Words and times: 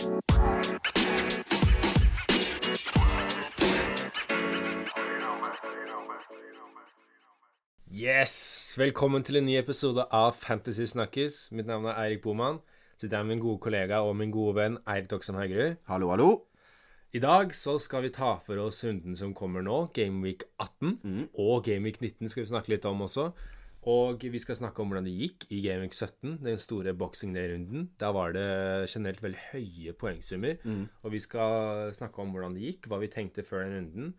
Yes! 0.00 0.12
Velkommen 8.80 9.20
til 9.20 9.36
en 9.36 9.44
ny 9.44 9.58
episode 9.60 10.06
av 10.08 10.32
Fantasy 10.40 10.86
Snakkes. 10.88 11.52
Mitt 11.52 11.68
navn 11.68 11.84
er 11.84 12.00
Eirik 12.00 12.22
Boman. 12.24 12.62
Sitter 12.96 13.16
her 13.18 13.24
med 13.28 13.34
min 13.34 13.44
gode 13.44 13.60
kollega 13.60 14.00
og 14.00 14.16
min 14.16 14.32
gode 14.32 14.56
venn 14.56 14.80
Eirik 14.88 15.10
Doksam 15.10 15.36
Haugerud. 15.36 15.76
Hallo, 15.84 16.08
hallo. 16.14 16.30
I 17.12 17.20
dag 17.20 17.52
så 17.52 17.76
skal 17.76 18.08
vi 18.08 18.16
ta 18.16 18.38
for 18.46 18.56
oss 18.56 18.80
runden 18.86 19.12
som 19.20 19.36
kommer 19.36 19.60
nå, 19.60 19.90
Gameweek 19.92 20.48
18. 20.56 20.96
Og 21.36 21.64
Gameweek 21.68 22.00
19 22.00 22.32
skal 22.32 22.46
vi 22.46 22.52
snakke 22.54 22.72
litt 22.72 22.88
om 22.88 23.04
også. 23.04 23.34
Og 23.88 24.20
vi 24.28 24.38
skal 24.42 24.58
snakke 24.58 24.82
om 24.82 24.90
hvordan 24.90 25.06
det 25.08 25.14
gikk 25.16 25.46
i 25.56 25.62
Gameweek 25.64 25.94
17, 25.96 26.38
den 26.44 26.58
store 26.60 26.92
boxing 26.92 27.32
day-runden. 27.32 27.86
Da 27.96 28.10
var 28.12 28.34
det 28.36 28.90
generelt 28.92 29.22
veldig 29.24 29.44
høye 29.54 29.94
poengsummer. 29.96 30.58
Og 31.02 31.14
vi 31.14 31.20
skal 31.24 31.94
snakke 31.96 32.20
om 32.20 32.34
hvordan 32.34 32.58
det 32.58 32.66
gikk, 32.66 32.90
hva 32.92 32.98
vi 33.00 33.08
tenkte 33.08 33.42
før 33.46 33.64
den 33.64 33.78
runden. 33.78 34.10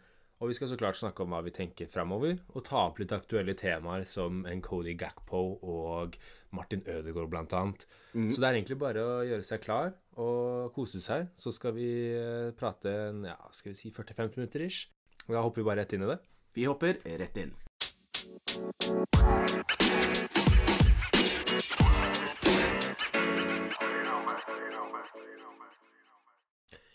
Og 0.42 0.50
vi 0.50 0.56
skal 0.58 0.72
så 0.72 0.78
klart 0.82 0.98
snakke 0.98 1.22
om 1.22 1.30
hva 1.36 1.44
vi 1.46 1.52
tenker 1.54 1.86
fremover, 1.86 2.40
og 2.58 2.64
ta 2.66 2.88
opp 2.88 2.98
litt 2.98 3.12
aktuelle 3.14 3.54
temaer 3.54 4.08
som 4.10 4.40
en 4.50 4.62
Cody 4.66 4.96
Gakpo 4.98 5.60
og 5.62 6.18
Martin 6.58 6.82
Ødegaard, 6.90 7.30
blant 7.30 7.54
annet. 7.54 7.86
Så 8.34 8.42
det 8.42 8.48
er 8.50 8.58
egentlig 8.58 8.80
bare 8.82 9.04
å 9.06 9.20
gjøre 9.22 9.46
seg 9.46 9.62
klar 9.62 9.94
og 10.18 10.74
kose 10.74 10.98
seg. 11.00 11.30
Så 11.38 11.54
skal 11.54 11.78
vi 11.78 11.86
eh, 12.18 12.50
prate 12.58 12.90
en, 13.12 13.22
ja, 13.30 13.38
skal 13.54 13.76
vi 13.76 13.78
si 13.84 13.94
40-50 13.94 14.42
minutter 14.42 14.66
ish. 14.66 14.88
Og 15.28 15.36
da 15.38 15.46
hopper 15.46 15.62
vi 15.62 15.70
bare 15.70 15.84
rett 15.86 15.94
inn 15.94 16.08
i 16.08 16.10
det. 16.10 16.18
Vi 16.58 16.66
hopper 16.66 16.98
rett 17.06 17.38
inn. 17.38 17.54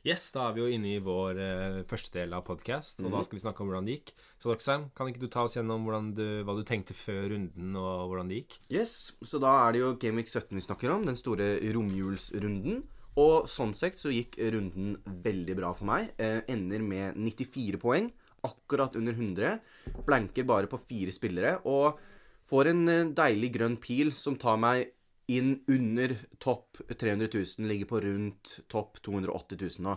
Yes, 0.07 0.29
da 0.31 0.45
er 0.47 0.53
vi 0.55 0.61
jo 0.63 0.69
inne 0.71 0.93
i 0.95 0.99
vår 1.03 1.39
eh, 1.43 1.79
første 1.91 2.13
del 2.15 2.35
av 2.37 2.45
podkast, 2.47 3.01
og 3.03 3.11
da 3.11 3.25
skal 3.27 3.41
vi 3.41 3.43
snakke 3.43 3.65
om 3.65 3.71
hvordan 3.73 3.89
det 3.89 3.97
gikk. 3.97 4.13
Så 4.39 4.53
Doxheim, 4.53 4.85
kan 4.95 5.11
ikke 5.11 5.25
du 5.25 5.27
ta 5.33 5.43
oss 5.49 5.57
gjennom 5.57 5.89
du, 6.15 6.23
hva 6.47 6.55
du 6.55 6.63
tenkte 6.63 6.95
før 6.95 7.33
runden, 7.33 7.73
og 7.75 8.05
hvordan 8.07 8.31
det 8.31 8.39
gikk? 8.39 8.59
Yes, 8.71 8.93
så 9.27 9.41
da 9.43 9.57
er 9.65 9.75
det 9.75 9.81
jo 9.83 9.97
Game 9.99 10.23
Week 10.23 10.31
17 10.31 10.55
vi 10.55 10.63
snakker 10.63 10.95
om, 10.95 11.09
den 11.09 11.19
store 11.19 11.57
romjulsrunden. 11.75 12.85
Og 13.19 13.49
sånn 13.51 13.75
sett 13.75 13.99
så 13.99 14.13
gikk 14.15 14.39
runden 14.55 14.95
veldig 15.25 15.59
bra 15.59 15.73
for 15.75 15.91
meg. 15.91 16.13
Eh, 16.23 16.39
ender 16.55 16.87
med 16.87 17.19
94 17.19 17.83
poeng, 17.83 18.13
akkurat 18.47 18.97
under 18.99 19.17
100. 19.17 19.59
Blanker 20.07 20.47
bare 20.49 20.71
på 20.71 20.81
fire 20.81 21.15
spillere, 21.15 21.59
og 21.69 21.99
får 22.47 22.73
en 22.73 22.85
eh, 22.91 23.09
deilig 23.17 23.53
grønn 23.59 23.79
pil 23.83 24.13
som 24.17 24.39
tar 24.41 24.59
meg 24.61 24.93
inn 25.33 25.57
under 25.73 26.15
topp 26.43 26.79
300 26.93 27.29
000, 27.33 27.67
ligger 27.67 27.91
på 27.91 28.03
rundt 28.05 28.59
topp 28.71 29.01
280 29.07 29.63
000 29.81 29.87
nå. 29.89 29.97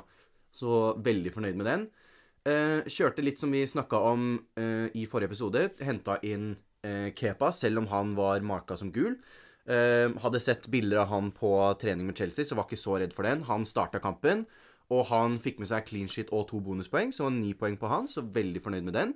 Så 0.50 0.80
veldig 1.06 1.33
fornøyd 1.36 1.59
med 1.59 1.69
den. 1.69 1.83
Eh, 2.50 2.88
kjørte 2.89 3.25
litt 3.25 3.41
som 3.41 3.53
vi 3.53 3.61
snakka 3.69 4.00
om 4.09 4.31
eh, 4.58 4.88
i 4.97 5.06
forrige 5.09 5.34
episode. 5.34 5.67
Henta 5.86 6.17
inn 6.25 6.56
Kepa, 6.80 7.50
selv 7.52 7.81
om 7.81 7.89
han 7.91 8.13
var 8.16 8.39
marka 8.47 8.78
som 8.80 8.88
gul. 8.95 9.17
Hadde 9.67 10.39
sett 10.39 10.69
bilder 10.72 11.02
av 11.02 11.09
han 11.11 11.28
på 11.36 11.50
trening 11.81 12.08
med 12.08 12.16
Chelsea, 12.16 12.47
så 12.47 12.56
var 12.56 12.69
ikke 12.69 12.80
så 12.80 12.94
redd 13.02 13.11
for 13.11 13.28
den. 13.28 13.41
Han 13.50 13.66
starta 13.67 14.00
kampen, 14.00 14.45
og 14.89 15.05
han 15.11 15.37
fikk 15.41 15.59
med 15.61 15.69
seg 15.69 15.85
clean 15.87 16.09
shit 16.09 16.31
og 16.33 16.47
to 16.49 16.61
bonuspoeng, 16.65 17.13
så 17.13 17.27
var 17.27 17.35
ni 17.35 17.53
poeng 17.57 17.77
på 17.79 17.91
han, 17.91 18.07
så 18.09 18.23
veldig 18.25 18.61
fornøyd 18.63 18.87
med 18.87 18.97
den. 18.97 19.13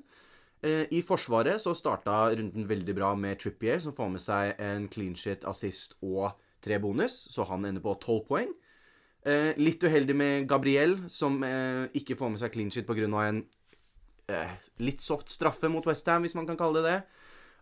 Eh, 0.63 0.85
I 0.93 1.01
Forsvaret 1.05 1.61
så 1.61 1.73
starta 1.77 2.27
runden 2.31 2.67
veldig 2.69 2.95
bra 2.97 3.13
med 3.17 3.41
Trippier, 3.41 3.81
som 3.83 3.95
får 3.95 4.13
med 4.13 4.23
seg 4.23 4.61
en 4.61 4.87
clean 4.93 5.17
shit, 5.17 5.47
assist 5.49 5.97
og 6.01 6.37
tre 6.63 6.77
bonus, 6.79 7.25
så 7.33 7.47
han 7.49 7.65
ender 7.67 7.83
på 7.83 7.97
tolv 8.03 8.23
poeng. 8.29 8.53
Eh, 9.25 9.51
litt 9.59 9.83
uheldig 9.83 10.15
med 10.15 10.47
Gabriel, 10.47 10.97
som 11.09 11.41
eh, 11.47 11.89
ikke 11.97 12.19
får 12.19 12.33
med 12.33 12.43
seg 12.43 12.53
clean 12.53 12.71
shit 12.71 12.87
pga. 12.87 13.09
en 13.27 13.43
litt 14.79 15.01
soft 15.03 15.29
straffe 15.29 15.67
mot 15.67 15.85
Westham, 15.85 16.23
hvis 16.23 16.35
man 16.35 16.47
kan 16.47 16.57
kalle 16.57 16.79
det 16.79 16.91
det. 16.91 16.99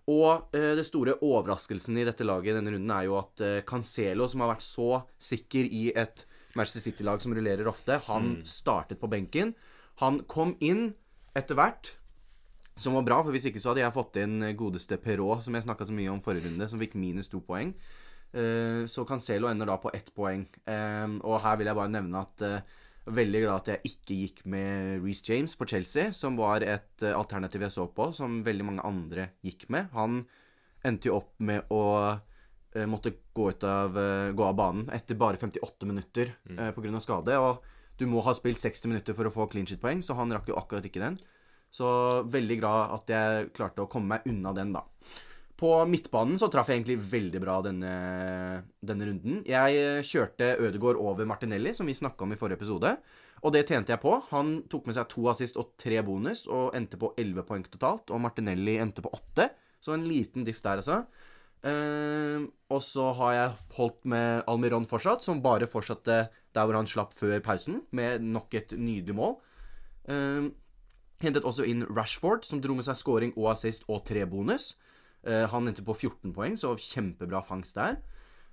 Og 0.10 0.56
eh, 0.56 0.74
det 0.78 0.86
store 0.88 1.18
overraskelsen 1.22 2.00
i 2.00 2.06
dette 2.08 2.26
laget 2.26 2.58
denne 2.58 2.74
runden 2.74 2.94
er 2.96 3.06
jo 3.06 3.18
at 3.20 3.44
eh, 3.46 3.62
Cancelo, 3.68 4.28
som 4.30 4.42
har 4.42 4.56
vært 4.56 4.66
så 4.66 4.90
sikker 5.22 5.68
i 5.70 5.84
et 5.94 6.26
Manchester 6.58 6.84
City-lag 6.84 7.22
som 7.24 7.34
rullerer 7.36 7.70
ofte, 7.70 8.00
han 8.08 8.42
startet 8.48 9.00
på 9.02 9.10
benken. 9.12 9.54
Han 10.02 10.22
kom 10.32 10.56
inn 10.60 10.92
etter 11.38 11.58
hvert, 11.58 11.94
som 12.80 12.96
var 12.98 13.06
bra, 13.08 13.20
for 13.22 13.36
hvis 13.36 13.50
ikke 13.50 13.62
så 13.62 13.72
hadde 13.72 13.84
jeg 13.84 13.96
fått 13.96 14.20
inn 14.22 14.52
godeste 14.58 14.98
Perrault, 15.02 15.46
som 15.46 15.56
jeg 15.56 15.68
snakka 15.68 15.88
så 15.88 15.96
mye 15.96 16.12
om 16.12 16.22
forrige 16.24 16.50
runde, 16.50 16.68
som 16.72 16.82
fikk 16.82 16.96
minus 17.00 17.30
to 17.32 17.42
poeng. 17.46 17.76
Eh, 18.32 18.88
så 18.90 19.06
Cancelo 19.08 19.50
ender 19.52 19.70
da 19.70 19.78
på 19.82 19.92
ett 19.96 20.10
poeng. 20.16 20.48
Eh, 20.66 21.18
og 21.22 21.42
her 21.44 21.60
vil 21.60 21.70
jeg 21.70 21.78
bare 21.78 21.94
nevne 21.94 22.24
at 22.24 22.46
eh, 22.48 22.80
veldig 23.12 23.42
glad 23.44 23.56
at 23.62 23.72
jeg 23.74 23.92
ikke 23.92 24.18
gikk 24.24 24.42
med 24.54 25.02
Reece 25.04 25.26
James 25.28 25.56
på 25.58 25.68
Chelsea, 25.70 26.12
som 26.16 26.38
var 26.40 26.64
et 26.66 27.06
eh, 27.06 27.18
alternativ 27.18 27.66
jeg 27.66 27.76
så 27.76 27.88
på, 27.92 28.12
som 28.18 28.42
veldig 28.46 28.68
mange 28.68 28.86
andre 28.88 29.32
gikk 29.46 29.68
med. 29.74 29.92
Han 29.98 30.24
endte 30.86 31.10
jo 31.12 31.20
opp 31.20 31.34
med 31.44 31.70
å 31.74 31.84
eh, 32.00 32.20
måtte 32.88 33.14
gå, 33.34 33.50
ut 33.52 33.64
av, 33.68 33.98
eh, 34.00 34.32
gå 34.32 34.44
av 34.48 34.56
banen 34.56 34.90
etter 34.96 35.18
bare 35.20 35.40
58 35.40 35.88
minutter 35.90 36.32
mm. 36.50 36.60
eh, 36.60 36.72
pga. 36.76 37.00
skade. 37.04 37.38
Og 37.38 37.66
du 38.00 38.08
må 38.10 38.24
ha 38.26 38.34
spilt 38.38 38.62
60 38.62 38.92
minutter 38.92 39.18
for 39.18 39.28
å 39.28 39.34
få 39.34 39.50
clean 39.52 39.68
shit-poeng, 39.68 40.02
så 40.06 40.16
han 40.18 40.32
rakk 40.34 40.50
jo 40.50 40.58
akkurat 40.60 40.86
ikke 40.88 41.04
den. 41.04 41.20
Så 41.72 41.88
veldig 42.28 42.58
glad 42.60 42.96
at 42.98 43.12
jeg 43.12 43.52
klarte 43.56 43.84
å 43.84 43.92
komme 43.92 44.18
meg 44.18 44.32
unna 44.32 44.56
den, 44.56 44.74
da. 44.76 44.86
På 45.62 45.76
midtbanen 45.86 46.40
så 46.42 46.48
traff 46.50 46.72
jeg 46.72 46.80
egentlig 46.80 46.98
veldig 47.12 47.40
bra 47.44 47.60
denne, 47.62 47.92
denne 48.82 49.08
runden. 49.08 49.44
Jeg 49.46 49.78
eh, 49.78 50.06
kjørte 50.08 50.56
Ødegaard 50.58 50.98
over 50.98 51.28
Martinelli, 51.30 51.76
som 51.78 51.86
vi 51.86 51.98
snakka 51.98 52.26
om 52.26 52.34
i 52.34 52.40
forrige 52.40 52.64
episode. 52.64 52.96
Og 53.42 53.54
det 53.54 53.68
tjente 53.70 53.94
jeg 53.94 54.02
på. 54.02 54.16
Han 54.32 54.62
tok 54.70 54.90
med 54.90 54.98
seg 54.98 55.10
to 55.12 55.28
assist 55.30 55.60
og 55.62 55.76
tre 55.82 56.02
bonus, 56.06 56.48
og 56.50 56.76
endte 56.78 56.98
på 57.02 57.12
11 57.20 57.46
poeng 57.46 57.68
totalt. 57.68 58.10
Og 58.10 58.24
Martinelli 58.24 58.80
endte 58.82 59.06
på 59.06 59.14
8, 59.14 59.52
så 59.82 59.94
en 59.94 60.08
liten 60.10 60.48
diff 60.48 60.64
der, 60.66 60.82
altså. 60.82 61.04
Eh, 61.62 62.42
og 62.74 62.82
så 62.82 63.12
har 63.20 63.34
jeg 63.36 63.58
holdt 63.78 64.06
med 64.10 64.44
Almiron 64.50 64.88
fortsatt, 64.90 65.24
som 65.26 65.44
bare 65.44 65.70
fortsatte 65.70 66.24
der 66.32 66.66
hvor 66.66 66.78
han 66.80 66.90
slapp 66.90 67.14
før 67.18 67.38
pausen, 67.44 67.84
med 67.92 68.26
nok 68.26 68.54
et 68.58 68.74
nydelig 68.78 69.16
mål. 69.16 69.38
Uh, 70.10 70.50
hentet 71.22 71.46
også 71.46 71.64
inn 71.70 71.86
Rashford, 71.86 72.42
som 72.48 72.60
dro 72.60 72.74
med 72.74 72.88
seg 72.88 72.98
scoring 72.98 73.36
og 73.38 73.52
assist 73.54 73.86
og 73.88 74.02
tre 74.08 74.26
bonus. 74.28 74.74
Uh, 75.22 75.46
han 75.52 75.70
endte 75.70 75.86
på 75.86 75.94
14 75.94 76.34
poeng, 76.36 76.58
så 76.58 76.74
kjempebra 76.76 77.44
fangst 77.46 77.78
der. 77.80 78.02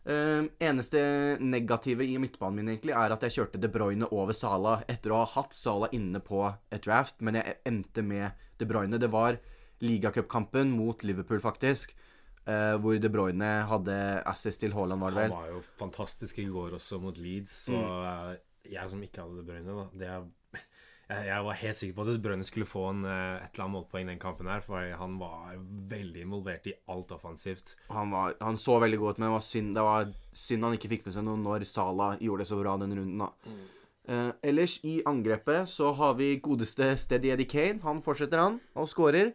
Eneste 0.08 1.00
negative 1.42 2.06
i 2.06 2.14
midtbanen 2.22 2.62
min 2.62 2.70
egentlig 2.70 2.94
er 2.97 3.12
at 3.12 3.24
jeg 3.26 3.34
kjørte 3.34 3.58
De 3.60 3.68
Bruyne 3.68 4.06
over 4.14 4.32
Sala 4.32 4.78
etter 4.88 5.12
å 5.12 5.18
ha 5.20 5.26
hatt 5.34 5.52
Sala 5.52 5.91
inne 5.92 6.22
på 6.24 6.47
et 6.72 6.86
draft, 6.86 7.18
men 7.20 7.36
jeg 7.36 7.58
endte 7.68 8.04
med 8.06 8.47
De 8.56 8.64
Bruyne. 8.70 8.97
Det 8.97 9.10
var 9.12 9.36
ligacupkampen 9.84 10.70
mot 10.72 11.04
Liverpool, 11.04 11.42
faktisk, 11.44 11.92
eh, 12.48 12.75
hvor 12.82 12.98
De 13.00 13.10
Bruyne 13.12 13.53
hadde 13.70 13.98
assist 14.28 14.62
til 14.64 14.75
Haaland, 14.76 15.04
var 15.04 15.14
det 15.14 15.22
vel? 15.25 15.36
Han 15.36 15.44
var 15.44 15.54
jo 15.54 15.62
fantastisk 15.81 16.41
i 16.42 16.48
går 16.50 16.76
også 16.78 17.00
mot 17.03 17.20
Leeds, 17.20 17.62
så 17.69 17.78
eh, 17.78 18.34
jeg 18.72 18.91
som 18.91 19.04
ikke 19.04 19.25
hadde 19.25 19.41
De 19.41 19.47
Bruyne, 19.47 19.76
da 19.78 19.86
det 20.00 20.10
er, 20.14 20.26
jeg, 21.12 21.28
jeg 21.31 21.47
var 21.48 21.60
helt 21.62 21.81
sikker 21.81 21.97
på 21.97 22.06
at 22.06 22.12
De 22.12 22.25
Bruyne 22.26 22.48
skulle 22.48 22.69
få 22.69 22.84
en, 22.91 23.06
eh, 23.06 23.38
et 23.38 23.53
eller 23.53 23.66
annet 23.69 23.76
målpoeng 23.76 24.12
den 24.12 24.22
kampen 24.22 24.50
her, 24.50 24.64
for 24.64 24.92
han 25.03 25.16
var 25.20 25.56
veldig 25.94 26.26
involvert 26.26 26.69
i 26.72 26.76
alt 26.92 27.16
offensivt. 27.16 27.76
Han, 27.94 28.14
var, 28.14 28.36
han 28.44 28.60
så 28.60 28.78
veldig 28.82 29.03
godt, 29.04 29.22
men 29.22 29.30
det 29.30 29.34
var, 29.38 29.48
synd, 29.48 29.75
det 29.78 29.88
var 29.88 30.15
synd 30.47 30.69
han 30.69 30.78
ikke 30.78 30.94
fikk 30.97 31.09
med 31.09 31.19
seg 31.19 31.28
noe 31.28 31.42
når 31.42 31.69
Sala 31.69 32.15
gjorde 32.22 32.44
det 32.47 32.53
så 32.53 32.60
bra 32.62 32.78
den 32.80 32.97
runden, 32.98 33.26
da. 33.26 33.59
Eh, 34.09 34.30
ellers 34.42 34.78
i 34.88 35.03
angrepet 35.04 35.69
så 35.69 35.91
har 35.92 36.15
vi 36.16 36.38
godeste 36.41 36.94
Steady 36.97 37.28
Eddie 37.34 37.48
Kane. 37.48 37.82
Han 37.84 38.00
fortsetter, 38.04 38.41
han, 38.41 38.56
og 38.72 38.88
skårer. 38.88 39.34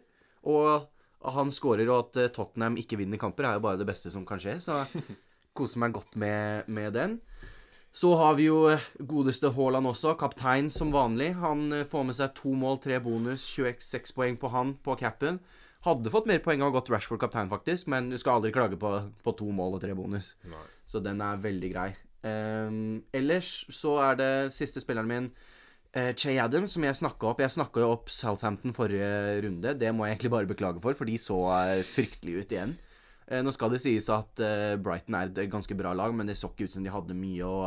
Og 0.50 0.88
han 1.32 1.52
skårer, 1.54 1.88
og 1.88 2.08
at 2.08 2.20
eh, 2.20 2.32
Tottenham 2.34 2.78
ikke 2.80 2.98
vinner 3.00 3.20
kamper, 3.20 3.48
er 3.48 3.58
jo 3.58 3.64
bare 3.64 3.80
det 3.80 3.88
beste 3.88 4.12
som 4.12 4.26
kan 4.28 4.42
skje. 4.42 4.58
Så 4.62 4.80
koser 5.56 5.82
meg 5.82 5.94
godt 5.96 6.16
med, 6.20 6.68
med 6.68 6.92
den. 6.96 7.18
Så 7.94 8.10
har 8.18 8.34
vi 8.34 8.48
jo 8.48 8.64
eh, 8.72 8.84
godeste 8.98 9.52
Haaland 9.54 9.86
også, 9.86 10.16
kaptein 10.18 10.70
som 10.74 10.92
vanlig. 10.94 11.32
Han 11.40 11.68
eh, 11.72 11.86
får 11.88 12.08
med 12.08 12.18
seg 12.18 12.34
to 12.36 12.54
mål, 12.58 12.80
tre 12.82 12.98
bonus, 13.02 13.46
26 13.54 14.16
poeng 14.16 14.38
på 14.40 14.50
han 14.54 14.74
på 14.82 14.96
capen. 15.00 15.38
Hadde 15.84 16.10
fått 16.10 16.26
mer 16.26 16.40
poeng 16.42 16.64
av 16.64 16.72
godt 16.74 16.88
Rashford 16.90 17.20
kaptein, 17.22 17.50
faktisk, 17.52 17.86
men 17.92 18.08
du 18.10 18.16
skal 18.18 18.38
aldri 18.38 18.54
klage 18.56 18.80
på, 18.80 18.90
på 19.22 19.36
to 19.38 19.50
mål 19.52 19.76
og 19.76 19.84
tre 19.84 19.94
bonus. 19.96 20.32
Nei. 20.48 20.64
Så 20.88 21.02
den 21.04 21.20
er 21.22 21.42
veldig 21.44 21.70
grei. 21.74 21.90
Um, 22.24 23.02
ellers 23.12 23.66
så 23.68 23.98
er 24.00 24.16
det 24.16 24.30
siste 24.56 24.80
spilleren 24.80 25.10
min, 25.10 25.26
uh, 25.96 26.42
Adams, 26.44 26.74
som 26.74 26.86
jeg 26.86 27.00
snakka 27.00 27.30
opp. 27.30 27.42
Jeg 27.44 27.54
snakka 27.54 27.82
jo 27.84 27.92
opp 27.94 28.12
Southampton 28.12 28.74
forrige 28.76 29.40
runde. 29.46 29.74
Det 29.78 29.92
må 29.94 30.06
jeg 30.06 30.16
egentlig 30.16 30.34
bare 30.34 30.50
beklage 30.50 30.82
for, 30.82 30.98
for 30.98 31.08
de 31.08 31.16
så 31.20 31.40
uh, 31.48 31.80
fryktelig 31.94 32.42
ut 32.42 32.54
igjen. 32.54 32.76
Uh, 33.30 33.40
nå 33.44 33.54
skal 33.54 33.72
det 33.72 33.82
sies 33.84 34.10
at 34.12 34.44
uh, 34.44 34.74
Brighton 34.80 35.16
er 35.18 35.32
et 35.32 35.52
ganske 35.52 35.76
bra 35.78 35.94
lag, 35.96 36.14
men 36.14 36.28
det 36.28 36.38
så 36.40 36.52
ikke 36.52 36.68
ut 36.68 36.76
som 36.76 36.84
de 36.84 36.92
hadde 36.92 37.16
mye 37.18 37.48
å, 37.48 37.58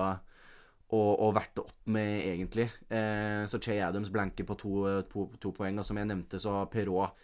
å, 0.93 0.99
å 1.27 1.31
verte 1.35 1.63
opp 1.63 1.89
med, 1.91 2.21
egentlig. 2.23 2.67
Eh, 2.89 3.43
så 3.49 3.59
Che 3.63 3.79
Adams 3.83 4.11
blanker 4.13 4.47
på 4.47 4.55
to, 4.59 4.73
to, 5.11 5.27
to 5.41 5.51
poeng. 5.55 5.79
Og 5.79 5.87
som 5.87 5.99
jeg 5.99 6.07
nevnte, 6.09 6.39
så 6.39 6.59
har 6.59 6.69
Perrault 6.71 7.15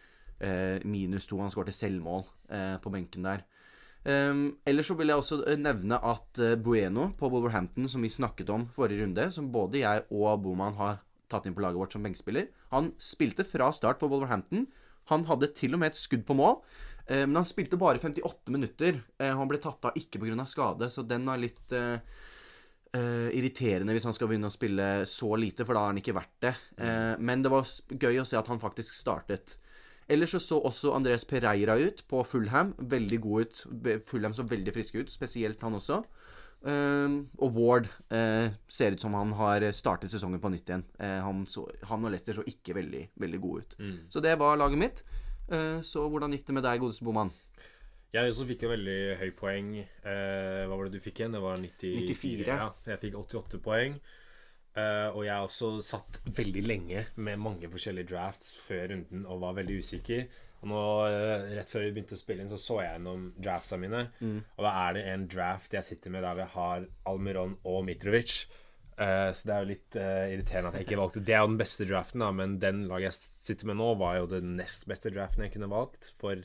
eh, 0.43 0.83
minus 0.83 1.27
to. 1.29 1.39
Han 1.39 1.53
skårte 1.53 1.75
selvmål 1.75 2.25
eh, 2.49 2.75
på 2.83 2.91
benken 2.93 3.27
der. 3.27 3.45
Um, 4.03 4.57
ellers 4.67 4.89
så 4.91 4.97
vil 4.99 5.13
jeg 5.13 5.21
også 5.21 5.37
eh, 5.47 5.59
nevne 5.59 5.95
at 5.95 6.39
uh, 6.43 6.57
Bueno 6.59 7.07
på 7.15 7.29
Wolverhampton, 7.31 7.87
som 7.87 8.03
vi 8.03 8.11
snakket 8.11 8.49
om 8.51 8.65
forrige 8.75 9.05
runde, 9.05 9.29
som 9.31 9.47
både 9.51 9.79
jeg 9.79 10.03
og 10.11 10.41
Boman 10.43 10.75
har 10.75 10.97
tatt 11.31 11.47
inn 11.47 11.55
på 11.55 11.63
laget 11.63 11.79
vårt 11.79 11.95
som 11.95 12.03
benkspiller, 12.03 12.49
han 12.73 12.91
spilte 12.99 13.47
fra 13.47 13.71
start 13.71 14.03
for 14.03 14.11
Wolverhampton. 14.11 14.67
Han 15.11 15.23
hadde 15.29 15.53
til 15.55 15.75
og 15.75 15.79
med 15.79 15.93
et 15.93 16.01
skudd 16.01 16.27
på 16.27 16.35
mål, 16.35 16.59
uh, 17.07 17.23
men 17.23 17.39
han 17.39 17.47
spilte 17.47 17.79
bare 17.79 18.01
58 18.03 18.51
minutter. 18.51 18.99
Uh, 19.23 19.31
han 19.39 19.47
ble 19.47 19.61
tatt 19.63 19.87
av 19.87 19.99
ikke 19.99 20.19
pga. 20.19 20.49
skade, 20.51 20.91
så 20.91 21.07
den 21.07 21.27
er 21.31 21.43
litt 21.47 21.79
irriterende 22.93 23.89
hvis 23.95 24.03
han 24.05 24.13
skal 24.13 24.27
begynne 24.29 24.51
å 24.51 24.53
spille 24.53 24.83
så 25.09 25.31
lite, 25.33 25.65
for 25.65 25.73
da 25.73 25.81
har 25.81 25.89
han 25.89 25.97
ikke 25.97 26.13
vært 26.13 26.35
det. 26.45 26.51
men 27.25 27.41
det 27.41 27.49
var 27.49 27.65
gøy 27.89 28.19
å 28.21 28.25
se 28.29 28.37
at 28.37 28.51
han 28.51 28.61
faktisk 28.61 28.93
startet. 28.93 29.55
Ellers 30.11 30.33
så 30.35 30.41
så 30.43 30.59
også 30.59 30.93
Andres 30.95 31.25
Pereira 31.25 31.77
ut 31.79 32.03
på 32.09 32.23
Fulham. 32.27 32.73
Veldig 32.77 33.19
god 33.21 33.41
ut. 33.41 33.63
Fulham 34.07 34.33
så 34.33 34.43
veldig 34.43 34.73
friske 34.75 34.99
ut, 34.99 35.11
spesielt 35.11 35.61
han 35.61 35.79
også. 35.79 36.03
Uh, 36.63 37.25
og 37.43 37.57
Ward 37.57 37.89
uh, 38.07 38.47
ser 38.71 38.95
ut 38.95 39.01
som 39.03 39.15
han 39.17 39.33
har 39.35 39.65
startet 39.75 40.11
sesongen 40.11 40.39
på 40.39 40.51
nytt 40.53 40.69
igjen. 40.69 40.85
Uh, 40.95 41.19
han, 41.25 41.43
så, 41.49 41.65
han, 41.89 42.05
og 42.05 42.13
Leicester 42.13 42.39
så 42.39 42.45
ikke 42.47 42.77
veldig, 42.77 43.09
veldig 43.19 43.39
gode 43.43 43.65
ut. 43.65 43.75
Mm. 43.79 43.97
Så 44.09 44.23
det 44.23 44.37
var 44.39 44.59
laget 44.59 44.79
mitt. 44.79 45.03
Eh, 45.51 45.81
så 45.83 46.05
hvordan 46.07 46.31
gikk 46.31 46.45
det 46.47 46.53
med 46.55 46.63
deg, 46.63 46.79
godeste 46.79 47.03
bomann? 47.03 47.33
Jeg 48.13 48.31
også 48.31 48.45
fikk 48.47 48.63
jo 48.63 48.69
veldig 48.71 48.99
høy 49.19 49.31
poeng. 49.35 49.73
hva 50.05 50.69
var 50.71 50.87
det 50.87 50.95
du 50.95 51.03
fikk 51.03 51.19
igjen? 51.19 51.35
Det 51.35 51.41
var 51.43 51.57
90, 51.59 51.97
94. 52.07 52.45
Ja, 52.47 52.69
jeg 52.87 53.01
fikk 53.01 53.17
88 53.19 53.59
poeng. 53.65 53.97
Uh, 54.73 55.13
og 55.13 55.19
jeg 55.21 55.35
har 55.35 55.45
også 55.45 55.67
satt 55.85 56.17
veldig 56.33 56.63
lenge 56.65 57.03
med 57.21 57.41
mange 57.41 57.69
forskjellige 57.69 58.09
drafts 58.09 58.55
før 58.57 58.87
runden 58.89 59.27
og 59.29 59.43
var 59.43 59.59
veldig 59.59 59.75
usikker. 59.85 60.23
Og 60.63 60.71
nå, 60.71 60.79
uh, 61.13 61.45
rett 61.53 61.69
før 61.69 61.85
vi 61.85 61.91
begynte 61.93 62.17
å 62.17 62.21
spille 62.21 62.41
inn, 62.41 62.49
så 62.49 62.57
så 62.57 62.79
jeg 62.81 62.95
gjennom 62.95 63.27
draftsa 63.37 63.77
mine. 63.77 64.07
Mm. 64.23 64.39
Og 64.41 64.65
da 64.65 64.71
er 64.87 64.97
det 64.97 65.03
en 65.11 65.27
draft 65.29 65.77
jeg 65.77 65.85
sitter 65.91 66.15
med 66.15 66.25
der 66.25 66.39
vi 66.41 66.49
har 66.55 66.87
Almiron 67.11 67.53
og 67.69 67.83
Mitrovic. 67.85 68.39
Uh, 68.97 69.29
så 69.29 69.45
det 69.45 69.53
er 69.53 69.61
jo 69.61 69.71
litt 69.73 69.99
irriterende 69.99 70.69
at 70.69 70.75
jeg 70.77 70.85
ikke 70.85 70.97
valgte 70.99 71.21
Det 71.25 71.33
er 71.33 71.39
jo 71.41 71.51
den 71.51 71.61
beste 71.61 71.87
draften, 71.89 72.25
da, 72.25 72.31
men 72.41 72.57
den 72.61 72.83
laget 72.89 73.11
jeg 73.11 73.47
sitter 73.51 73.69
med 73.69 73.77
nå, 73.77 73.93
var 74.01 74.17
jo 74.23 74.31
den 74.33 74.55
nest 74.57 74.87
beste 74.89 75.13
draften 75.13 75.45
jeg 75.45 75.53
kunne 75.53 75.69
valgt 75.69 76.15
for 76.21 76.41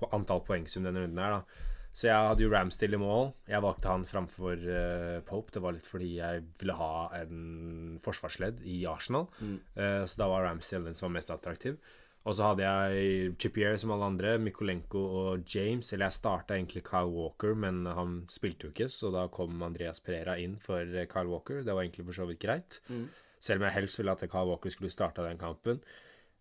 på 0.00 0.08
antall 0.16 0.40
poengsum 0.46 0.88
denne 0.88 1.04
runden 1.04 1.20
her, 1.20 1.36
da. 1.42 1.68
Så 1.92 2.08
jeg 2.08 2.28
hadde 2.28 2.44
jo 2.44 2.50
Ramsdale 2.52 2.96
i 2.96 3.00
mål. 3.00 3.26
Jeg 3.52 3.62
valgte 3.64 3.90
han 3.90 4.06
framfor 4.08 4.62
uh, 4.64 5.18
Pope. 5.28 5.52
Det 5.52 5.60
var 5.60 5.74
litt 5.76 5.88
fordi 5.88 6.14
jeg 6.16 6.44
ville 6.60 6.76
ha 6.78 6.92
en 7.18 7.98
forsvarsledd 8.04 8.62
i 8.64 8.78
Arsenal. 8.88 9.26
Mm. 9.42 9.58
Uh, 9.76 10.04
så 10.08 10.22
da 10.22 10.30
var 10.32 10.46
Ramsdale 10.48 10.88
den 10.88 10.96
som 10.96 11.10
var 11.10 11.18
mest 11.18 11.32
attraktiv. 11.34 11.76
Og 12.22 12.36
så 12.38 12.52
hadde 12.52 12.64
jeg 12.64 13.34
Chippier 13.42 13.76
som 13.82 13.92
alle 13.92 14.06
andre, 14.12 14.36
Mikolenko 14.40 15.00
og 15.20 15.44
James. 15.52 15.90
Eller 15.92 16.08
jeg 16.08 16.20
starta 16.20 16.56
egentlig 16.56 16.84
Kyle 16.86 17.10
Walker, 17.10 17.56
men 17.58 17.82
han 17.90 18.20
spilte 18.30 18.68
jo 18.68 18.72
ikke, 18.72 18.88
så 18.94 19.10
da 19.12 19.26
kom 19.34 19.58
Andreas 19.66 20.00
Pereira 20.00 20.38
inn 20.38 20.54
for 20.62 20.86
Kyle 21.10 21.28
Walker. 21.28 21.60
Det 21.66 21.74
var 21.74 21.84
egentlig 21.84 22.06
for 22.08 22.20
så 22.22 22.28
vidt 22.30 22.40
greit. 22.44 22.78
Mm. 22.88 23.08
Selv 23.42 23.58
om 23.58 23.66
jeg 23.66 23.76
helst 23.80 23.98
ville 23.98 24.14
at 24.14 24.22
Kyle 24.22 24.48
Walker 24.48 24.72
skulle 24.72 24.94
starta 24.94 25.26
den 25.26 25.40
kampen. 25.40 25.82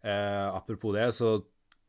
Uh, 0.05 0.53
apropos 0.53 0.93
det, 0.95 1.09
så 1.17 1.39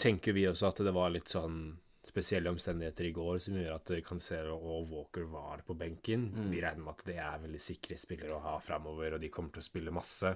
tenker 0.00 0.34
vi 0.34 0.48
også 0.48 0.72
at 0.72 0.82
det 0.82 0.96
var 0.96 1.12
litt 1.12 1.30
sånn 1.30 1.76
spesielle 2.06 2.50
omstendigheter 2.50 3.06
i 3.06 3.14
går 3.14 3.38
som 3.44 3.56
gjør 3.58 3.76
at 3.76 3.92
Cancelo 4.06 4.56
og 4.58 4.90
Walker 4.90 5.28
var 5.30 5.62
på 5.66 5.76
benken. 5.78 6.28
Mm. 6.34 6.50
Vi 6.50 6.62
regner 6.64 6.82
med 6.82 6.96
at 6.96 7.06
det 7.06 7.18
er 7.22 7.44
veldig 7.44 7.62
sikre 7.62 7.98
spillere 8.00 8.36
å 8.36 8.42
ha 8.48 8.56
framover, 8.62 9.14
og 9.14 9.22
de 9.22 9.30
kommer 9.32 9.54
til 9.54 9.62
å 9.62 9.68
spille 9.68 9.94
masse. 9.94 10.34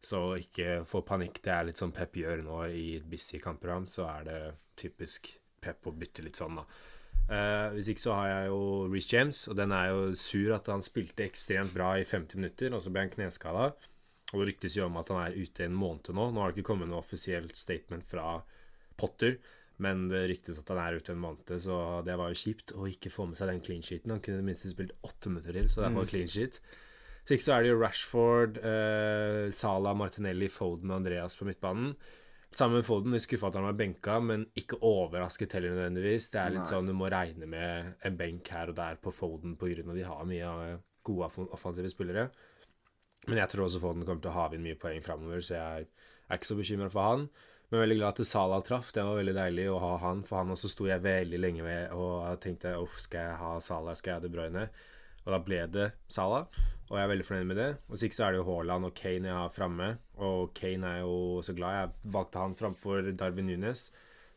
Så 0.00 0.20
ikke 0.40 0.80
få 0.88 1.02
panikk. 1.04 1.42
Det 1.44 1.52
er 1.52 1.66
litt 1.68 1.82
sånn 1.82 1.92
Pep 1.92 2.14
gjør 2.16 2.44
nå 2.46 2.62
i 2.72 2.86
et 3.00 3.10
busy 3.10 3.42
kampprogram, 3.42 3.88
så 3.90 4.06
er 4.12 4.24
det 4.28 4.40
typisk 4.80 5.34
Pep 5.60 5.90
å 5.90 5.92
bytte 5.92 6.24
litt 6.24 6.40
sånn, 6.40 6.62
da. 6.62 6.64
Uh, 7.30 7.76
hvis 7.76 7.90
ikke 7.92 8.02
så 8.02 8.14
har 8.16 8.28
jeg 8.30 8.46
jo 8.50 8.62
Reece 8.90 9.12
James, 9.12 9.42
og 9.50 9.58
den 9.58 9.74
er 9.76 9.90
jo 9.92 10.06
sur 10.18 10.54
at 10.56 10.70
han 10.72 10.82
spilte 10.82 11.26
ekstremt 11.26 11.74
bra 11.76 11.92
i 11.98 12.06
50 12.06 12.40
minutter, 12.40 12.74
og 12.74 12.82
så 12.82 12.90
ble 12.90 13.04
han 13.04 13.12
kneskada. 13.12 13.68
Og 14.30 14.40
det 14.40 14.48
ryktes 14.52 14.78
jo 14.78 14.86
om 14.86 14.98
at 14.98 15.10
han 15.12 15.24
er 15.24 15.36
ute 15.38 15.66
en 15.66 15.76
måned 15.76 16.10
nå. 16.14 16.30
Nå 16.30 16.42
har 16.42 16.50
det 16.50 16.60
ikke 16.60 16.70
kommet 16.70 16.90
noe 16.90 17.02
offisielt 17.02 17.58
statement 17.58 18.06
fra 18.10 18.40
Potter. 18.98 19.38
Men 19.80 20.04
det 20.10 20.26
ryktes 20.28 20.60
at 20.60 20.70
han 20.72 20.82
er 20.82 20.98
ute 21.00 21.14
en 21.14 21.22
måned, 21.22 21.50
så 21.64 21.76
det 22.04 22.16
var 22.20 22.32
jo 22.32 22.40
kjipt 22.42 22.74
å 22.76 22.86
ikke 22.90 23.12
få 23.12 23.26
med 23.30 23.38
seg 23.38 23.48
den 23.48 23.62
clean 23.64 23.84
sheeten. 23.84 24.12
Han 24.12 24.22
kunne 24.24 24.38
i 24.38 24.42
det 24.42 24.48
minste 24.50 24.72
spilt 24.72 24.92
åtte 25.06 25.32
minutter 25.32 25.56
til, 25.56 25.70
så 25.72 25.82
det 25.82 25.92
var 25.94 26.04
mm. 26.04 26.10
clean 26.12 26.30
sheet. 26.30 26.60
Så 27.24 27.36
ikke 27.36 27.46
så 27.46 27.54
er 27.54 27.64
det 27.64 27.70
jo 27.70 27.80
Rashford, 27.80 28.58
eh, 28.66 29.44
Salah, 29.56 29.96
Martinelli, 29.96 30.48
Foden 30.52 30.90
og 30.92 31.00
Andreas 31.00 31.38
på 31.38 31.48
midtbanen. 31.48 31.94
Sammen 32.50 32.80
med 32.80 32.84
Foden. 32.84 33.14
Vi 33.14 33.22
skuffa 33.22 33.48
at 33.48 33.58
han 33.60 33.68
var 33.68 33.76
benka, 33.78 34.18
men 34.20 34.48
ikke 34.58 34.80
overrasket 34.82 35.52
heller 35.54 35.76
nødvendigvis. 35.76 36.30
Det 36.34 36.40
er 36.42 36.54
litt 36.56 36.64
Nei. 36.64 36.70
sånn 36.72 36.90
du 36.90 36.94
må 36.98 37.10
regne 37.12 37.46
med 37.46 37.92
en 38.04 38.16
benk 38.18 38.50
her 38.50 38.72
og 38.72 38.78
der 38.80 38.98
på 39.00 39.12
Foden 39.14 39.54
pga. 39.60 39.78
at 39.78 39.94
de 39.94 40.08
har 40.08 40.26
mye 40.26 40.80
gode 41.06 41.30
offensive 41.54 41.92
spillere. 41.92 42.30
Men 43.28 43.38
jeg 43.38 43.52
tror 43.52 43.68
også 43.68 43.80
Foden 43.80 44.04
kommer 44.04 44.24
til 44.24 44.32
å 44.32 44.38
ha 44.38 44.48
inn 44.54 44.64
mye 44.64 44.80
poeng 44.80 45.02
framover, 45.04 45.40
så 45.44 45.54
jeg 45.54 45.86
er 45.86 46.38
ikke 46.38 46.50
så 46.50 46.58
bekymra 46.58 46.90
for 46.90 47.12
han. 47.12 47.28
Men 47.70 47.84
veldig 47.84 47.96
glad 48.00 48.18
at 48.18 48.26
Salah 48.26 48.62
traff. 48.66 48.90
Det 48.92 49.02
var 49.06 49.20
veldig 49.20 49.36
deilig 49.36 49.68
å 49.70 49.78
ha 49.78 49.92
han, 50.02 50.24
for 50.26 50.40
han 50.40 50.50
også 50.50 50.72
sto 50.72 50.88
jeg 50.88 51.04
veldig 51.04 51.38
lenge 51.38 51.62
ved 51.62 51.92
og 51.94 52.40
tenkte 52.42 52.74
uff, 52.82 52.96
skal 53.04 53.28
jeg 53.28 53.38
ha 53.44 53.50
Salah, 53.62 53.94
skal 53.98 54.12
jeg 54.12 54.18
ha 54.18 54.24
De 54.24 54.30
Bruyne? 54.34 54.64
Og 55.22 55.30
da 55.34 55.38
ble 55.44 55.60
det 55.70 55.86
Salah, 56.10 56.48
og 56.88 56.96
jeg 56.96 57.04
er 57.04 57.12
veldig 57.12 57.26
fornøyd 57.28 57.50
med 57.52 57.60
det. 57.60 57.68
Og 57.86 57.94
så 57.94 58.08
ikke 58.08 58.18
så 58.18 58.26
er 58.26 58.34
det 58.34 58.40
jo 58.40 58.46
Haaland 58.48 58.88
og 58.88 58.94
Kane 58.98 59.30
jeg 59.30 59.36
har 59.38 59.52
framme, 59.54 59.90
og 60.18 60.50
Kane 60.58 60.94
er 60.96 61.04
jo 61.04 61.18
så 61.46 61.54
glad. 61.54 61.76
Jeg 61.76 62.14
valgte 62.16 62.42
han 62.42 62.56
framfor 62.58 63.12
Darwin 63.20 63.46
Nunes. 63.52 63.86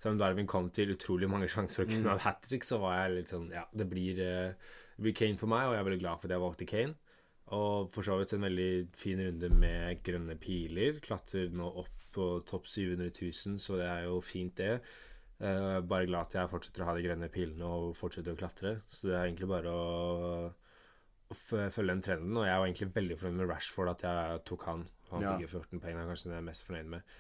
Selv 0.04 0.14
om 0.14 0.22
Darwin 0.22 0.52
kom 0.52 0.70
til 0.76 0.94
utrolig 0.94 1.32
mange 1.32 1.50
sjanser 1.50 1.86
å 1.86 1.90
kunne 1.90 2.06
mm. 2.06 2.12
ha 2.12 2.28
hat 2.28 2.46
trick, 2.46 2.68
så 2.68 2.78
var 2.84 3.00
jeg 3.00 3.16
litt 3.16 3.34
sånn 3.34 3.50
Ja, 3.56 3.64
det 3.74 3.88
blir, 3.90 4.20
uh, 4.20 4.78
det 5.00 5.08
blir 5.08 5.18
Kane 5.18 5.42
for 5.42 5.50
meg, 5.50 5.66
og 5.66 5.74
jeg 5.74 5.82
er 5.82 5.90
veldig 5.90 6.04
glad 6.04 6.22
for 6.22 6.30
at 6.30 6.36
jeg 6.36 6.46
valgte 6.46 6.70
Kane. 6.70 7.18
Og 7.58 7.90
for 7.96 8.06
så 8.06 8.20
vidt 8.20 8.38
en 8.38 8.46
veldig 8.46 8.72
fin 8.98 9.26
runde 9.26 9.50
med 9.58 10.06
grønne 10.06 10.38
piler. 10.42 11.02
Klatrer 11.02 11.50
nå 11.56 11.74
opp 11.82 12.03
på 12.16 12.28
topp 12.50 12.70
700 12.70 13.10
000, 13.10 13.60
så 13.62 13.80
det 13.80 13.90
er 13.90 14.06
jo 14.08 14.20
fint, 14.26 14.56
det. 14.60 14.80
Uh, 15.44 15.82
bare 15.82 16.08
glad 16.08 16.30
at 16.30 16.38
jeg 16.38 16.52
fortsetter 16.52 16.84
å 16.84 16.88
ha 16.88 16.94
de 16.96 17.04
grønne 17.04 17.30
pilene 17.34 17.68
og 17.68 17.96
fortsetter 18.00 18.36
å 18.36 18.40
klatre. 18.40 18.78
Så 18.88 19.10
det 19.10 19.18
er 19.18 19.26
egentlig 19.26 19.50
bare 19.52 19.74
å, 19.74 20.48
å 21.28 21.38
følge 21.38 21.90
den 21.90 22.06
trenden. 22.06 22.38
Og 22.38 22.48
jeg 22.48 22.62
var 22.62 22.70
egentlig 22.70 22.94
veldig 22.96 23.20
fornøyd 23.20 23.42
med 23.42 23.52
Rashford, 23.52 23.92
at 23.96 24.06
jeg 24.08 24.42
tok 24.50 24.68
han. 24.70 24.88
Han 25.12 25.28
fikk 25.28 25.50
14 25.50 25.82
poeng, 25.84 25.98
det 25.98 26.06
er 26.06 26.10
kanskje 26.10 26.30
den 26.30 26.38
jeg 26.38 26.44
er 26.44 26.50
mest 26.50 26.68
fornøyd 26.70 26.92
med. 26.96 27.14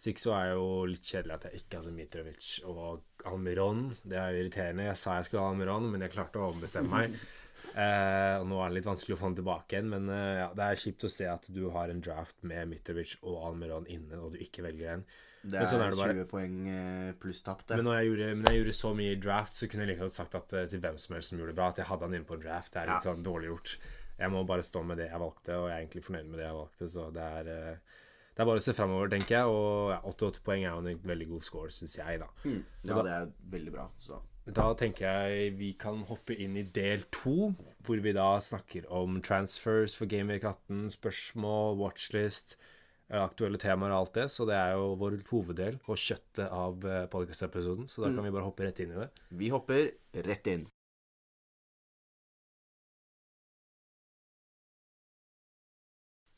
Så 0.00 0.08
ikke 0.14 0.24
så 0.24 0.32
er 0.32 0.46
det 0.48 0.52
jo 0.56 0.68
litt 0.88 1.04
kjedelig 1.04 1.34
at 1.34 1.42
jeg 1.46 1.60
ikke 1.60 1.80
hadde 1.82 1.90
Mitrovic 1.92 2.46
og 2.72 3.26
Almiron. 3.28 3.82
Det 4.00 4.16
er 4.16 4.32
jo 4.32 4.44
irriterende. 4.46 4.86
Jeg 4.86 4.96
sa 4.96 5.18
jeg 5.18 5.26
skulle 5.28 5.42
ha 5.44 5.52
Almiron, 5.52 5.90
men 5.92 6.04
jeg 6.06 6.14
klarte 6.14 6.40
å 6.40 6.48
ombestemme 6.54 6.88
meg. 6.88 7.18
Eh, 7.70 8.36
og 8.40 8.46
nå 8.50 8.60
er 8.60 8.70
det 8.70 8.80
litt 8.80 8.88
vanskelig 8.88 9.16
å 9.16 9.20
få 9.20 9.30
den 9.30 9.40
tilbake 9.40 9.76
igjen, 9.76 9.90
men 9.92 10.08
eh, 10.12 10.42
ja, 10.42 10.48
det 10.56 10.66
er 10.66 10.80
kjipt 10.82 11.06
å 11.06 11.10
se 11.12 11.26
at 11.30 11.48
du 11.54 11.62
har 11.74 11.92
en 11.92 12.02
draft 12.04 12.38
med 12.46 12.70
Mitrovic 12.72 13.16
og 13.20 13.42
Almeron 13.48 13.88
inne, 13.90 14.18
og 14.18 14.34
du 14.34 14.40
ikke 14.42 14.64
velger 14.66 14.96
en. 14.96 15.04
Det 15.40 15.56
er, 15.56 15.68
sånn 15.70 15.80
er 15.80 15.94
det 15.94 16.08
20 16.10 16.26
poeng 16.28 16.56
eh, 16.68 17.12
pluss 17.20 17.40
tapt, 17.46 17.68
det. 17.70 17.78
Men 17.80 17.88
når 17.88 18.00
jeg, 18.00 18.10
gjorde, 18.10 18.32
når 18.40 18.52
jeg 18.52 18.62
gjorde 18.62 18.76
så 18.80 18.92
mye 18.98 19.22
draft, 19.22 19.56
så 19.56 19.70
kunne 19.70 19.86
jeg 19.86 19.94
like 19.94 20.04
godt 20.04 20.18
sagt 20.18 20.36
at, 20.36 20.58
til 20.72 20.82
hvem 20.82 21.00
som 21.00 21.16
helst 21.16 21.32
som 21.32 21.40
gjorde 21.40 21.54
det 21.54 21.60
bra, 21.62 21.70
at 21.72 21.80
jeg 21.80 21.88
hadde 21.88 22.08
han 22.08 22.18
inne 22.18 22.28
på 22.28 22.36
en 22.36 22.44
draft. 22.44 22.74
Det 22.74 22.82
er 22.82 22.92
litt 22.92 22.98
ja. 22.98 23.12
sånn 23.12 23.24
dårlig 23.24 23.52
gjort. 23.52 23.78
Jeg 24.20 24.34
må 24.34 24.44
bare 24.44 24.66
stå 24.66 24.84
med 24.84 25.00
det 25.00 25.08
jeg 25.08 25.22
valgte, 25.22 25.56
og 25.56 25.70
jeg 25.70 25.76
er 25.76 25.86
egentlig 25.86 26.04
fornøyd 26.04 26.28
med 26.28 26.42
det 26.42 26.48
jeg 26.48 26.58
valgte, 26.58 26.90
så 26.92 27.08
det 27.14 27.32
er 27.40 27.52
det 28.40 28.44
er 28.44 28.48
bare 28.48 28.60
å 28.62 28.64
se 28.64 28.72
framover, 28.72 29.10
tenker 29.12 29.34
jeg. 29.36 29.52
Og 29.52 29.90
ja, 29.92 29.98
88 30.08 30.42
poeng 30.46 30.62
er 30.64 30.70
jo 30.72 30.80
en 30.80 31.08
veldig 31.10 31.26
god 31.34 31.42
score, 31.44 31.72
syns 31.74 31.98
jeg, 31.98 32.20
da. 32.22 32.28
Mm. 32.46 32.60
Ja, 32.88 33.00
det 33.04 33.12
er 33.12 33.32
veldig 33.52 33.72
bra. 33.74 33.84
Så. 34.00 34.16
Da 34.50 34.70
tenker 34.74 35.04
jeg 35.06 35.50
vi 35.58 35.68
kan 35.78 36.00
hoppe 36.08 36.34
inn 36.34 36.56
i 36.58 36.64
del 36.74 37.04
to, 37.14 37.52
hvor 37.86 38.00
vi 38.02 38.14
da 38.16 38.32
snakker 38.42 38.88
om 38.90 39.20
transfers 39.22 39.94
for 39.94 40.10
Gameweek 40.10 40.42
18, 40.48 40.88
spørsmål, 40.96 41.76
watchlist, 41.78 42.56
eh, 43.10 43.20
aktuelle 43.20 43.60
temaer 43.62 43.94
og 43.94 43.98
alt 44.00 44.18
det. 44.18 44.26
Så 44.34 44.48
det 44.48 44.56
er 44.58 44.74
jo 44.74 44.96
vår 44.98 45.20
hoveddel 45.30 45.78
og 45.86 46.02
kjøttet 46.02 46.48
av 46.48 46.82
eh, 46.82 47.06
podcast-episoden. 47.12 47.86
Så 47.86 48.02
da 48.02 48.10
kan 48.10 48.24
mm. 48.24 48.26
vi 48.26 48.34
bare 48.38 48.48
hoppe 48.48 48.66
rett 48.66 48.82
inn 48.82 48.96
i 48.96 49.00
det. 49.04 49.08
Vi 49.30 49.54
hopper 49.54 49.92
rett 50.26 50.50
inn. 50.50 50.66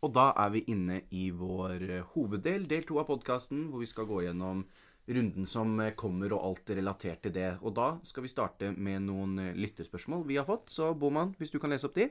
Og 0.02 0.10
da 0.12 0.32
er 0.34 0.50
vi 0.50 0.64
inne 0.68 1.04
i 1.14 1.30
vår 1.30 1.88
eh, 1.88 2.06
hoveddel, 2.12 2.68
del 2.68 2.84
to 2.84 3.00
av 3.00 3.08
podkasten, 3.08 3.70
hvor 3.70 3.80
vi 3.80 3.88
skal 3.88 4.10
gå 4.10 4.24
gjennom 4.26 4.66
runden 5.06 5.46
som 5.46 5.74
eh, 5.80 5.94
kommer, 5.98 6.32
og 6.36 6.46
alt 6.46 6.72
relatert 6.76 7.24
til 7.26 7.34
det. 7.34 7.50
Og 7.62 7.74
da 7.76 7.96
skal 8.06 8.26
vi 8.26 8.32
starte 8.32 8.72
med 8.76 9.04
noen 9.08 9.36
eh, 9.42 9.58
lyttespørsmål 9.58 10.24
vi 10.28 10.38
har 10.40 10.48
fått. 10.48 10.70
Så 10.72 10.92
Boman, 10.98 11.34
hvis 11.40 11.52
du 11.52 11.58
kan 11.62 11.72
lese 11.72 11.88
opp 11.88 11.98
de? 11.98 12.08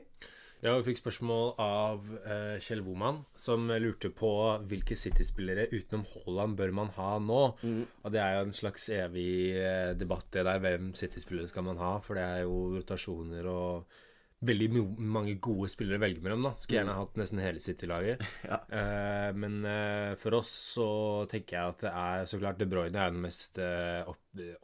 Ja, 0.62 0.76
vi 0.78 0.92
fikk 0.92 1.00
spørsmål 1.00 1.56
av 1.58 2.04
eh, 2.22 2.60
Kjell 2.62 2.84
Boman, 2.86 3.24
som 3.34 3.66
lurte 3.82 4.12
på 4.14 4.30
hvilke 4.70 4.94
City-spillere 4.94 5.66
utenom 5.72 6.04
Haaland 6.12 6.54
bør 6.60 6.76
man 6.78 6.92
ha 6.94 7.16
nå. 7.18 7.40
Mm. 7.64 7.82
Og 8.04 8.14
det 8.14 8.20
er 8.22 8.36
jo 8.36 8.44
en 8.46 8.54
slags 8.54 8.86
evig 8.94 9.32
uh, 9.58 9.90
debatt, 9.98 10.28
det 10.30 10.46
der. 10.46 10.62
Hvem 10.62 10.92
City-spillere 10.94 11.50
skal 11.50 11.66
man 11.66 11.82
ha? 11.82 11.96
For 12.04 12.14
det 12.14 12.28
er 12.28 12.44
jo 12.44 12.76
rotasjoner 12.76 13.48
og 13.50 13.98
veldig 14.42 14.68
mange 14.98 15.36
gode 15.42 15.68
spillere 15.70 16.00
å 16.00 16.02
velge 16.02 16.22
mellom. 16.24 16.46
da 16.48 16.52
Skulle 16.58 16.80
gjerne 16.80 16.96
hatt 16.98 17.18
nesten 17.20 17.42
hele 17.42 17.62
City-laget. 17.62 18.22
Ja. 18.48 18.58
uh, 18.68 19.30
men 19.38 19.60
uh, 19.64 20.12
for 20.20 20.34
oss 20.40 20.52
så 20.74 20.88
tenker 21.30 21.56
jeg 21.56 21.74
at 21.74 21.84
det 21.84 21.92
er 22.02 22.24
så 22.28 22.40
klart 22.40 22.58
De 22.60 22.66
Bruyne 22.68 22.98
er 22.98 23.12
den 23.14 23.22
mest 23.22 23.60
uh, 23.62 24.08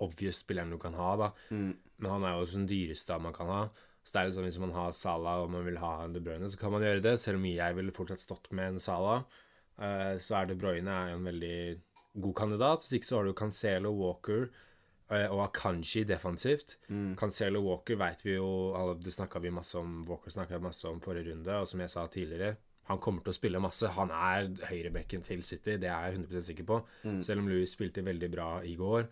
obvious 0.03 0.43
spilleren 0.43 0.75
du 0.75 0.81
kan 0.83 0.97
ha. 0.99 1.13
da 1.21 1.31
Mm. 1.55 1.77
Men 1.99 2.11
han 2.13 2.25
er 2.25 2.35
jo 2.37 2.45
også 2.45 2.61
den 2.61 2.71
dyreste 2.71 3.17
man 3.23 3.35
kan 3.35 3.51
ha. 3.51 3.63
Så 4.03 4.15
det 4.15 4.21
er 4.21 4.29
liksom, 4.31 4.45
Hvis 4.47 4.61
man 4.63 4.75
har 4.77 4.95
Salah 4.95 5.43
og 5.43 5.51
man 5.51 5.67
vil 5.67 5.81
ha 5.83 5.93
en 6.05 6.15
De 6.15 6.23
Bruyne, 6.23 6.49
så 6.51 6.59
kan 6.59 6.73
man 6.75 6.85
gjøre 6.87 7.03
det. 7.05 7.19
Selv 7.21 7.41
om 7.41 7.47
jeg 7.49 7.77
ville 7.77 7.95
fortsatt 7.95 8.23
stått 8.23 8.51
med 8.55 8.75
en 8.75 8.81
Salah, 8.83 9.25
så 9.79 10.39
er 10.39 10.49
De 10.49 10.57
Bruyne 10.59 10.91
er 10.91 11.15
en 11.15 11.27
veldig 11.27 11.59
god 12.23 12.35
kandidat. 12.35 12.85
Hvis 12.85 12.99
ikke 12.99 13.09
så 13.11 13.19
har 13.19 13.29
du 13.29 13.35
Cancelo, 13.37 13.93
Walker 13.99 14.47
eh, 14.47 14.65
og 15.09 15.45
kanskje 15.57 16.05
defensivt. 16.05 16.77
Cancelo 17.17 17.63
Walker 17.65 17.97
vet 17.97 18.25
vi 18.27 18.35
jo 18.35 18.95
Det 19.01 19.13
snakka 19.15 19.41
vi 19.41 19.49
masse 19.51 19.79
om 19.81 20.03
Walker 20.09 20.35
snakka 20.35 20.59
masse 20.61 20.85
om 20.89 21.01
forrige 21.01 21.33
runde, 21.33 21.55
og 21.57 21.69
som 21.71 21.81
jeg 21.81 21.93
sa 21.95 22.07
tidligere 22.13 22.57
han 22.89 23.01
kommer 23.05 23.25
til 23.25 23.35
å 23.35 23.37
spille 23.37 23.61
masse. 23.61 23.89
Han 23.99 24.13
er 24.15 24.49
høyrebekken 24.71 25.25
til 25.27 25.43
City, 25.45 25.77
det 25.81 25.91
er 25.93 26.09
jeg 26.09 26.23
100% 26.23 26.49
sikker 26.49 26.69
på. 26.69 26.79
Selv 27.25 27.43
om 27.43 27.51
Louis 27.51 27.69
spilte 27.69 28.05
veldig 28.05 28.31
bra 28.33 28.49
i 28.65 28.75
går, 28.81 29.09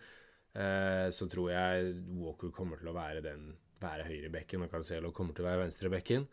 eh, 0.57 1.09
så 1.13 1.27
tror 1.29 1.51
jeg 1.53 1.93
Walker 2.17 2.49
kommer 2.55 2.81
til 2.81 2.89
å 2.89 2.97
være 2.97 3.21
den 3.25 3.51
være 3.81 4.07
høyrebekken, 4.07 4.63
og 4.65 4.71
Cancelo 4.73 5.11
kommer 5.13 5.37
til 5.37 5.45
å 5.45 5.49
være 5.51 5.67
venstrebekken. 5.67 6.25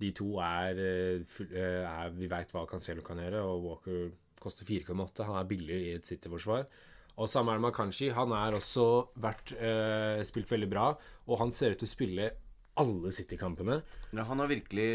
De 0.00 0.10
to 0.16 0.36
er, 0.44 0.76
eh, 0.76 1.24
eh, 1.52 1.84
er 1.84 2.10
Vi 2.10 2.28
veit 2.28 2.52
hva 2.52 2.66
Cancelo 2.68 3.02
kan 3.02 3.16
gjøre, 3.16 3.40
og 3.40 3.64
Walker 3.64 4.10
koster 4.38 4.66
4,8. 4.66 5.24
Han 5.24 5.36
er 5.36 5.48
billig 5.48 5.80
i 5.86 5.94
et 5.94 6.06
City-forsvar. 6.06 6.66
Og 7.20 7.28
Samuel 7.28 7.60
Makanshi. 7.60 8.08
Han 8.16 8.32
er 8.32 8.56
også 8.56 8.86
vært 9.20 9.52
eh, 9.58 10.22
spilt 10.24 10.50
veldig 10.50 10.70
bra, 10.70 10.86
og 11.28 11.42
han 11.42 11.52
ser 11.52 11.74
ut 11.74 11.82
til 11.82 11.88
å 11.88 11.92
spille 11.92 12.30
alle 12.80 13.12
City-kampene. 13.12 13.80
Ja, 14.16 14.24
han 14.24 14.40
har 14.40 14.48
virkelig 14.48 14.88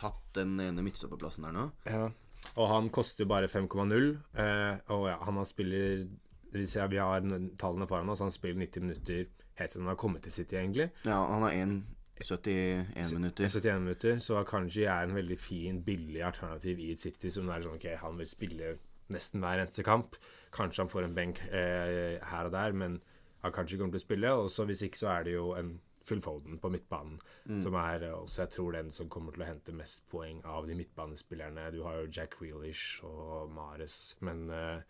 tatt 0.00 0.24
den 0.34 0.56
ene 0.62 0.82
midtstopperplassen 0.82 1.46
der 1.46 1.54
nå. 1.54 1.68
Ja. 1.86 2.08
Og 2.56 2.66
han 2.72 2.88
koster 2.90 3.28
bare 3.30 3.50
5,0. 3.52 4.10
Eh, 4.34 4.82
og 4.90 5.06
ja, 5.12 5.20
han 5.22 5.38
har 5.38 5.46
spiller 5.48 6.08
Hvis 6.50 6.74
jeg, 6.74 6.90
vi 6.90 6.98
har 6.98 7.22
tallene 7.60 7.86
foran 7.86 8.10
oss, 8.10 8.24
han 8.24 8.34
spiller 8.34 8.58
90 8.64 8.82
minutter 8.82 9.28
helt 9.60 9.72
siden 9.72 9.86
han 9.86 9.92
har 9.92 10.00
kommet 10.00 10.24
til 10.26 10.32
City, 10.34 10.56
egentlig. 10.58 10.88
Ja, 11.04 11.20
han 11.30 11.44
har 11.46 11.52
71 11.54 13.12
minutter. 13.14 13.46
71 13.46 13.80
minutter, 13.84 14.18
så 14.18 14.40
Akanji 14.40 14.82
er 14.82 15.06
en 15.06 15.14
veldig 15.14 15.38
fin, 15.38 15.78
billig 15.84 16.24
alternativ 16.26 16.80
i 16.82 16.96
City 16.98 17.30
som 17.30 17.48
er 17.52 17.62
sånn 17.62 17.78
ok, 17.78 17.86
han 18.02 18.18
vil 18.18 18.28
spille 18.28 18.72
nesten 19.14 19.42
hver 19.44 19.62
eneste 19.62 19.84
kamp. 19.86 20.16
Kanskje 20.54 20.84
han 20.84 20.90
får 20.92 21.06
en 21.06 21.14
benk 21.16 21.40
eh, 21.50 22.18
her 22.30 22.48
og 22.48 22.52
der, 22.54 22.72
men 22.72 23.00
han 23.44 23.54
kanskje 23.54 23.78
kommer 23.78 23.96
til 23.96 24.02
å 24.02 24.06
spille. 24.08 24.34
Og 24.42 24.50
så 24.52 24.66
hvis 24.68 24.82
ikke, 24.86 25.00
så 25.02 25.12
er 25.14 25.28
det 25.28 25.36
jo 25.36 25.52
en 25.58 25.78
Phil 26.06 26.22
Foden 26.24 26.58
på 26.58 26.70
midtbanen, 26.72 27.18
som 27.62 27.76
er 27.78 28.06
eh, 28.08 28.14
også 28.16 28.44
jeg 28.44 28.54
tror 28.56 28.72
den 28.78 28.90
som 28.94 29.10
kommer 29.12 29.36
til 29.36 29.44
å 29.44 29.50
hente 29.50 29.74
mest 29.76 30.06
poeng 30.10 30.40
av 30.48 30.66
de 30.66 30.74
midtbanespillerne. 30.78 31.68
Du 31.74 31.82
har 31.86 32.00
jo 32.00 32.08
Jack 32.10 32.38
Grealish 32.40 33.04
og 33.06 33.52
Mares, 33.54 34.16
men 34.26 34.48
eh, 34.50 34.80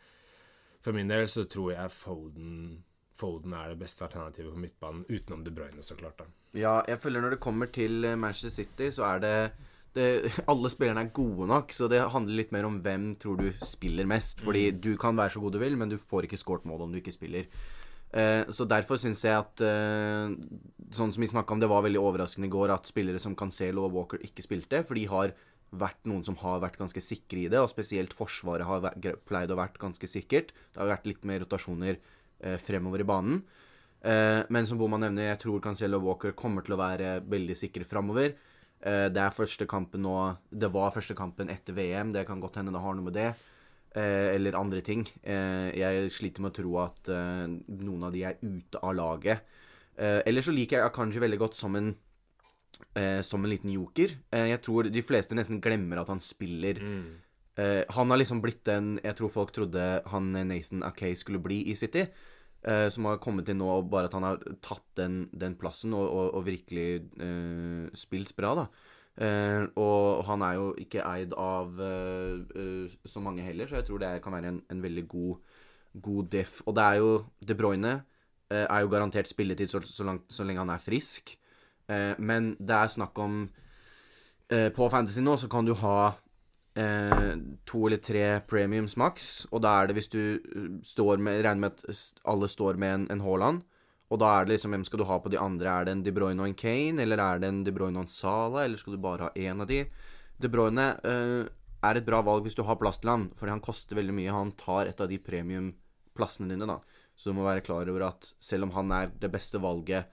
for 0.81 0.97
min 0.97 1.11
del 1.11 1.29
så 1.29 1.45
tror 1.51 1.75
jeg 1.75 1.93
Foden 1.93 2.85
Foden 3.21 3.53
er 3.53 3.75
det 3.75 3.81
beste 3.83 4.07
alternativet 4.07 4.55
på 4.55 4.63
midtbanen, 4.63 5.03
utenom 5.11 5.43
De 5.45 5.53
Bruyne, 5.53 5.83
så 5.85 5.93
klart. 5.99 6.23
da. 6.23 6.25
Ja, 6.57 6.79
jeg 6.89 7.03
føler 7.03 7.21
når 7.21 7.35
det 7.37 7.43
kommer 7.45 7.69
til 7.69 8.05
eh, 8.05 8.17
Manchester 8.17 8.63
City, 8.63 8.89
så 8.97 9.05
er 9.11 9.19
det, 9.21 9.35
det 9.97 10.07
Alle 10.51 10.71
spillerne 10.73 11.05
er 11.07 11.13
gode 11.15 11.49
nok, 11.51 11.75
så 11.75 11.89
det 11.91 12.03
handler 12.15 12.41
litt 12.41 12.55
mer 12.55 12.69
om 12.69 12.81
hvem 12.85 13.13
tror 13.21 13.41
du 13.41 13.51
spiller 13.67 14.09
mest. 14.09 14.43
Fordi 14.45 14.71
du 14.73 14.95
kan 15.01 15.19
være 15.19 15.37
så 15.37 15.45
god 15.45 15.57
du 15.57 15.63
vil, 15.63 15.79
men 15.81 15.93
du 15.93 15.99
får 16.01 16.29
ikke 16.29 16.41
scoret 16.41 16.69
mål 16.69 16.87
om 16.87 16.95
du 16.95 17.01
ikke 17.01 17.15
spiller. 17.15 17.51
Eh, 18.11 18.43
så 18.51 18.67
derfor 18.67 18.99
syns 18.99 19.21
jeg 19.23 19.39
at 19.39 19.61
eh, 19.63 20.33
Sånn 20.91 21.13
som 21.15 21.23
vi 21.23 21.29
snakka 21.31 21.55
om, 21.55 21.61
det 21.63 21.69
var 21.71 21.85
veldig 21.85 22.01
overraskende 22.03 22.49
i 22.49 22.51
går 22.51 22.73
at 22.75 22.89
spillere 22.91 23.21
som 23.23 23.37
Cancelo 23.39 23.85
og 23.87 23.95
Walker 23.95 24.25
ikke 24.27 24.43
spilte, 24.43 24.81
for 24.83 24.99
de 24.99 25.05
har 25.07 25.37
vært 25.71 26.09
noen 26.11 26.25
som 26.27 26.35
har 26.41 26.59
vært 26.65 26.81
ganske 26.81 27.03
sikre 27.05 27.45
i 27.45 27.51
det, 27.53 27.61
og 27.63 27.71
spesielt 27.71 28.15
Forsvaret 28.17 28.67
har 28.67 28.83
vært, 28.83 29.07
pleid 29.29 29.53
å 29.55 29.59
vært 29.61 29.79
ganske 29.79 30.09
sikkert. 30.11 30.51
Det 30.51 30.83
har 30.83 30.91
vært 30.91 31.07
litt 31.07 31.27
mer 31.29 31.45
rotasjoner 31.45 32.01
eh, 32.01 32.59
fremover 32.59 33.05
i 33.05 33.07
banen. 33.07 33.43
Eh, 34.01 34.43
men 34.51 34.67
som 34.67 34.81
Boman 34.81 35.05
nevner, 35.05 35.31
jeg 35.31 35.43
tror 35.45 35.63
Cancelo 35.63 36.01
og 36.01 36.09
Walker 36.09 36.35
kommer 36.37 36.67
til 36.67 36.75
å 36.75 36.81
være 36.81 37.21
veldig 37.31 37.57
sikre 37.59 37.87
framover. 37.87 38.35
Eh, 38.81 39.07
det 39.13 39.21
er 39.21 39.35
første 39.37 39.67
kampen 39.69 40.01
nå 40.07 40.17
Det 40.49 40.71
var 40.73 40.93
første 40.95 41.17
kampen 41.17 41.51
etter 41.53 41.77
VM. 41.77 42.13
Det 42.15 42.27
kan 42.29 42.41
godt 42.41 42.61
hende 42.61 42.73
det 42.75 42.83
har 42.83 42.97
noe 42.97 43.09
med 43.09 43.17
det. 43.17 43.31
Eh, 43.95 44.35
eller 44.37 44.59
andre 44.59 44.81
ting. 44.81 45.07
Eh, 45.23 45.71
jeg 45.77 46.13
sliter 46.15 46.45
med 46.45 46.53
å 46.53 46.59
tro 46.61 46.77
at 46.85 47.11
noen 47.11 48.07
av 48.07 48.15
de 48.15 48.25
er 48.29 48.39
ute 48.43 48.81
av 48.83 48.95
laget. 48.97 49.43
Eller 50.01 50.41
så 50.41 50.53
liker 50.55 50.79
jeg 50.79 50.87
Akanji 50.87 51.21
veldig 51.21 51.39
godt 51.43 51.59
som 51.59 51.75
en 51.77 51.91
som 53.21 53.43
en 53.45 53.51
liten 53.51 53.69
joker. 53.75 54.15
Jeg 54.33 54.61
tror 54.65 54.87
de 54.89 55.03
fleste 55.05 55.37
nesten 55.37 55.59
glemmer 55.61 56.01
at 56.01 56.09
han 56.09 56.23
spiller. 56.25 56.79
Eh, 57.61 57.85
han 57.89 58.11
har 58.11 58.21
liksom 58.21 58.41
blitt 58.41 58.63
den 58.69 58.95
jeg 59.03 59.17
tror 59.19 59.33
folk 59.33 59.53
trodde 59.53 60.03
han 60.13 60.31
Nathan 60.33 60.85
Akay 60.87 61.17
skulle 61.19 61.43
bli 61.43 61.63
i 61.71 61.77
City. 61.77 62.07
Eh, 62.67 62.89
som 62.93 63.09
har 63.09 63.21
kommet 63.23 63.49
til 63.49 63.59
nå, 63.59 63.69
og 63.69 63.91
bare 63.93 64.11
at 64.11 64.17
han 64.17 64.27
har 64.27 64.41
tatt 64.65 64.87
den, 65.01 65.23
den 65.33 65.57
plassen 65.61 65.95
og, 65.97 66.07
og, 66.07 66.27
og 66.39 66.47
virkelig 66.47 66.89
eh, 67.23 67.87
spilt 67.99 68.35
bra, 68.39 68.55
da. 68.63 68.67
Eh, 69.21 69.65
og 69.81 70.23
han 70.29 70.45
er 70.47 70.59
jo 70.59 70.69
ikke 70.81 71.05
eid 71.05 71.35
av 71.37 71.81
så 73.11 73.25
mange 73.25 73.45
heller, 73.45 73.69
så 73.69 73.81
jeg 73.81 73.89
tror 73.89 74.03
det 74.03 74.15
kan 74.25 74.37
være 74.37 74.55
en, 74.55 74.63
en 74.71 74.85
veldig 74.85 75.07
god, 75.11 75.59
god 76.01 76.31
diff. 76.33 76.61
Og 76.67 76.77
det 76.79 76.87
er 76.87 77.01
jo 77.03 77.11
De 77.45 77.57
Bruyne 77.59 77.99
er 78.51 78.81
jo 78.83 78.91
garantert 78.91 79.29
spilletid 79.31 79.71
så, 79.71 79.79
så, 79.87 80.03
langt, 80.03 80.25
så 80.27 80.43
lenge 80.43 80.59
han 80.59 80.73
er 80.75 80.83
frisk. 80.83 81.37
Men 82.19 82.57
det 82.59 82.75
er 82.75 82.91
snakk 82.91 83.19
om 83.23 83.45
På 84.75 84.89
Fantasy 84.91 85.23
nå 85.23 85.37
så 85.39 85.47
kan 85.51 85.67
du 85.67 85.71
ha 85.79 86.11
eh, 86.79 87.35
to 87.67 87.87
eller 87.87 88.01
tre 88.03 88.25
premiums 88.49 88.97
maks, 89.01 89.47
og 89.51 89.63
da 89.65 89.77
er 89.81 89.91
det 89.91 89.99
hvis 89.99 90.11
du 90.13 90.23
eh, 90.39 90.71
står 90.87 91.23
med 91.23 91.43
Regner 91.45 91.65
med 91.65 91.83
at 91.83 92.23
alle 92.29 92.49
står 92.51 92.79
med 92.81 92.95
en, 92.95 93.07
en 93.17 93.25
Haaland, 93.25 93.63
og 94.11 94.19
da 94.19 94.31
er 94.35 94.47
det 94.47 94.57
liksom 94.57 94.75
Hvem 94.75 94.85
skal 94.89 94.99
du 94.99 95.07
ha 95.07 95.21
på 95.23 95.31
de 95.31 95.39
andre? 95.39 95.71
Er 95.71 95.87
det 95.87 95.93
en 95.95 96.03
De 96.03 96.13
Bruyne 96.15 96.43
og 96.43 96.51
en 96.51 96.59
Kane, 96.59 97.03
eller 97.03 97.23
er 97.23 97.39
det 97.39 97.51
en 97.51 97.63
De 97.67 97.75
Bruyne 97.75 97.99
og 97.99 98.09
en 98.09 98.11
Sala? 98.11 98.65
eller 98.65 98.81
skal 98.81 98.97
du 98.97 99.03
bare 99.03 99.29
ha 99.29 99.31
én 99.39 99.63
av 99.63 99.71
de? 99.71 99.85
De 100.41 100.51
Bruyne 100.51 100.87
eh, 101.07 101.45
er 101.87 101.97
et 101.97 102.07
bra 102.07 102.21
valg 102.27 102.45
hvis 102.45 102.59
du 102.59 102.65
har 102.67 102.79
plass 102.81 102.99
til 103.01 103.13
han, 103.13 103.29
fordi 103.37 103.55
han 103.55 103.63
koster 103.65 103.97
veldig 103.97 104.17
mye. 104.17 104.35
Han 104.35 104.53
tar 104.59 104.91
et 104.91 105.01
av 105.01 105.09
de 105.09 105.21
premiumplassene 105.23 106.51
dine, 106.51 106.67
da. 106.69 106.81
Så 107.15 107.31
du 107.31 107.37
må 107.37 107.45
være 107.47 107.65
klar 107.65 107.89
over 107.89 108.09
at 108.09 108.33
selv 108.41 108.67
om 108.67 108.75
han 108.75 108.91
er 108.97 109.13
det 109.21 109.31
beste 109.33 109.61
valget 109.61 110.11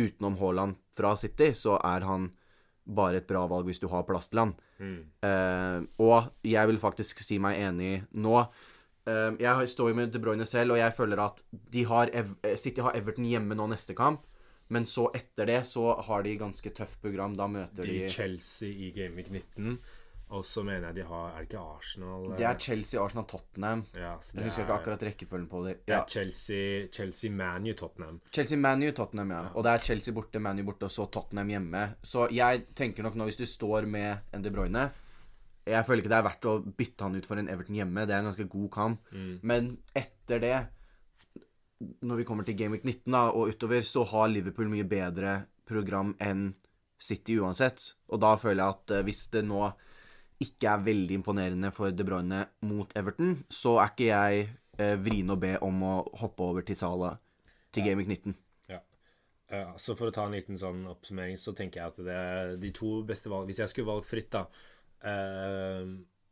utenom 0.00 0.38
Haaland 0.40 0.78
fra 0.96 1.14
City, 1.16 1.52
så 1.56 1.76
er 1.84 2.06
han 2.08 2.30
bare 2.86 3.20
et 3.20 3.28
bra 3.28 3.44
valg 3.50 3.68
hvis 3.68 3.80
du 3.82 3.88
har 3.92 4.06
plass 4.08 4.30
til 4.30 4.44
han. 4.44 4.54
Eh, 4.80 5.80
og 6.00 6.30
jeg 6.46 6.70
vil 6.70 6.80
faktisk 6.80 7.22
si 7.24 7.38
meg 7.42 7.60
enig 7.60 8.02
nå. 8.12 8.36
Eh, 9.06 9.36
jeg 9.40 9.68
står 9.74 9.92
jo 9.92 9.98
med 10.00 10.12
De 10.14 10.22
Bruyne 10.22 10.46
selv, 10.48 10.74
og 10.74 10.80
jeg 10.80 10.96
føler 10.96 11.22
at 11.24 11.42
de 11.50 11.84
har 11.88 12.10
Ev 12.12 12.34
eh, 12.42 12.56
City 12.56 12.84
har 12.84 12.96
Everton 12.96 13.28
hjemme 13.28 13.56
nå 13.58 13.68
neste 13.70 13.96
kamp. 13.98 14.26
Men 14.70 14.86
så 14.86 15.08
etter 15.14 15.48
det 15.50 15.64
så 15.66 15.96
har 16.06 16.22
de 16.22 16.36
ganske 16.38 16.70
tøft 16.70 17.00
program. 17.02 17.34
Da 17.34 17.48
møter 17.50 17.82
De 17.82 18.04
de 18.04 18.08
Chelsea 18.08 18.70
i 18.70 18.92
Gameweek 18.94 19.30
19. 19.30 19.80
Og 20.30 20.44
så 20.46 20.62
mener 20.62 20.86
jeg 20.92 20.94
de 21.00 21.04
har 21.08 21.32
Er 21.32 21.38
det 21.42 21.48
ikke 21.48 21.58
Arsenal? 21.76 22.28
Det 22.38 22.44
er 22.46 22.58
Chelsea, 22.62 23.00
Arsenal, 23.02 23.24
Tottenham. 23.26 23.80
ja, 23.96 24.12
Jeg 24.14 24.44
husker 24.44 24.62
er, 24.62 24.66
ikke 24.68 24.76
akkurat 24.78 25.02
rekkefølgen 25.02 25.48
på 25.50 25.62
det. 25.66 25.72
Det 25.86 25.92
Ja. 25.94 26.00
er 26.02 26.06
Chelsea, 26.08 26.86
Chelsea 26.92 27.30
Manu, 27.30 27.72
Tottenham. 27.74 28.20
Chelsea, 28.32 28.56
ManU, 28.58 28.92
Tottenham, 28.92 29.30
ja. 29.30 29.40
Og 29.54 29.64
det 29.64 29.72
er 29.72 29.78
Chelsea 29.78 30.14
borte, 30.14 30.38
ManU 30.38 30.62
borte, 30.64 30.84
og 30.84 30.90
så 30.90 31.10
Tottenham 31.10 31.48
hjemme. 31.48 31.94
Så 32.04 32.28
jeg 32.30 32.66
tenker 32.74 33.02
nok 33.02 33.14
nå, 33.16 33.24
hvis 33.24 33.36
du 33.40 33.44
står 33.46 33.86
med 33.86 34.18
en 34.32 34.42
De 34.42 34.50
Bruyne 34.50 34.92
Jeg 35.66 35.84
føler 35.86 36.02
ikke 36.02 36.08
det 36.14 36.18
er 36.18 36.28
verdt 36.28 36.46
å 36.46 36.54
bytte 36.76 37.02
han 37.02 37.14
ut 37.16 37.26
for 37.26 37.36
en 37.36 37.48
Everton 37.48 37.74
hjemme. 37.76 38.06
Det 38.06 38.14
er 38.14 38.18
en 38.22 38.30
ganske 38.32 38.48
god 38.48 38.70
kamp. 38.70 39.00
Men 39.42 39.78
etter 39.94 40.40
det, 40.40 40.66
når 42.02 42.16
vi 42.16 42.24
kommer 42.24 42.44
til 42.44 42.56
Game 42.56 42.72
Week 42.72 42.84
19 42.84 43.12
da, 43.12 43.30
og 43.30 43.48
utover, 43.52 43.82
så 43.82 44.04
har 44.06 44.28
Liverpool 44.28 44.68
mye 44.68 44.84
bedre 44.88 45.46
program 45.66 46.14
enn 46.20 46.54
City 47.00 47.38
uansett. 47.40 47.94
Og 48.10 48.20
da 48.20 48.34
føler 48.36 48.62
jeg 48.64 48.74
at 48.74 48.90
eh, 48.98 49.02
hvis 49.06 49.26
det 49.32 49.44
nå 49.48 49.72
ikke 50.40 50.72
er 50.72 50.84
veldig 50.84 51.18
imponerende 51.20 51.70
for 51.74 51.92
De 51.92 52.06
Bruyne 52.06 52.44
mot 52.66 52.92
Everton, 52.96 53.42
så 53.52 53.76
er 53.82 53.92
ikke 53.92 54.08
jeg 54.08 54.46
eh, 54.80 54.94
vrien 55.00 55.32
å 55.32 55.38
be 55.40 55.56
om 55.64 55.82
å 55.84 55.96
hoppe 56.22 56.46
over 56.46 56.66
til 56.66 56.78
Sala 56.78 57.14
til 57.74 57.86
Game 57.86 58.00
Week 58.00 58.08
19. 58.08 58.36
Ja. 58.72 58.80
Ja, 59.50 59.66
så 59.82 59.96
for 59.98 60.10
å 60.10 60.14
ta 60.14 60.26
en 60.26 60.36
liten 60.36 60.58
sånn 60.60 60.86
oppsummering, 60.90 61.38
så 61.40 61.54
tenker 61.56 61.82
jeg 61.82 61.92
at 61.92 62.00
det 62.06 62.16
er 62.16 62.54
de 62.62 62.70
to 62.74 63.00
beste 63.06 63.30
valg 63.32 63.50
Hvis 63.50 63.60
jeg 63.62 63.72
skulle 63.72 63.90
valgt 63.90 64.08
fritt, 64.08 64.30
da, 64.32 64.46
eh, 65.10 65.90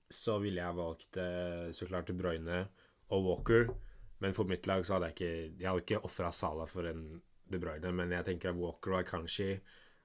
så 0.09 0.39
ville 0.43 0.63
jeg 0.63 0.79
valgt 0.79 1.21
eh, 1.21 1.69
så 1.77 1.89
klart 1.91 2.09
De 2.09 2.17
Bruyne 2.17 2.63
og 3.13 3.27
Walker. 3.27 3.69
Men 4.23 4.35
for 4.35 4.51
mitt 4.51 4.67
lag 4.67 4.85
så 4.87 4.97
hadde 4.97 5.13
jeg 5.13 5.17
ikke 5.17 5.63
Jeg 5.63 5.69
hadde 5.69 5.85
ikke 5.85 6.07
ofra 6.09 6.31
Sala 6.35 6.67
for 6.67 6.89
en 6.91 7.21
De 7.49 7.61
Bruyne, 7.61 7.93
men 7.97 8.13
jeg 8.13 8.27
tenker 8.27 8.51
at 8.51 8.59
Walker 8.61 8.97
og 8.97 9.03
Akanshi 9.03 9.53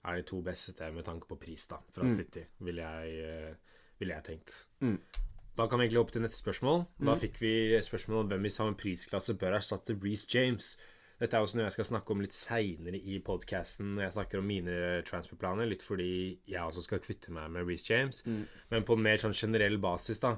er 0.04 0.20
de 0.20 0.26
to 0.28 0.42
beste 0.44 0.92
med 0.92 1.06
tanke 1.08 1.28
på 1.30 1.38
pris, 1.40 1.66
da, 1.68 1.78
fra 1.92 2.08
City, 2.12 2.44
vil 2.64 2.82
jeg, 2.82 3.14
eh, 3.24 3.73
ville 4.04 4.20
jeg 4.20 4.28
tenkt. 4.30 4.58
Mm. 4.84 4.98
Da 5.58 5.68
kan 5.70 5.80
vi 5.80 5.86
egentlig 5.86 6.02
opp 6.02 6.12
til 6.14 6.24
neste 6.24 6.42
spørsmål. 6.42 6.88
Da 7.06 7.14
fikk 7.20 7.38
vi 7.42 7.54
spørsmål 7.86 8.24
om 8.24 8.32
hvem 8.32 8.50
i 8.50 8.52
samme 8.54 8.78
prisklasse 8.78 9.36
bør 9.38 9.60
erstatte 9.60 9.96
Reece 10.02 10.30
James. 10.34 10.74
Dette 11.22 11.38
er 11.38 11.46
også 11.46 11.60
noe 11.60 11.68
jeg 11.68 11.76
skal 11.76 11.88
snakke 11.92 12.12
om 12.16 12.24
litt 12.24 12.34
seinere 12.36 12.98
i 12.98 13.20
podkasten 13.24 13.94
når 13.94 14.08
jeg 14.08 14.16
snakker 14.18 14.42
om 14.42 14.50
mine 14.50 14.74
transferplaner, 15.08 15.70
litt 15.70 15.86
fordi 15.86 16.40
jeg 16.50 16.60
også 16.60 16.84
skal 16.88 17.04
kvitte 17.06 17.32
meg 17.36 17.52
med 17.54 17.68
Reece 17.70 17.92
James. 17.92 18.24
Men 18.74 18.88
på 18.88 18.98
en 18.98 19.06
mer 19.06 19.22
sånn 19.22 19.38
generell 19.38 19.78
basis, 19.84 20.20
da, 20.24 20.34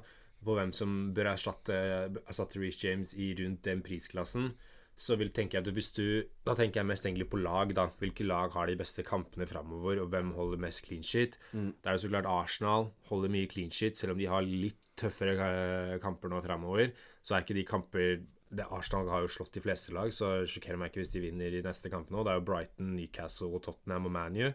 på 0.46 0.58
hvem 0.60 0.76
som 0.76 0.98
bør 1.16 1.32
erstatte, 1.32 1.80
erstatte 2.26 2.62
Reece 2.62 2.86
James 2.86 3.16
i 3.16 3.32
rundt 3.40 3.64
den 3.66 3.82
prisklassen, 3.88 4.52
så 4.96 5.18
vil 5.20 5.32
tenke 5.36 5.58
jeg 5.58 5.66
at 5.66 5.74
hvis 5.76 5.92
du 5.92 6.24
Da 6.48 6.54
tenker 6.56 6.80
jeg 6.80 6.88
mest 6.88 7.06
egentlig 7.06 7.28
på 7.30 7.38
lag, 7.42 7.74
da. 7.76 7.90
Hvilke 8.00 8.24
lag 8.24 8.54
har 8.56 8.68
de 8.68 8.78
beste 8.80 9.04
kampene 9.04 9.48
framover, 9.48 10.00
og 10.02 10.10
hvem 10.14 10.32
holder 10.38 10.62
mest 10.62 10.86
clean 10.86 11.04
sheet? 11.04 11.38
Det 11.84 11.90
er 11.90 11.98
jo 11.98 12.06
så 12.06 12.12
klart 12.14 12.30
Arsenal 12.32 12.92
holder 13.10 13.30
mye 13.34 13.50
clean 13.52 13.72
shit, 13.72 13.98
selv 13.98 14.16
om 14.16 14.22
de 14.22 14.30
har 14.32 14.42
litt 14.46 14.80
tøffere 14.96 15.36
eh, 15.36 16.00
kamper 16.00 16.32
nå 16.32 16.40
framover. 16.46 16.94
Så 17.22 17.36
er 17.36 17.44
ikke 17.44 17.58
de 17.58 17.66
kamper 17.68 18.22
det 18.56 18.68
Arsenal 18.72 19.10
har 19.10 19.26
jo 19.26 19.32
slått 19.32 19.56
de 19.58 19.64
fleste 19.64 19.92
lag, 19.92 20.12
så 20.14 20.46
sjokkerer 20.48 20.78
meg 20.80 20.92
ikke 20.92 21.02
hvis 21.02 21.12
de 21.12 21.24
vinner 21.24 21.56
i 21.58 21.64
neste 21.66 21.90
kamp 21.92 22.12
nå. 22.14 22.24
Det 22.24 22.32
er 22.32 22.40
jo 22.40 22.46
Brighton, 22.48 22.94
Newcastle, 22.96 23.50
og 23.52 23.64
Tottenham 23.66 24.08
og 24.08 24.14
ManU. 24.16 24.46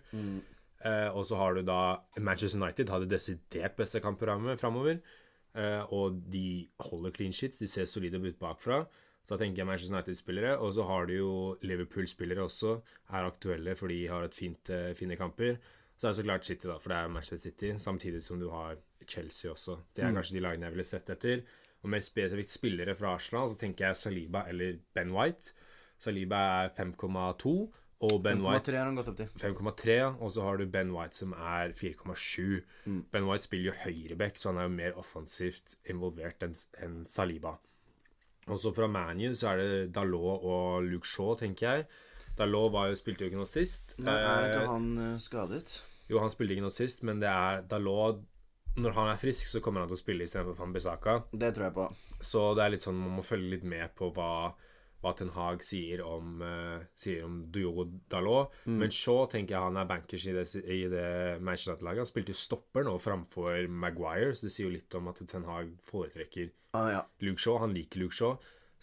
Eh, 0.81 1.09
og 1.13 1.27
så 1.29 1.37
har 1.37 1.59
du 1.59 1.63
da 1.67 1.81
Manchester 2.17 2.63
United 2.63 2.89
har 2.89 3.03
det 3.03 3.11
desidert 3.13 3.77
beste 3.77 4.01
kampprogrammet 4.01 4.61
framover. 4.63 5.03
Eh, 5.59 5.83
og 5.93 6.23
de 6.33 6.71
holder 6.87 7.13
clean 7.17 7.35
shits, 7.35 7.59
de 7.61 7.69
ser 7.69 7.89
solide 7.91 8.23
ut 8.23 8.39
bakfra. 8.41 8.85
Så 9.31 9.37
da 9.37 9.45
tenker 9.45 9.61
jeg 9.63 9.67
Manchester 9.69 9.95
United-spillere. 9.95 10.57
Og 10.59 10.73
så 10.75 10.83
har 10.89 11.05
du 11.07 11.13
jo 11.15 11.35
Liverpool-spillere 11.63 12.43
også, 12.43 12.73
er 13.15 13.29
aktuelle 13.29 13.77
fordi 13.79 14.01
de 14.01 14.09
har 14.11 14.25
et 14.27 14.35
fint, 14.35 14.71
eh, 14.75 14.91
fine 14.99 15.15
kamper. 15.15 15.61
Så 15.95 16.09
er 16.09 16.11
det 16.11 16.17
så 16.17 16.25
klart 16.27 16.49
City, 16.49 16.67
da, 16.67 16.79
for 16.83 16.91
det 16.91 16.97
er 16.99 17.13
Manchester 17.15 17.39
City, 17.39 17.71
samtidig 17.79 18.25
som 18.25 18.41
du 18.41 18.49
har 18.51 18.75
Chelsea 19.07 19.53
også. 19.53 19.77
Det 19.95 20.03
er 20.03 20.17
kanskje 20.17 20.35
de 20.35 20.43
lagene 20.43 20.67
jeg 20.67 20.75
ville 20.75 20.89
sett 20.89 21.15
etter. 21.15 21.45
Og 21.85 21.95
mer 21.95 22.03
spesifikt 22.03 22.51
spillere 22.51 22.97
fra 22.99 23.15
Arsenal, 23.15 23.53
så 23.53 23.61
tenker 23.61 23.87
jeg 23.87 24.01
Saliba 24.03 24.43
eller 24.49 24.81
Ben 24.95 25.15
White. 25.15 25.55
Saliba 26.01 26.43
er 26.65 26.75
5,2, 26.75 27.55
og 28.01 28.23
Ben 28.25 28.43
White 28.43 28.73
5,3 28.73 28.79
har 28.81 28.87
han 28.87 28.97
gått 28.99 29.09
opp 29.13 29.17
til. 29.17 29.31
5,3, 29.39 30.01
og 30.19 30.33
så 30.33 30.43
har 30.43 30.57
du 30.57 30.67
Ben 30.67 30.91
White 30.91 31.23
som 31.23 31.33
er 31.39 31.71
4,7. 31.79 32.65
Ben 33.13 33.31
White 33.31 33.47
spiller 33.47 33.71
jo 33.71 33.79
høyreback, 33.85 34.37
så 34.37 34.51
han 34.51 34.59
er 34.59 34.63
jo 34.67 34.75
mer 34.83 34.99
offensivt 34.99 35.77
involvert 35.87 36.43
enn 36.43 37.05
Saliba. 37.07 37.61
Og 38.49 38.59
så 38.59 38.73
fra 38.75 38.87
ManU 38.89 39.35
så 39.37 39.51
er 39.53 39.61
det 39.61 39.93
Dalot 39.95 40.43
og 40.49 40.83
Luke 40.89 41.07
Shaw, 41.07 41.35
tenker 41.39 41.67
jeg. 41.75 41.87
Dalot 42.39 42.73
var 42.73 42.89
jo, 42.89 42.97
spilte 42.97 43.25
jo 43.27 43.31
ikke 43.31 43.41
noe 43.43 43.49
sist. 43.51 43.95
Men 43.99 44.09
er 44.15 44.45
Eh, 44.47 44.51
ikke 44.55 44.71
han 44.73 44.87
eh, 44.99 45.19
skadet? 45.21 45.83
jo, 46.09 46.19
han 46.19 46.31
spilte 46.33 46.55
ikke 46.57 46.65
noe 46.65 46.75
sist, 46.75 47.03
men 47.07 47.21
det 47.21 47.29
er 47.29 47.63
Dalot 47.69 48.23
Når 48.77 48.93
han 48.95 49.09
er 49.11 49.17
frisk, 49.19 49.47
så 49.51 49.61
kommer 49.61 49.81
han 49.83 49.89
til 49.91 49.97
å 49.99 50.01
spille 50.01 50.23
istedenfor 50.25 50.55
Van 50.57 50.73
Bissaka. 50.73 51.17
Det 51.33 51.53
tror 51.57 51.65
jeg 51.67 51.75
på. 51.75 51.87
Så 52.23 52.55
det 52.55 52.63
er 52.65 52.71
litt 52.77 52.85
sånn 52.85 52.95
man 53.01 53.17
må 53.19 53.23
følge 53.27 53.51
litt 53.57 53.65
med 53.67 53.91
på 53.99 54.13
hva, 54.15 54.53
hva 55.01 55.15
Ten 55.17 55.31
Hag 55.33 55.63
sier 55.65 56.03
om, 56.05 56.43
uh, 56.45 56.83
sier 57.01 57.25
om 57.25 57.39
Diogo 57.53 57.87
Dalot. 58.13 58.53
Men 58.69 58.93
Shaw 58.93 59.27
tenker 59.33 59.57
jeg 59.57 59.65
han 59.65 59.79
er 59.81 59.89
bankers 59.89 60.27
i 60.29 60.35
det, 60.37 60.45
i 60.61 60.81
det 60.93 61.07
Manchester 61.41 61.73
United-laget. 61.75 62.03
Han 62.05 62.11
spilte 62.11 62.35
jo 62.35 62.41
stopper 62.43 62.85
nå 62.85 62.97
framfor 63.01 63.69
Maguire, 63.73 64.35
så 64.37 64.47
det 64.49 64.53
sier 64.55 64.69
jo 64.69 64.75
litt 64.77 64.97
om 65.01 65.09
at 65.13 65.23
Ten 65.31 65.47
Hag 65.49 65.73
foretrekker 65.89 66.51
Ah, 66.77 66.91
ja. 66.93 67.01
Luke 67.27 67.41
Shaw. 67.43 67.57
Han 67.65 67.73
liker 67.75 67.99
Luke 68.05 68.15
Shaw. 68.15 68.37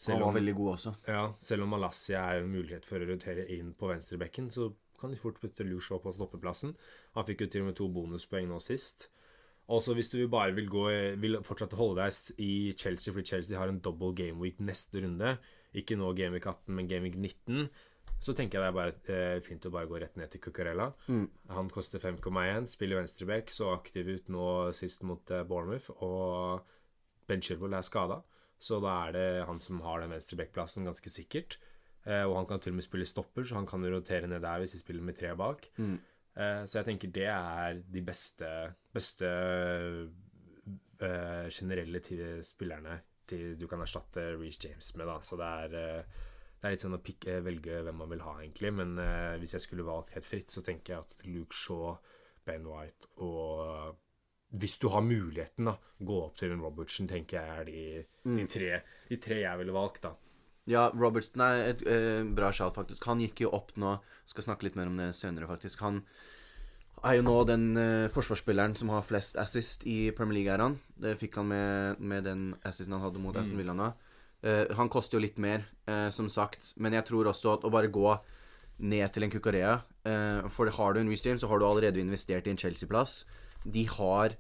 Han 0.07 0.19
var 0.19 0.27
om, 0.27 0.35
veldig 0.35 0.53
god 0.57 0.71
også. 0.75 0.91
ja, 1.07 1.21
selv 1.41 1.63
om 1.63 1.71
Malassia 1.73 2.19
er 2.33 2.41
en 2.43 2.51
mulighet 2.51 2.85
for 2.85 3.01
å 3.01 3.07
rotere 3.09 3.45
inn 3.55 3.71
på 3.73 3.87
venstrebekken, 3.89 4.49
så 4.53 4.67
kan 4.99 5.09
de 5.13 5.17
fort 5.21 5.39
putte 5.41 5.65
Luke 5.65 5.81
Shaw 5.85 6.01
på 6.03 6.11
stoppeplassen. 6.13 6.75
Han 7.15 7.25
fikk 7.25 7.45
jo 7.45 7.47
til 7.53 7.63
og 7.63 7.69
med 7.71 7.77
to 7.79 7.87
bonuspoeng 7.93 8.49
nå 8.51 8.59
sist. 8.61 9.07
Også 9.73 9.95
hvis 9.97 10.11
du 10.13 10.19
bare 10.31 10.53
vil, 10.55 10.67
gå, 10.71 10.83
vil 11.19 11.39
fortsatt 11.43 11.73
holde 11.79 11.99
deg 12.03 12.39
i 12.43 12.51
Chelsea, 12.79 13.11
fordi 13.15 13.31
Chelsea 13.31 13.57
har 13.59 13.71
en 13.71 13.81
double 13.83 14.13
gameweek 14.15 14.61
neste 14.63 15.01
runde, 15.03 15.33
ikke 15.77 15.97
nå 15.99 16.13
gameweek 16.17 16.47
18, 16.49 16.73
men 16.75 16.89
gameweek 16.89 17.17
19, 17.19 17.67
så 18.17 18.33
tenker 18.33 18.57
jeg 18.57 18.63
det 18.63 18.69
er 18.71 18.77
bare 18.77 18.93
eh, 19.13 19.41
fint 19.45 19.65
å 19.69 19.73
bare 19.73 19.89
gå 19.89 19.99
rett 20.01 20.15
ned 20.17 20.31
til 20.33 20.41
Cucurella. 20.41 20.89
Han 21.53 21.69
koster 21.73 22.01
5,1, 22.01 22.65
spiller 22.71 23.01
venstreback, 23.01 23.53
så 23.53 23.69
aktiv 23.75 24.09
ut 24.09 24.31
nå 24.33 24.47
sist 24.77 25.05
mot 25.05 25.33
eh, 25.33 25.45
Bournemouth, 25.47 25.91
og 26.01 26.65
Ben 27.29 27.43
Chilwell 27.43 27.77
er 27.77 27.85
skada. 27.85 28.23
Så 28.57 28.79
da 28.81 28.95
er 29.05 29.13
det 29.13 29.27
han 29.45 29.59
som 29.61 29.83
har 29.85 30.01
den 30.01 30.15
venstrebackplassen, 30.15 30.87
ganske 30.89 31.11
sikkert. 31.13 31.59
Eh, 32.07 32.23
og 32.23 32.37
han 32.39 32.47
kan 32.49 32.63
til 32.63 32.73
og 32.73 32.79
med 32.79 32.87
spille 32.87 33.05
stopper, 33.05 33.45
så 33.45 33.59
han 33.59 33.67
kan 33.69 33.85
rotere 33.85 34.29
ned 34.31 34.41
der 34.41 34.63
hvis 34.63 34.73
de 34.77 34.81
spiller 34.81 35.05
med 35.05 35.17
tre 35.19 35.35
bak. 35.37 35.67
Eh, 35.77 36.63
så 36.65 36.79
jeg 36.79 36.87
tenker 36.89 37.11
det 37.13 37.27
er 37.33 37.81
de 37.83 38.03
beste, 38.05 38.49
beste 38.95 39.29
eh, 41.03 41.47
generelle 41.53 42.01
spillerne 42.45 42.97
til 43.29 43.53
du 43.59 43.67
kan 43.69 43.83
erstatte 43.83 44.29
Reece 44.37 44.67
James 44.67 44.93
med, 44.95 45.07
da. 45.09 45.19
Så 45.23 45.39
det 45.39 45.51
er, 45.63 45.77
eh, 45.77 46.25
det 46.57 46.67
er 46.67 46.75
litt 46.75 46.85
sånn 46.85 46.97
å 46.97 47.03
pikke, 47.03 47.39
velge 47.45 47.81
hvem 47.85 48.01
man 48.03 48.11
vil 48.13 48.25
ha, 48.25 48.37
egentlig. 48.41 48.73
Men 48.79 48.97
eh, 49.03 49.37
hvis 49.41 49.57
jeg 49.57 49.67
skulle 49.67 49.87
valgt 49.87 50.15
helt 50.17 50.27
fritt, 50.27 50.53
så 50.53 50.65
tenker 50.65 50.95
jeg 50.95 51.05
at 51.05 51.27
Luke 51.29 51.55
Shaw, 51.55 51.97
Ben 52.47 52.67
White 52.67 53.11
og 53.19 53.97
hvis 54.55 54.77
du 54.79 54.87
har 54.93 55.03
muligheten, 55.03 55.67
da, 55.67 55.73
gå 55.99 56.21
opp 56.23 56.37
til 56.39 56.53
en 56.55 56.63
Robertson, 56.63 57.07
tenker 57.09 57.41
jeg 57.41 57.57
er 57.59 57.67
de, 57.67 57.81
de, 58.37 58.45
tre, 58.47 58.69
de 59.09 59.19
tre 59.19 59.41
jeg 59.41 59.59
ville 59.59 59.75
valgt, 59.75 60.05
da. 60.07 60.13
Ja, 60.67 60.87
Robertson 60.95 61.43
er 61.43 61.61
et 61.71 61.83
eh, 61.87 62.23
bra 62.35 62.51
sjal, 62.55 62.73
faktisk. 62.75 63.05
Han 63.07 63.21
gikk 63.23 63.45
jo 63.45 63.51
opp 63.55 63.73
nå. 63.79 63.93
Skal 64.27 64.49
snakke 64.49 64.67
litt 64.67 64.75
mer 64.79 64.89
om 64.91 64.97
det 64.99 65.13
senere, 65.15 65.47
faktisk. 65.47 65.83
Han 65.83 66.01
er 67.05 67.19
jo 67.19 67.25
nå 67.27 67.35
den 67.45 67.69
uh, 67.77 68.09
forsvarsspilleren 68.13 68.73
som 68.79 68.89
har 68.93 69.05
flest 69.05 69.37
assist 69.37 69.85
i 69.85 70.09
Premier 70.17 70.39
League-æraen. 70.39 70.77
Det 70.97 71.17
fikk 71.19 71.37
han 71.41 71.51
med, 71.51 72.01
med 72.01 72.25
den 72.25 72.49
assisten 72.65 72.95
han 72.97 73.05
hadde 73.05 73.21
mot 73.21 73.37
Aston 73.37 73.59
Villa 73.59 73.75
nå. 73.77 73.91
Eh, 74.45 74.65
han 74.77 74.89
koster 74.93 75.17
jo 75.17 75.23
litt 75.23 75.39
mer, 75.41 75.63
uh, 75.89 76.09
som 76.13 76.29
sagt, 76.29 76.73
men 76.77 76.93
jeg 76.93 77.07
tror 77.09 77.31
også 77.31 77.55
at 77.55 77.65
å 77.65 77.73
bare 77.73 77.89
gå 77.93 78.11
ned 78.77 79.09
til 79.09 79.25
en 79.25 79.31
eh, 79.33 80.49
For 80.53 80.69
har 80.69 80.93
du 80.93 80.99
en 80.99 81.09
Restream, 81.09 81.39
så 81.39 81.47
har 81.47 81.59
du 81.59 81.65
allerede 81.65 81.99
investert 81.99 82.45
i 82.47 82.51
en 82.51 82.57
Chelsea-plass. 82.57 83.25
De 83.65 83.85
har 83.85 84.35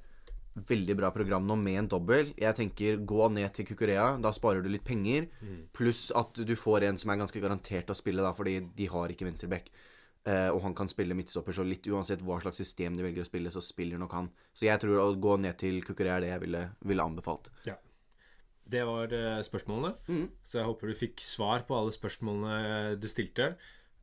veldig 0.55 0.95
bra 0.97 1.09
program 1.11 1.45
nå 1.45 1.55
med 1.55 1.79
en 1.79 1.87
dobbel. 1.87 2.33
Jeg 2.37 2.55
tenker 2.55 2.97
gå 2.97 3.29
ned 3.29 3.53
til 3.53 3.65
Kukurea. 3.65 4.17
Da 4.21 4.31
sparer 4.33 4.61
du 4.61 4.69
litt 4.69 4.85
penger. 4.85 5.27
Pluss 5.73 6.11
at 6.15 6.33
du 6.33 6.55
får 6.55 6.85
en 6.85 6.97
som 6.97 7.09
er 7.09 7.17
ganske 7.17 7.41
garantert 7.41 7.89
å 7.89 7.97
spille, 7.97 8.21
da, 8.21 8.33
fordi 8.33 8.59
de 8.77 8.87
har 8.89 9.09
ikke 9.09 9.25
venstreback. 9.25 9.69
Eh, 10.27 10.49
og 10.51 10.59
han 10.65 10.75
kan 10.75 10.89
spille 10.91 11.15
midtstopper, 11.15 11.55
så 11.55 11.63
litt 11.63 11.87
uansett 11.87 12.23
hva 12.25 12.41
slags 12.43 12.59
system 12.59 12.97
de 12.97 13.05
velger 13.05 13.23
å 13.23 13.29
spille, 13.29 13.51
så 13.53 13.63
spiller 13.63 14.01
nok 14.01 14.15
han. 14.17 14.29
Så 14.51 14.67
jeg 14.67 14.81
tror 14.83 14.99
å 14.99 15.09
gå 15.15 15.37
ned 15.39 15.55
til 15.61 15.79
Kukuré 15.85 16.11
er 16.17 16.25
det 16.25 16.33
jeg 16.33 16.43
ville, 16.43 16.63
ville 16.83 17.05
anbefalt. 17.05 17.47
Ja. 17.67 17.77
Det 18.67 18.83
var 18.83 19.13
eh, 19.15 19.39
spørsmålene. 19.47 19.93
Så 20.43 20.59
jeg 20.59 20.67
håper 20.67 20.91
du 20.91 20.99
fikk 20.99 21.23
svar 21.23 21.63
på 21.67 21.77
alle 21.77 21.93
spørsmålene 21.95 22.97
du 22.99 23.07
stilte. 23.07 23.53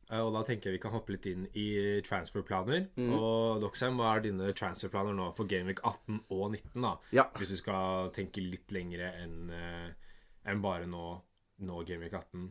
Eh, 0.09 0.21
og 0.21 0.31
da 0.33 0.41
tenker 0.47 0.69
jeg 0.71 0.79
vi 0.79 0.81
kan 0.81 0.95
hoppe 0.95 1.13
litt 1.13 1.27
inn 1.29 1.45
i 1.53 1.67
transferplaner. 2.05 2.87
Og 3.19 3.61
Doxham, 3.61 4.01
hva 4.01 4.15
er 4.15 4.25
dine 4.25 4.49
transferplaner 4.57 5.13
nå 5.17 5.29
for 5.37 5.49
Gameweek 5.49 5.83
18 5.85 6.23
og 6.33 6.47
19? 6.55 6.81
da? 6.81 6.95
Ja. 7.13 7.27
Hvis 7.37 7.53
du 7.53 7.59
skal 7.61 8.09
tenke 8.17 8.41
litt 8.41 8.73
lengre 8.73 9.13
enn 9.21 9.53
eh, 9.53 9.87
enn 10.45 10.61
bare 10.61 10.85
nå, 10.89 11.05
nå 11.65 11.81
Gameweek 11.85 12.13
18. 12.13 12.49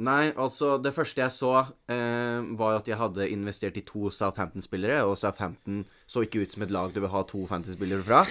Nei, 0.00 0.30
altså 0.32 0.78
Det 0.80 0.94
første 0.96 1.20
jeg 1.20 1.32
så, 1.34 1.52
eh, 1.92 2.40
var 2.56 2.78
at 2.78 2.88
jeg 2.88 2.96
hadde 2.96 3.28
investert 3.28 3.76
i 3.76 3.84
to 3.84 4.08
Southampton-spillere, 4.08 5.02
og 5.04 5.18
Southampton 5.20 5.84
så 6.08 6.24
ikke 6.24 6.42
ut 6.42 6.54
som 6.54 6.62
et 6.64 6.72
lag 6.72 6.94
du 6.94 7.00
vil 7.00 7.12
ha 7.12 7.22
to 7.22 7.44
fantasy-spillere 7.46 8.06
fra. 8.06 8.22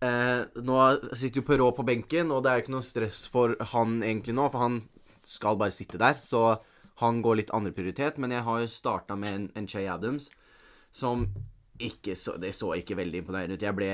Eh, 0.00 0.44
nå 0.64 0.78
sitter 1.12 1.40
jo 1.40 1.46
Perrault 1.46 1.76
på 1.76 1.86
benken, 1.86 2.32
og 2.32 2.42
det 2.42 2.50
er 2.50 2.56
jo 2.56 2.64
ikke 2.64 2.76
noe 2.76 2.86
stress 2.86 3.26
for 3.28 3.56
han 3.74 4.00
egentlig 4.02 4.34
nå, 4.36 4.48
for 4.52 4.64
han 4.64 4.78
skal 5.24 5.58
bare 5.60 5.72
sitte 5.72 6.00
der, 6.00 6.14
så 6.20 6.60
han 7.00 7.20
går 7.24 7.40
litt 7.40 7.52
andre 7.56 7.72
prioritet. 7.72 8.18
Men 8.18 8.32
jeg 8.32 8.44
har 8.46 8.60
jo 8.60 8.70
starta 8.70 9.16
med 9.16 9.34
en, 9.34 9.50
en 9.56 9.68
Che 9.68 9.84
Adams, 9.88 10.30
som 10.92 11.28
ikke 11.82 12.14
så, 12.14 12.36
Det 12.38 12.52
så 12.54 12.68
ikke 12.78 12.96
veldig 12.96 13.18
imponerende 13.18 13.56
ut. 13.58 13.62
Jeg 13.66 13.74
ble 13.74 13.88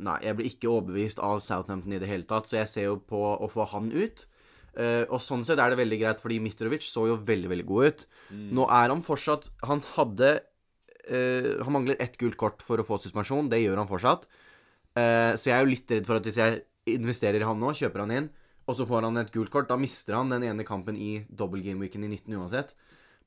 Nei, 0.00 0.18
jeg 0.24 0.36
ble 0.38 0.46
ikke 0.48 0.70
overbevist 0.72 1.18
av 1.20 1.42
Southampton 1.44 1.92
i 1.92 1.98
det 2.00 2.08
hele 2.08 2.24
tatt, 2.24 2.48
så 2.48 2.62
jeg 2.62 2.70
ser 2.72 2.86
jo 2.88 2.96
på 2.96 3.20
å 3.36 3.48
få 3.52 3.66
han 3.74 3.92
ut. 3.92 4.24
Eh, 4.76 5.04
og 5.08 5.22
sånn 5.24 5.44
sett 5.46 5.58
er 5.62 5.72
det 5.72 5.80
veldig 5.80 5.98
greit, 6.02 6.20
fordi 6.22 6.38
Mitrovic 6.42 6.84
så 6.86 7.06
jo 7.08 7.16
veldig, 7.16 7.48
veldig 7.54 7.66
god 7.66 7.88
ut. 7.88 8.04
Nå 8.54 8.68
er 8.68 8.92
han 8.92 9.02
fortsatt 9.04 9.48
Han 9.70 9.82
hadde 9.96 10.38
Uh, 11.08 11.64
Han 11.64 11.72
mangler 11.72 11.96
ett 11.98 12.18
gult 12.20 12.36
kort 12.36 12.60
for 12.60 12.80
å 12.80 12.84
få 12.84 12.98
suspensjon. 13.00 13.48
Det 13.48 13.62
gjør 13.62 13.80
han 13.80 13.88
fortsatt. 13.88 14.26
Uh, 14.92 15.32
så 15.40 15.48
jeg 15.48 15.54
er 15.56 15.64
jo 15.64 15.70
litt 15.70 15.94
redd 15.94 16.08
for 16.08 16.18
at 16.18 16.26
hvis 16.28 16.36
jeg 16.36 16.58
investerer 16.98 17.40
i 17.40 17.48
han 17.48 17.60
nå, 17.60 17.72
kjøper 17.76 18.02
han 18.04 18.12
inn, 18.12 18.28
og 18.68 18.76
så 18.76 18.84
får 18.88 19.06
han 19.06 19.20
et 19.20 19.32
gult 19.32 19.52
kort, 19.54 19.70
da 19.70 19.78
mister 19.80 20.18
han 20.18 20.32
den 20.32 20.44
ene 20.44 20.66
kampen 20.68 20.98
i 21.00 21.22
double 21.28 21.62
game-weeken 21.64 22.04
i 22.04 22.10
19 22.12 22.36
uansett. 22.36 22.74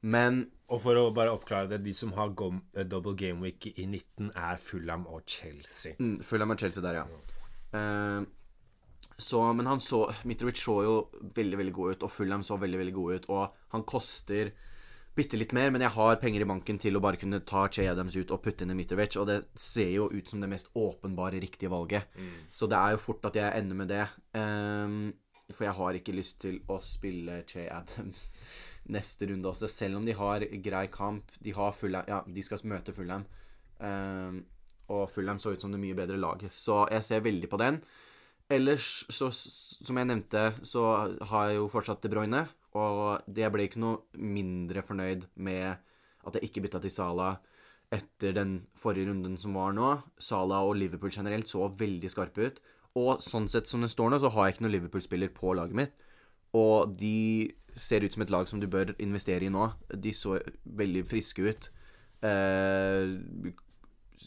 Men 0.01 0.43
Og 0.69 0.81
for 0.81 0.97
å 0.97 1.07
bare 1.13 1.33
oppklare 1.33 1.69
det, 1.69 1.81
de 1.85 1.93
som 1.93 2.13
har 2.17 2.33
double 2.33 3.13
game 3.17 3.41
week 3.41 3.67
i 3.73 3.85
19, 3.85 4.31
er 4.33 4.61
Fulham 4.61 5.05
og 5.09 5.25
Chelsea. 5.29 5.93
Mm, 5.99 6.19
Fulham 6.25 6.53
og 6.53 6.61
Chelsea 6.61 6.81
der, 6.85 7.01
ja. 7.01 7.05
Eh, 7.77 8.21
så, 9.21 9.41
men 9.53 9.69
han 9.69 9.79
så 9.83 10.05
Mitrovic 10.27 10.59
så 10.61 10.81
jo 10.85 10.97
veldig 11.35 11.59
veldig 11.61 11.73
god 11.77 11.95
ut, 11.95 12.03
og 12.05 12.11
Fulham 12.11 12.43
så 12.45 12.57
veldig 12.59 12.81
veldig 12.81 12.93
god 12.97 13.15
ut. 13.15 13.31
Og 13.31 13.63
han 13.75 13.87
koster 13.87 14.51
bitte 15.15 15.39
litt 15.39 15.53
mer, 15.55 15.71
men 15.73 15.83
jeg 15.83 15.93
har 15.95 16.19
penger 16.21 16.43
i 16.43 16.47
banken 16.47 16.77
til 16.79 16.95
å 16.95 17.01
bare 17.03 17.19
kunne 17.19 17.41
ta 17.47 17.65
Che 17.71 17.85
Adams 17.91 18.15
ut 18.15 18.31
og 18.31 18.41
putte 18.45 18.63
inn 18.63 18.71
i 18.73 18.77
Mitrovic, 18.79 19.17
og 19.19 19.27
det 19.27 19.41
ser 19.59 19.91
jo 19.91 20.07
ut 20.11 20.29
som 20.31 20.43
det 20.43 20.49
mest 20.51 20.71
åpenbare 20.77 21.41
riktige 21.43 21.71
valget. 21.71 22.07
Så 22.55 22.69
det 22.71 22.79
er 22.79 22.95
jo 22.95 23.03
fort 23.03 23.27
at 23.27 23.39
jeg 23.39 23.59
ender 23.59 23.81
med 23.81 23.91
det. 23.91 24.05
Um, 24.37 25.11
for 25.51 25.67
jeg 25.67 25.75
har 25.75 25.97
ikke 25.99 26.15
lyst 26.15 26.39
til 26.45 26.61
å 26.71 26.79
spille 26.83 27.41
Che 27.49 27.67
Adams 27.67 28.31
neste 28.95 29.27
runde 29.29 29.51
også, 29.51 29.69
selv 29.69 29.99
om 29.99 30.07
de 30.07 30.15
har 30.17 30.47
grei 30.63 30.85
kamp. 30.91 31.35
De 31.43 31.53
har 31.53 31.75
Fulham 31.75 32.07
Ja, 32.07 32.23
de 32.25 32.43
skal 32.47 32.63
møte 32.71 32.95
Fulham. 32.95 33.27
Um, 33.81 34.45
og 34.91 35.09
Fulham 35.11 35.39
så 35.39 35.53
ut 35.53 35.61
som 35.61 35.71
det 35.71 35.79
mye 35.81 35.95
bedre 35.97 36.19
laget, 36.19 36.51
så 36.53 36.85
jeg 36.91 37.03
ser 37.07 37.23
veldig 37.23 37.49
på 37.51 37.59
den. 37.61 37.79
Ellers, 38.51 38.87
så, 39.13 39.29
som 39.31 39.97
jeg 39.97 40.09
nevnte, 40.09 40.49
så 40.67 40.83
har 41.29 41.49
jeg 41.49 41.61
jo 41.61 41.69
fortsatt 41.71 42.03
De 42.03 42.11
Bruyne. 42.11 42.43
Og 42.77 43.31
jeg 43.35 43.51
ble 43.51 43.67
ikke 43.67 43.81
noe 43.83 44.01
mindre 44.15 44.83
fornøyd 44.85 45.27
med 45.43 45.79
at 46.21 46.37
jeg 46.37 46.47
ikke 46.47 46.65
bytta 46.65 46.81
til 46.83 46.93
Sala 46.93 47.33
etter 47.91 48.35
den 48.35 48.53
forrige 48.79 49.09
runden 49.09 49.35
som 49.39 49.57
var 49.57 49.73
nå. 49.75 49.93
Sala 50.21 50.61
og 50.63 50.77
Liverpool 50.79 51.11
generelt 51.11 51.49
så 51.49 51.67
veldig 51.67 52.11
skarpe 52.11 52.47
ut. 52.47 52.61
Og 52.99 53.23
sånn 53.23 53.47
sett 53.51 53.67
som 53.67 53.83
det 53.83 53.91
står 53.91 54.11
nå, 54.11 54.19
så 54.19 54.31
har 54.31 54.47
jeg 54.47 54.55
ikke 54.55 54.65
noen 54.65 54.75
Liverpool-spiller 54.77 55.33
på 55.35 55.55
laget 55.57 55.77
mitt. 55.79 56.07
Og 56.55 56.95
de 56.99 57.51
ser 57.75 58.03
ut 58.03 58.11
som 58.11 58.23
et 58.23 58.31
lag 58.31 58.47
som 58.47 58.59
du 58.59 58.67
bør 58.71 58.93
investere 58.99 59.47
i 59.47 59.51
nå. 59.51 59.69
De 59.91 60.11
så 60.15 60.37
veldig 60.63 61.03
friske 61.07 61.43
ut. 61.47 61.69
Eh, 62.27 63.15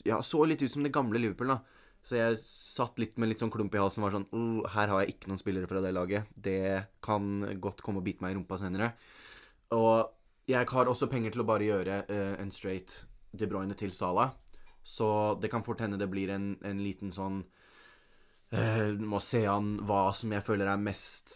ja, 0.09 0.21
så 0.25 0.45
litt 0.49 0.65
ut 0.65 0.73
som 0.73 0.85
det 0.85 0.93
gamle 0.95 1.21
Liverpool, 1.21 1.53
da. 1.53 1.84
Så 2.05 2.19
jeg 2.19 2.37
satt 2.43 2.99
litt 3.01 3.17
med 3.17 3.31
litt 3.31 3.40
sånn 3.40 3.53
klump 3.53 3.73
i 3.73 3.81
halsen 3.81 4.03
og 4.03 4.11
var 4.11 4.17
sånn 4.19 4.27
oh, 4.37 4.67
Her 4.75 4.90
har 4.93 5.03
jeg 5.03 5.14
ikke 5.14 5.31
noen 5.31 5.40
spillere 5.40 5.69
fra 5.71 5.81
det 5.81 5.95
laget. 5.97 6.29
Det 6.37 6.85
kan 7.05 7.47
godt 7.64 7.81
komme 7.85 8.03
og 8.03 8.07
bite 8.07 8.21
meg 8.25 8.35
i 8.35 8.37
rumpa 8.37 8.59
senere. 8.61 8.90
Og 9.73 10.12
jeg 10.51 10.69
har 10.69 10.90
også 10.90 11.09
penger 11.09 11.33
til 11.33 11.45
å 11.45 11.49
bare 11.49 11.64
gjøre 11.64 12.03
uh, 12.11 12.35
en 12.43 12.53
straight 12.53 13.07
De 13.33 13.49
Bruyne 13.49 13.77
til 13.81 13.95
Sala. 13.97 14.29
Så 14.85 15.07
det 15.40 15.49
kan 15.49 15.64
fort 15.64 15.81
hende 15.81 15.97
det 15.97 16.11
blir 16.12 16.29
en, 16.35 16.51
en 16.61 16.83
liten 16.85 17.09
sånn 17.14 17.40
uh, 18.53 18.90
Må 19.01 19.23
se 19.25 19.40
an 19.49 19.79
hva 19.88 20.11
som 20.12 20.37
jeg 20.37 20.45
føler 20.45 20.69
er 20.69 20.85
mest, 20.85 21.33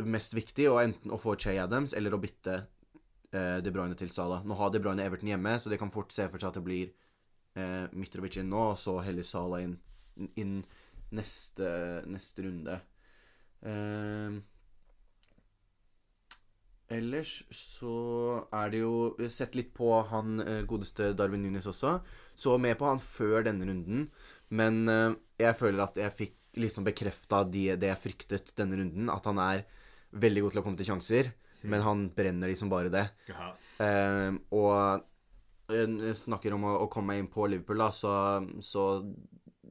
mest 0.00 0.32
viktig, 0.32 0.70
og 0.72 0.80
enten 0.80 1.12
å 1.12 1.20
få 1.20 1.36
Che 1.36 1.58
Adams 1.60 1.92
eller 1.92 2.16
å 2.16 2.22
bytte 2.24 2.56
uh, 2.56 3.60
De 3.60 3.68
Bruyne 3.68 4.00
til 4.00 4.16
Sala. 4.16 4.40
Nå 4.48 4.56
har 4.56 4.72
De 4.72 4.80
Bruyne 4.80 5.04
Everton 5.04 5.34
hjemme, 5.34 5.58
så 5.60 5.68
det 5.68 5.82
kan 5.82 5.92
fort 5.92 6.16
se 6.16 6.24
for 6.32 6.40
seg 6.40 6.54
at 6.54 6.58
det 6.62 6.64
blir 6.64 6.88
uh, 7.60 7.84
Mitrovic 7.92 8.40
inn 8.40 8.48
nå, 8.48 8.70
og 8.72 8.80
så 8.80 8.96
heller 9.04 9.28
Sala 9.28 9.60
inn 9.68 9.76
inn 10.40 10.60
neste, 11.16 11.68
neste 12.10 12.44
runde. 12.46 12.76
Uh, 13.60 14.40
ellers 16.90 17.34
så 17.54 17.94
er 18.56 18.70
det 18.72 18.80
jo 18.80 19.28
Sett 19.28 19.54
litt 19.58 19.74
på 19.76 19.90
han 20.08 20.40
uh, 20.40 20.62
godeste 20.68 21.12
Darwin 21.18 21.44
Nunes 21.44 21.68
også. 21.70 21.98
Så 22.34 22.56
med 22.62 22.78
på 22.80 22.88
han 22.88 23.02
før 23.02 23.44
denne 23.46 23.68
runden, 23.68 24.06
men 24.54 24.82
uh, 24.88 25.18
jeg 25.40 25.58
føler 25.58 25.84
at 25.86 26.00
jeg 26.00 26.16
fikk 26.16 26.36
liksom 26.60 26.86
bekrefta 26.86 27.44
det 27.46 27.78
jeg 27.78 28.00
fryktet 28.00 28.54
denne 28.58 28.80
runden. 28.80 29.12
At 29.12 29.28
han 29.30 29.38
er 29.42 29.66
veldig 30.10 30.46
god 30.46 30.54
til 30.54 30.62
å 30.62 30.66
komme 30.66 30.80
til 30.80 30.90
sjanser, 30.90 31.30
mm. 31.60 31.68
men 31.70 31.86
han 31.86 32.08
brenner 32.14 32.50
de 32.50 32.58
som 32.58 32.72
bare 32.72 32.90
det. 32.92 33.06
Uh, 33.78 34.34
og 34.50 35.06
jeg 35.70 36.16
snakker 36.18 36.56
om 36.56 36.64
å, 36.66 36.72
å, 36.82 36.88
komme 36.90 37.12
meg 37.12 37.22
inn 37.22 37.30
på 37.30 37.46
Liverpool, 37.46 37.78
da, 37.78 37.90
så, 37.94 38.12
så 38.64 38.86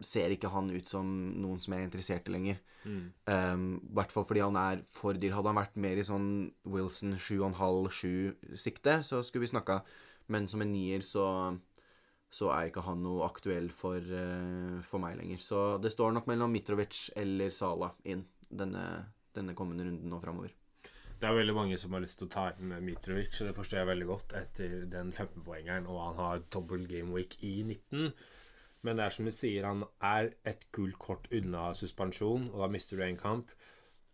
ser 0.05 0.33
ikke 0.33 0.51
han 0.53 0.69
ut 0.71 0.87
som 0.89 1.07
noen 1.41 1.59
som 1.61 1.75
er 1.75 1.85
interessert 1.85 2.29
i 2.29 2.33
lenger. 2.33 2.59
I 2.85 2.91
mm. 2.91 3.07
um, 3.29 3.65
hvert 3.97 4.13
fall 4.13 4.25
fordi 4.27 4.43
han 4.43 4.59
er 4.59 4.83
for 4.89 5.17
dyr. 5.19 5.35
Hadde 5.35 5.51
han 5.51 5.59
vært 5.59 5.79
mer 5.81 5.99
i 5.99 6.05
sånn 6.07 6.29
Wilson 6.69 7.17
7,5-7-sikte, 7.19 8.99
så 9.05 9.23
skulle 9.25 9.47
vi 9.47 9.53
snakka. 9.53 9.81
Men 10.33 10.47
som 10.49 10.63
en 10.63 10.71
nier 10.71 11.03
så, 11.05 11.25
så 12.31 12.51
er 12.55 12.69
ikke 12.69 12.85
han 12.85 13.03
noe 13.03 13.27
aktuell 13.27 13.71
for, 13.75 13.99
uh, 13.99 14.79
for, 14.85 15.03
meg 15.03 15.19
lenger. 15.19 15.43
Så 15.43 15.65
det 15.83 15.93
står 15.95 16.15
nok 16.15 16.29
mellom 16.31 16.53
Mitrovic 16.53 17.09
eller 17.19 17.53
Sala 17.53 17.93
inn 18.09 18.23
denne, 18.49 18.85
denne 19.35 19.57
kommende 19.57 19.89
runden 19.89 20.15
og 20.15 20.23
framover. 20.23 20.55
Det 21.19 21.27
er 21.27 21.35
veldig 21.35 21.53
mange 21.55 21.75
som 21.75 21.91
har 21.91 21.99
lyst 21.99 22.21
til 22.21 22.29
å 22.29 22.31
ta 22.31 22.45
inn 22.53 22.71
Mitrovic, 22.85 23.33
og 23.41 23.49
det 23.49 23.55
forstår 23.57 23.81
jeg 23.81 23.89
veldig 23.89 24.05
godt 24.07 24.35
etter 24.39 24.75
den 24.87 25.09
15-poengeren, 25.11 25.89
og 25.91 25.97
han 26.05 26.21
har 26.21 26.45
dobbel 26.47 26.85
game 26.87 27.11
week 27.11 27.35
i 27.43 27.57
19. 27.65 28.13
Men 28.87 28.99
det 28.99 29.05
er 29.05 29.15
som 29.15 29.27
du 29.27 29.33
sier, 29.35 29.67
han 29.67 29.83
er 30.05 30.31
et 30.47 30.61
gult 30.75 30.97
kort 31.01 31.27
unna 31.35 31.69
suspensjon, 31.75 32.47
og 32.53 32.63
da 32.63 32.69
mister 32.71 32.99
du 32.99 33.03
en 33.03 33.19
kamp. 33.19 33.51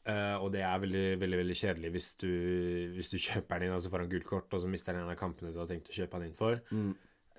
Uh, 0.05 0.37
og 0.37 0.51
det 0.53 0.61
er 0.61 0.81
veldig 0.83 1.05
veldig, 1.17 1.37
veldig 1.39 1.55
kjedelig 1.57 1.89
hvis 1.95 2.07
du, 2.21 2.29
hvis 2.93 3.07
du 3.09 3.17
kjøper 3.27 3.57
den 3.57 3.71
inn, 3.71 3.77
altså 3.77 3.89
får 3.93 4.03
han 4.03 4.11
gult 4.11 4.27
kort, 4.29 4.53
og 4.53 4.61
så 4.61 4.69
mister 4.69 4.93
han 4.93 5.05
en 5.05 5.13
av 5.13 5.17
kampene 5.17 5.53
du 5.53 5.57
har 5.61 5.69
tenkt 5.69 5.89
å 5.89 5.97
kjøpe 5.97 6.19
han 6.19 6.27
inn 6.27 6.37
for. 6.37 6.61
Mm. 6.69 6.93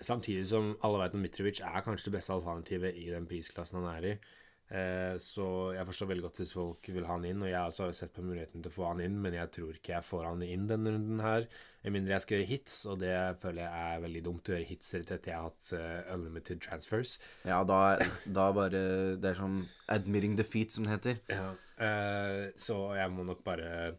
Samtidig 0.07 0.49
som 0.51 0.75
alle 0.85 0.99
vet 1.01 1.15
at 1.15 1.23
Mitrovic 1.23 1.63
er 1.65 1.85
kanskje 1.87 2.11
det 2.11 2.19
beste 2.19 2.35
alternativet 2.35 2.99
i 3.01 3.07
den 3.13 3.29
prisklassen 3.31 3.79
han 3.81 3.89
er 3.95 4.09
i. 4.11 4.17
Eh, 4.67 5.15
så 5.23 5.45
jeg 5.77 5.87
forstår 5.87 6.09
veldig 6.11 6.25
godt 6.25 6.41
hvis 6.41 6.53
folk 6.57 6.89
vil 6.91 7.05
ha 7.07 7.15
han 7.15 7.27
inn, 7.29 7.43
og 7.45 7.51
jeg 7.51 7.61
også 7.61 7.85
har 7.87 7.93
sett 7.95 8.15
på 8.17 8.25
muligheten 8.27 8.65
til 8.65 8.73
å 8.73 8.75
få 8.75 8.89
han 8.89 9.03
inn, 9.05 9.21
men 9.23 9.37
jeg 9.37 9.53
tror 9.55 9.77
ikke 9.79 9.93
jeg 9.93 10.07
får 10.09 10.25
han 10.27 10.43
inn 10.43 10.65
denne 10.67 10.95
runden 10.97 11.23
her, 11.23 11.47
med 11.85 11.95
mindre 11.95 12.17
jeg 12.17 12.25
skal 12.25 12.41
gjøre 12.41 12.51
hits, 12.51 12.81
og 12.91 12.99
det 13.05 13.15
føler 13.45 13.63
jeg 13.63 13.93
er 13.93 14.03
veldig 14.03 14.25
dumt 14.27 14.51
å 14.51 14.57
gjøre 14.57 14.67
hits 14.73 14.91
etter 14.99 15.21
jeg 15.23 15.37
har 15.37 15.47
hatt 15.47 15.71
uh, 15.79 16.11
unlimited 16.17 16.65
transfers. 16.65 17.15
Ja, 17.47 17.61
da, 17.69 17.79
da, 18.27 18.49
bare 18.57 18.83
Det 19.23 19.31
er 19.31 19.39
sånn 19.39 19.61
admitting 19.95 20.35
defeat, 20.39 20.75
som 20.75 20.89
det 20.89 20.97
heter. 20.97 21.23
Ja, 21.31 21.53
uh, 21.79 22.43
så 22.59 22.81
jeg 22.99 23.15
må 23.15 23.29
nok 23.29 23.47
bare 23.47 23.95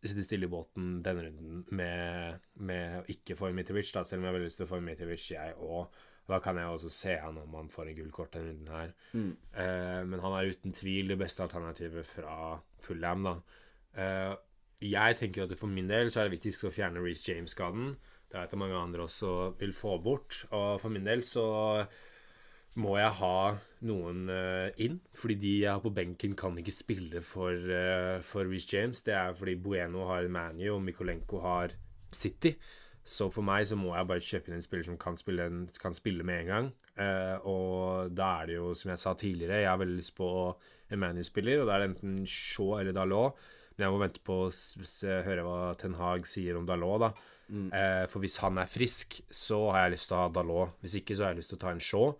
sitte 0.00 0.22
stille 0.24 0.46
i 0.46 0.52
båten 0.52 1.00
denne 1.04 1.26
runden 1.26 1.64
med, 1.76 2.46
med 2.62 3.00
å 3.00 3.02
ikke 3.10 3.34
få 3.36 3.50
Mitrovic, 3.56 3.90
da, 3.96 4.06
selv 4.06 4.22
om 4.22 4.28
jeg 4.28 4.30
har 4.30 4.38
veldig 4.38 4.52
lyst 4.52 4.62
til 4.62 4.68
å 4.68 4.70
få 4.70 4.80
Mitrovic, 4.86 5.26
jeg 5.34 5.58
òg. 5.58 5.98
Da 6.30 6.38
kan 6.42 6.58
jeg 6.60 6.70
også 6.70 6.90
se 6.94 7.16
han 7.18 7.38
om 7.40 7.56
han 7.58 7.72
får 7.72 7.90
en 7.90 7.96
gullkort 7.98 8.36
denne 8.36 8.52
runden 8.52 8.76
her. 8.76 8.92
Mm. 9.12 9.32
Eh, 9.64 10.02
men 10.06 10.22
han 10.22 10.36
er 10.36 10.52
uten 10.52 10.76
tvil 10.76 11.10
det 11.10 11.18
beste 11.18 11.42
alternativet 11.42 12.06
fra 12.06 12.36
Fullham, 12.84 13.26
da. 13.26 13.34
Eh, 13.98 14.36
jeg 14.80 15.16
tenker 15.18 15.44
at 15.44 15.58
for 15.58 15.68
min 15.68 15.90
del 15.90 16.08
så 16.10 16.22
er 16.22 16.28
det 16.28 16.38
viktigst 16.38 16.64
å 16.64 16.72
fjerne 16.72 17.02
Reece 17.04 17.28
James-skaden. 17.28 17.96
Det 18.30 18.38
er 18.38 18.46
det 18.48 18.60
mange 18.60 18.78
andre 18.78 19.04
også 19.04 19.56
vil 19.60 19.74
få 19.76 19.98
bort. 20.02 20.44
Og 20.54 20.80
for 20.80 20.94
min 20.94 21.04
del 21.04 21.24
så 21.26 21.44
må 22.80 22.94
jeg 22.96 23.12
ha 23.18 23.38
noen 23.90 24.30
uh, 24.30 24.68
inn. 24.80 25.00
Fordi 25.16 25.36
de 25.42 25.54
jeg 25.64 25.72
har 25.74 25.82
på 25.84 25.92
benken, 25.94 26.36
kan 26.38 26.56
ikke 26.60 26.74
spille 26.74 27.22
for, 27.26 27.52
uh, 27.52 28.22
for 28.24 28.48
Reece 28.48 28.70
James. 28.72 29.02
Det 29.04 29.16
er 29.18 29.34
fordi 29.36 29.58
Bueno 29.60 30.06
har 30.08 30.30
Manu 30.32 30.68
og 30.76 30.84
Mikolenko 30.86 31.42
har 31.44 31.74
City. 32.12 32.54
Så 33.10 33.26
for 33.34 33.46
meg 33.46 33.66
så 33.66 33.78
må 33.78 33.90
jeg 33.96 34.06
bare 34.06 34.22
kjøpe 34.22 34.50
inn 34.50 34.58
en 34.60 34.64
spiller 34.64 34.86
som 34.86 34.98
kan 35.00 35.16
spille, 35.18 35.48
kan 35.82 35.96
spille 35.96 36.26
med 36.26 36.44
en 36.44 36.50
gang. 36.50 36.68
Eh, 37.00 37.46
og 37.48 38.12
da 38.14 38.28
er 38.40 38.50
det 38.50 38.58
jo, 38.58 38.70
som 38.78 38.92
jeg 38.92 39.02
sa 39.02 39.14
tidligere, 39.18 39.62
jeg 39.64 39.70
har 39.70 39.80
veldig 39.80 39.98
lyst 39.98 40.14
på 40.18 40.28
en 40.90 41.02
manuspiller, 41.02 41.62
og 41.62 41.68
da 41.68 41.76
er 41.76 41.82
det 41.82 41.90
enten 41.92 42.20
Shaw 42.28 42.78
eller 42.78 42.94
Dalot. 42.94 43.40
Men 43.74 43.86
jeg 43.86 43.94
må 43.94 44.00
vente 44.02 44.22
på 44.26 44.38
å 44.44 44.48
høre 45.26 45.44
hva 45.46 45.58
Ten 45.80 45.96
Hag 45.98 46.26
sier 46.28 46.58
om 46.58 46.66
Dalot, 46.68 47.06
da. 47.06 47.12
Mm. 47.50 47.68
Eh, 47.74 48.04
for 48.12 48.22
hvis 48.22 48.38
han 48.44 48.60
er 48.62 48.70
frisk, 48.70 49.18
så 49.26 49.62
har 49.72 49.86
jeg 49.86 49.96
lyst 49.96 50.10
til 50.10 50.18
å 50.18 50.24
ha 50.24 50.32
Dalot. 50.34 50.76
Hvis 50.84 50.98
ikke, 51.00 51.16
så 51.16 51.26
har 51.26 51.34
jeg 51.34 51.42
lyst 51.42 51.54
til 51.54 51.58
å 51.58 51.64
ta 51.64 51.74
en 51.74 51.82
Shaw. 51.82 52.10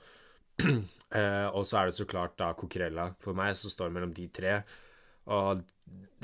eh, 0.66 1.48
og 1.54 1.62
så 1.68 1.80
er 1.80 1.90
det 1.90 1.98
så 2.00 2.06
klart 2.10 2.38
da 2.40 2.50
Coquerella. 2.58 3.10
For 3.22 3.38
meg 3.38 3.54
så 3.60 3.70
står 3.70 3.90
det 3.90 3.98
mellom 3.98 4.16
de 4.16 4.26
tre. 4.40 4.56
Og 5.28 5.64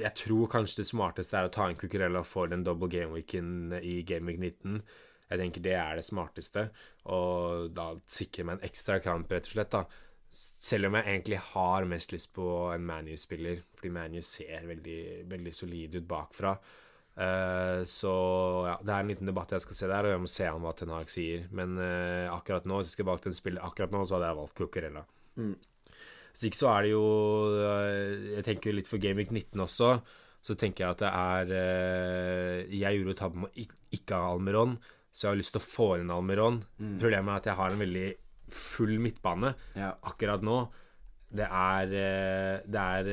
jeg 0.00 0.12
tror 0.16 0.48
kanskje 0.52 0.82
det 0.82 0.88
smarteste 0.88 1.36
er 1.36 1.48
å 1.48 1.52
ta 1.52 1.68
inn 1.68 1.78
Cucurella 1.80 2.22
for 2.24 2.48
den 2.52 2.64
double 2.64 2.88
game-weeken 2.92 3.76
i 3.80 4.00
Game 4.08 4.30
Week 4.30 4.40
19. 4.40 4.80
Jeg 5.26 5.40
tenker 5.42 5.62
det 5.64 5.74
er 5.74 5.98
det 5.98 6.06
smarteste, 6.06 6.68
og 7.10 7.72
da 7.74 7.92
sikrer 8.06 8.46
meg 8.46 8.58
en 8.58 8.68
ekstra 8.68 9.00
kamp, 9.02 9.32
rett 9.32 9.48
og 9.48 9.56
slett. 9.56 9.74
da 9.74 9.86
selv 10.36 10.88
om 10.88 10.96
jeg 10.98 11.06
egentlig 11.06 11.38
har 11.52 11.86
mest 11.88 12.12
lyst 12.12 12.32
på 12.34 12.46
en 12.74 12.84
ManU-spiller, 12.86 13.62
fordi 13.76 13.92
ManU 13.94 14.20
ser 14.24 14.66
veldig, 14.68 15.00
veldig 15.30 15.52
solid 15.54 15.96
ut 15.96 16.08
bakfra. 16.08 16.56
Uh, 17.16 17.80
så 17.88 18.12
ja, 18.66 18.74
det 18.82 18.92
er 18.92 19.04
en 19.04 19.10
liten 19.12 19.30
debatt 19.30 19.54
jeg 19.54 19.64
skal 19.64 19.78
se 19.78 19.88
der, 19.88 20.04
og 20.04 20.12
jeg 20.12 20.24
må 20.24 20.28
se 20.30 20.48
an 20.50 20.60
hva 20.64 20.74
Ten 20.76 20.92
Hag 20.92 21.12
sier. 21.12 21.46
Men 21.56 21.78
uh, 21.80 22.34
akkurat 22.34 22.68
nå, 22.68 22.80
hvis 22.80 22.90
jeg 22.90 22.98
skulle 22.98 23.14
valgt 23.14 23.30
en 23.30 23.36
spiller 23.36 23.64
akkurat 23.64 23.94
nå, 23.94 24.02
så 24.04 24.18
hadde 24.18 24.30
jeg 24.32 24.40
valgt 24.42 24.58
Cucurella. 24.60 25.06
Mm. 25.40 25.54
Hvis 26.36 26.50
ikke 26.50 26.58
så 26.60 26.68
er 26.74 26.84
det 26.84 26.92
jo 26.92 27.04
eh, 27.64 28.24
Jeg 28.36 28.44
tenker 28.44 28.74
litt 28.76 28.88
for 28.90 29.00
Gameweek 29.00 29.30
19 29.32 29.62
også. 29.64 29.94
Så 30.44 30.54
tenker 30.60 30.84
jeg 30.84 30.92
at 30.92 31.00
det 31.00 31.10
er 31.10 31.54
eh, 31.56 32.74
Jeg 32.76 33.00
gjorde 33.00 33.16
tabben 33.16 33.46
med 33.46 33.56
ikke 33.96 34.20
ha 34.20 34.34
Almeron, 34.34 34.76
så 35.08 35.26
jeg 35.26 35.32
har 35.32 35.40
lyst 35.40 35.54
til 35.56 35.62
å 35.62 35.66
få 35.66 35.88
inn 36.02 36.12
Almeron. 36.12 36.60
Mm. 36.76 36.98
Problemet 37.00 37.32
er 37.32 37.40
at 37.40 37.48
jeg 37.48 37.58
har 37.62 37.72
en 37.72 37.80
veldig 37.80 38.08
full 38.52 38.98
midtbane 39.02 39.54
ja. 39.74 39.94
akkurat 40.06 40.44
nå. 40.44 40.58
Det 41.36 41.48
er, 41.48 41.94
eh, 41.98 42.60
det 42.68 42.84
er 42.84 43.08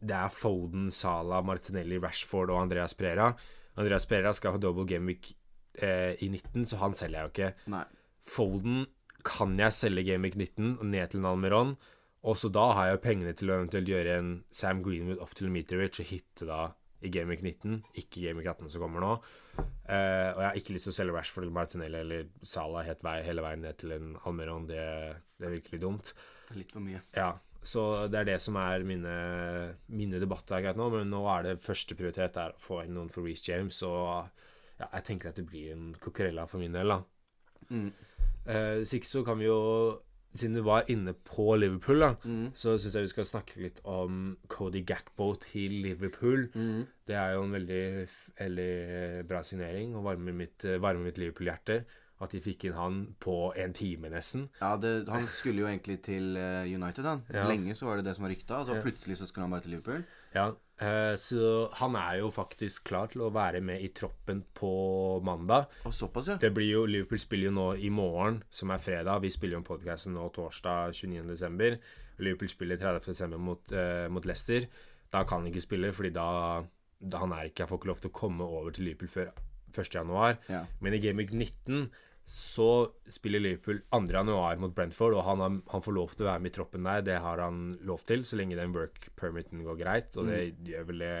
Det 0.00 0.16
er 0.16 0.32
Foden, 0.32 0.88
Sala, 0.94 1.42
Martinelli, 1.44 1.98
Rashford 2.00 2.54
og 2.54 2.62
Andreas 2.62 2.94
Prera. 2.94 3.34
Andreas 3.76 4.06
Prera 4.06 4.32
skal 4.32 4.54
ha 4.54 4.62
double 4.62 4.86
gameweek 4.88 5.34
eh, 5.82 6.14
i 6.22 6.30
19, 6.30 6.70
så 6.70 6.78
han 6.80 6.94
selger 6.94 7.18
jeg 7.18 7.26
jo 7.26 7.32
ikke. 7.34 7.70
Nei. 7.74 7.84
Foden 8.30 8.86
kan 9.26 9.52
jeg 9.58 9.76
selge 9.76 10.06
gameweek 10.06 10.38
19 10.38 10.78
og 10.78 10.86
ned 10.88 11.10
til 11.10 11.20
en 11.20 11.28
Almeron. 12.20 12.30
Og 12.30 12.36
så 12.36 12.48
da 12.52 12.72
har 12.72 12.86
jeg 12.86 12.96
jo 12.96 13.04
pengene 13.04 13.32
til 13.32 13.50
å 13.50 13.56
eventuelt 13.56 13.88
gjøre 13.88 14.18
en 14.18 14.44
Sam 14.50 14.82
Greenwood 14.82 15.20
opp 15.20 15.34
til 15.34 15.50
Meteorwich 15.50 16.00
og 16.00 16.06
hitte 16.06 16.46
da 16.46 16.72
i 17.00 17.08
Gamic 17.08 17.40
19, 17.40 17.82
ikke 17.96 18.20
Gamic 18.26 18.46
18 18.46 18.68
som 18.68 18.82
kommer 18.82 19.00
nå. 19.00 19.12
Uh, 19.88 20.30
og 20.34 20.40
jeg 20.40 20.46
har 20.46 20.58
ikke 20.58 20.74
lyst 20.74 20.84
til 20.84 20.92
å 20.92 20.96
selge 20.98 21.14
Rashford 21.16 21.46
eller 21.46 21.56
Martinelli 21.56 22.00
eller 22.00 22.26
Salah 22.44 22.84
helt 22.84 23.02
vei, 23.02 23.22
hele 23.24 23.44
veien 23.44 23.62
ned 23.64 23.78
til 23.80 23.94
en 23.96 24.18
Almeron. 24.28 24.66
Det, 24.68 24.82
det, 25.38 25.46
er 25.46 25.54
virkelig 25.54 25.80
dumt. 25.80 26.12
Det 26.48 26.54
er 26.54 26.60
litt 26.60 26.74
for 26.76 26.84
mye. 26.84 27.00
Ja. 27.16 27.30
Så 27.60 27.86
det 28.08 28.20
er 28.20 28.28
det 28.28 28.36
som 28.40 28.56
er 28.56 28.84
mine, 28.88 29.14
mine 29.92 30.20
debatter 30.20 30.58
akkurat 30.58 30.76
nå. 30.80 30.90
Men 30.92 31.10
nå 31.12 31.24
er 31.32 31.48
det 31.48 31.64
første 31.64 31.96
prioritet 31.96 32.36
er 32.40 32.52
å 32.52 32.60
få 32.60 32.82
inn 32.84 32.94
noen 32.96 33.10
for 33.12 33.24
Reece 33.24 33.48
James. 33.48 33.80
Og 33.88 34.28
ja, 34.76 34.86
jeg 34.86 35.06
tenker 35.08 35.32
at 35.32 35.40
det 35.40 35.48
blir 35.48 35.72
en 35.72 35.90
Cocorella 36.00 36.44
for 36.48 36.60
min 36.60 36.76
del, 36.76 36.92
da. 36.92 37.00
Mm. 37.72 37.90
Uh, 38.44 38.84
så 38.84 39.00
ikke 39.00 39.08
så 39.08 39.24
kan 39.24 39.40
vi 39.40 39.48
jo 39.48 39.60
Siden 40.34 40.54
du 40.54 40.62
var 40.62 40.84
inne 40.88 41.12
på 41.12 41.56
Liverpool, 41.58 41.98
da, 42.00 42.12
Mm. 42.24 42.52
så 42.54 42.76
syns 42.78 42.94
jeg 42.94 43.02
vi 43.02 43.08
skal 43.08 43.24
snakke 43.24 43.56
litt 43.58 43.80
om 43.84 44.36
Cody 44.48 44.84
Gakbo 44.86 45.34
til 45.42 45.70
Liverpool. 45.82 46.48
Mm. 46.54 46.86
Det 47.06 47.16
er 47.16 47.32
jo 47.34 47.42
en 47.42 47.50
veldig, 47.52 48.08
veldig 48.38 49.26
bra 49.28 49.42
signering 49.42 49.94
og 49.96 50.04
varmer 50.04 50.32
mitt, 50.32 50.62
varme 50.80 51.02
mitt 51.04 51.18
Liverpool-hjerte. 51.18 51.84
At 52.20 52.30
de 52.32 52.40
fikk 52.44 52.64
inn 52.68 52.74
han 52.76 53.14
på 53.18 53.52
en 53.56 53.72
time, 53.72 54.10
nesten. 54.12 54.50
Ja, 54.60 54.76
det, 54.76 55.08
han 55.08 55.24
skulle 55.26 55.62
jo 55.62 55.66
egentlig 55.66 56.02
til 56.04 56.36
eh, 56.36 56.66
United, 56.68 57.02
han. 57.08 57.22
Ja. 57.32 57.46
Lenge 57.48 57.72
så 57.74 57.86
var 57.86 57.96
det 57.96 58.04
det 58.04 58.14
som 58.16 58.24
var 58.26 58.30
rykta, 58.34 58.58
og 58.60 58.66
så 58.68 58.76
plutselig 58.84 59.16
så 59.16 59.26
skulle 59.26 59.46
han 59.46 59.50
bare 59.50 59.62
til 59.62 59.70
Liverpool. 59.70 60.04
Ja, 60.34 60.48
eh, 60.50 60.52
Så 60.80 61.68
han 61.76 61.96
er 62.00 62.14
jo 62.22 62.30
faktisk 62.32 62.86
klar 62.88 63.10
til 63.12 63.26
å 63.26 63.32
være 63.34 63.60
med 63.60 63.82
i 63.84 63.90
troppen 63.92 64.38
på 64.56 64.70
mandag. 65.26 65.68
Og 65.84 65.92
såpass, 65.92 66.30
ja. 66.32 66.36
Det 66.40 66.52
blir 66.56 66.70
jo, 66.70 66.84
Liverpool 66.88 67.20
spiller 67.20 67.50
jo 67.50 67.56
nå 67.56 67.66
i 67.76 67.90
morgen, 67.92 68.40
som 68.50 68.72
er 68.72 68.80
fredag. 68.80 69.20
Vi 69.20 69.32
spiller 69.34 69.58
jo 69.58 69.66
podkasten 69.66 70.16
nå 70.16 70.28
torsdag 70.32 70.96
29.12. 70.96 71.76
Liverpool 72.24 72.52
spiller 72.52 72.80
30.12. 72.80 73.36
Mot, 73.36 73.72
eh, 73.72 74.08
mot 74.08 74.24
Leicester. 74.24 74.66
Da 75.12 75.24
kan 75.24 75.42
han 75.42 75.50
ikke 75.50 75.64
spille, 75.66 75.92
fordi 75.92 76.14
da, 76.16 76.62
da 77.00 77.22
han 77.24 77.32
er 77.36 77.48
ikke, 77.48 77.64
jeg 77.64 77.72
får 77.72 77.80
ikke 77.80 77.90
lov 77.92 78.02
til 78.04 78.12
å 78.12 78.18
komme 78.20 78.46
over 78.46 78.76
til 78.76 78.88
Liverpool 78.88 79.12
før 79.12 79.32
1.1. 79.76 80.46
Ja. 80.48 80.64
Men 80.80 80.94
i 80.96 81.02
Game 81.02 81.20
Week 81.20 81.32
19 81.32 81.90
så 82.26 82.70
spiller 83.10 83.42
Liverpool 83.42 83.80
2.1 83.90 84.60
mot 84.62 84.74
Brentford, 84.74 85.16
og 85.18 85.24
han, 85.26 85.40
har, 85.42 85.56
han 85.72 85.82
får 85.82 85.96
lov 85.96 86.12
til 86.14 86.26
å 86.26 86.30
være 86.30 86.44
med 86.44 86.52
i 86.52 86.56
troppen 86.58 86.86
der. 86.86 87.06
Det 87.06 87.16
har 87.24 87.42
han 87.42 87.72
lov 87.86 88.04
til, 88.06 88.22
så 88.26 88.38
lenge 88.38 88.58
den 88.58 88.74
work 88.76 89.08
permiten 89.18 89.64
går 89.66 89.80
greit, 89.80 90.18
og 90.20 90.30
det 90.30 90.42
gjør 90.68 90.86
vel 90.92 91.02
det 91.06 91.16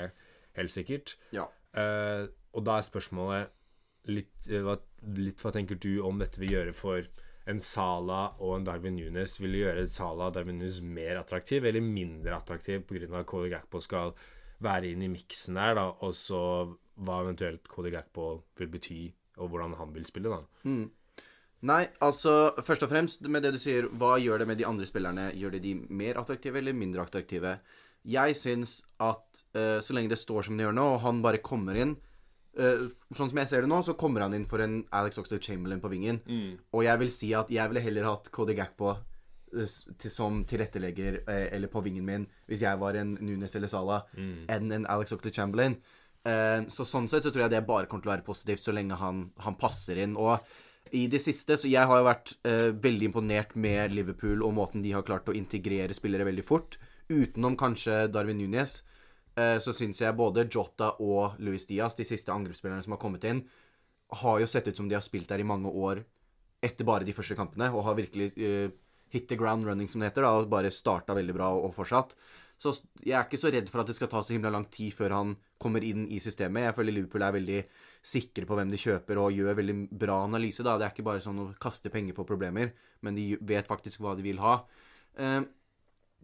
helt 0.58 0.74
sikkert. 0.74 1.16
ja. 1.34 1.48
Uh, 1.70 2.26
og 2.50 2.64
da 2.66 2.80
er 2.80 2.82
spørsmålet 2.82 3.50
litt, 4.10 4.48
eh, 4.50 4.62
hva, 4.64 4.74
litt 5.14 5.42
hva 5.42 5.52
tenker 5.54 5.78
du 5.78 6.00
om 6.06 6.18
dette 6.18 6.40
vil 6.42 6.56
gjøre 6.56 6.74
for 6.74 7.06
en 7.50 7.60
Sala 7.62 8.20
og 8.38 8.56
en 8.56 8.66
Darwin 8.66 8.96
Nunes? 8.98 9.36
Vil 9.42 9.58
gjøre 9.60 9.86
Sala 9.90 10.28
og 10.28 10.34
Darwin 10.34 10.58
Nunes 10.58 10.80
mer 10.82 11.20
attraktiv 11.20 11.66
eller 11.68 11.84
mindre 11.84 12.36
attraktiv 12.36 12.82
pga. 12.88 13.06
at 13.20 13.26
Cody 13.26 13.50
Gakpo 13.52 13.80
skal 13.80 14.14
være 14.60 14.90
inn 14.90 15.02
i 15.06 15.12
miksen 15.12 15.56
der, 15.56 15.74
da, 15.78 15.86
og 16.04 16.14
så 16.14 16.42
hva 17.00 17.22
eventuelt 17.22 17.68
Cody 17.68 17.92
Gakpo 17.94 18.42
vil 18.58 18.68
bety, 18.68 19.00
og 19.40 19.50
hvordan 19.50 19.76
han 19.80 19.94
vil 19.96 20.06
spille, 20.06 20.30
da? 20.30 20.42
Nei, 21.68 21.82
altså 22.00 22.54
først 22.64 22.86
og 22.86 22.88
fremst 22.88 23.26
med 23.28 23.44
det 23.44 23.52
du 23.52 23.60
sier, 23.60 23.90
hva 24.00 24.14
gjør 24.20 24.40
det 24.40 24.48
med 24.48 24.60
de 24.60 24.64
andre 24.68 24.86
spillerne? 24.88 25.28
Gjør 25.36 25.56
det 25.56 25.64
de 25.66 25.74
mer 25.92 26.20
attraktive 26.20 26.60
eller 26.60 26.76
mindre 26.76 27.04
attraktive? 27.04 27.58
Jeg 28.08 28.36
syns 28.40 28.78
at 28.96 29.42
uh, 29.52 29.76
så 29.84 29.92
lenge 29.92 30.12
det 30.12 30.20
står 30.22 30.48
som 30.48 30.56
det 30.56 30.64
gjør 30.64 30.78
nå, 30.78 30.86
og 30.94 31.02
han 31.04 31.20
bare 31.20 31.42
kommer 31.44 31.76
inn 31.76 31.92
uh, 32.56 32.88
Sånn 33.12 33.28
som 33.28 33.42
jeg 33.42 33.50
ser 33.50 33.66
det 33.66 33.68
nå, 33.68 33.82
så 33.84 33.92
kommer 34.00 34.24
han 34.24 34.38
inn 34.38 34.48
for 34.48 34.64
en 34.64 34.80
Alex 34.96 35.20
Oxlade 35.20 35.44
Chamberlain 35.44 35.84
på 35.84 35.92
vingen. 35.92 36.22
Og 36.72 36.86
jeg 36.86 37.02
vil 37.04 37.12
si 37.12 37.34
at 37.36 37.52
jeg 37.52 37.68
ville 37.68 37.84
heller 37.84 38.08
hatt 38.08 38.32
Cody 38.32 38.56
Gakpo 38.56 38.94
eh, 38.94 39.76
til, 40.00 40.10
som 40.14 40.40
tilrettelegger 40.48 41.22
eller 41.28 41.68
på 41.68 41.84
vingen 41.84 42.06
min 42.06 42.26
hvis 42.48 42.64
jeg 42.64 42.80
var 42.80 42.96
en 42.96 43.18
Nunes 43.20 43.56
eller 43.58 43.68
Salah, 43.68 44.08
enn 44.16 44.72
en 44.72 44.88
Alex 44.88 45.12
Oxlade 45.12 45.36
Chamberlain. 45.36 45.76
Eh, 46.28 46.66
så 46.68 46.84
sånn 46.84 47.08
sett 47.08 47.24
så 47.24 47.32
tror 47.32 47.46
jeg 47.46 47.54
det 47.54 47.62
bare 47.68 47.88
kommer 47.88 48.04
til 48.04 48.10
å 48.10 48.14
være 48.16 48.26
positivt 48.26 48.62
så 48.64 48.74
lenge 48.76 48.98
han, 49.00 49.30
han 49.40 49.56
passer 49.60 50.02
inn. 50.02 50.18
Og 50.20 50.36
i 50.96 51.04
det 51.10 51.20
siste 51.22 51.54
Så 51.60 51.68
jeg 51.70 51.86
har 51.86 52.00
jo 52.00 52.06
vært 52.06 52.32
eh, 52.48 52.70
veldig 52.74 53.10
imponert 53.10 53.54
med 53.54 53.94
Liverpool 53.94 54.42
og 54.42 54.54
måten 54.56 54.82
de 54.82 54.94
har 54.96 55.06
klart 55.06 55.28
å 55.28 55.36
integrere 55.36 55.94
spillere 55.94 56.26
veldig 56.26 56.44
fort. 56.46 56.78
Utenom 57.10 57.56
kanskje 57.58 58.08
Darwin 58.10 58.40
Núñez, 58.40 58.80
eh, 59.38 59.58
så 59.62 59.74
syns 59.76 60.00
jeg 60.02 60.16
både 60.18 60.48
Jota 60.50 60.94
og 60.98 61.38
Luis 61.38 61.66
Diaz, 61.68 61.94
de 61.98 62.06
siste 62.08 62.32
angrepsspillerne 62.34 62.82
som 62.86 62.96
har 62.96 63.02
kommet 63.02 63.26
inn, 63.28 63.44
har 64.22 64.40
jo 64.42 64.48
sett 64.50 64.66
ut 64.66 64.76
som 64.76 64.88
de 64.90 64.96
har 64.98 65.04
spilt 65.06 65.28
der 65.30 65.42
i 65.42 65.46
mange 65.46 65.70
år 65.70 66.02
etter 66.64 66.84
bare 66.84 67.06
de 67.06 67.14
første 67.14 67.36
kampene, 67.38 67.70
og 67.72 67.86
har 67.86 67.96
virkelig 67.96 68.32
eh, 68.36 68.72
hit 69.10 69.28
the 69.30 69.38
ground 69.38 69.66
running, 69.66 69.88
som 69.88 70.02
det 70.02 70.10
heter, 70.10 70.26
da, 70.26 70.32
og 70.40 70.50
bare 70.50 70.72
starta 70.74 71.16
veldig 71.16 71.36
bra 71.36 71.52
og, 71.54 71.70
og 71.70 71.76
fortsatt. 71.76 72.16
Så 72.60 72.74
jeg 73.00 73.14
er 73.16 73.24
ikke 73.24 73.40
så 73.40 73.52
redd 73.52 73.70
for 73.72 73.82
at 73.82 73.88
det 73.88 73.96
skal 73.96 74.10
ta 74.12 74.20
så 74.22 74.34
himla 74.34 74.52
lang 74.52 74.66
tid 74.72 74.92
før 74.94 75.16
han 75.16 75.36
kommer 75.60 75.84
inn 75.84 76.06
i 76.08 76.18
systemet. 76.22 76.64
Jeg 76.68 76.76
føler 76.78 76.96
Liverpool 76.96 77.24
er 77.26 77.36
veldig 77.36 77.60
sikre 78.12 78.46
på 78.48 78.56
hvem 78.56 78.70
de 78.72 78.80
kjøper, 78.80 79.20
og 79.20 79.36
gjør 79.36 79.58
veldig 79.58 79.76
bra 80.00 80.22
analyse. 80.24 80.64
da. 80.64 80.78
Det 80.78 80.86
er 80.86 80.94
ikke 80.94 81.08
bare 81.10 81.24
sånn 81.24 81.42
å 81.42 81.50
kaste 81.60 81.92
penger 81.92 82.16
på 82.16 82.26
problemer, 82.28 82.72
men 83.04 83.18
de 83.18 83.34
vet 83.40 83.68
faktisk 83.68 84.00
hva 84.00 84.16
de 84.16 84.24
vil 84.24 84.40
ha. 84.40 84.60
Eh, 85.20 85.42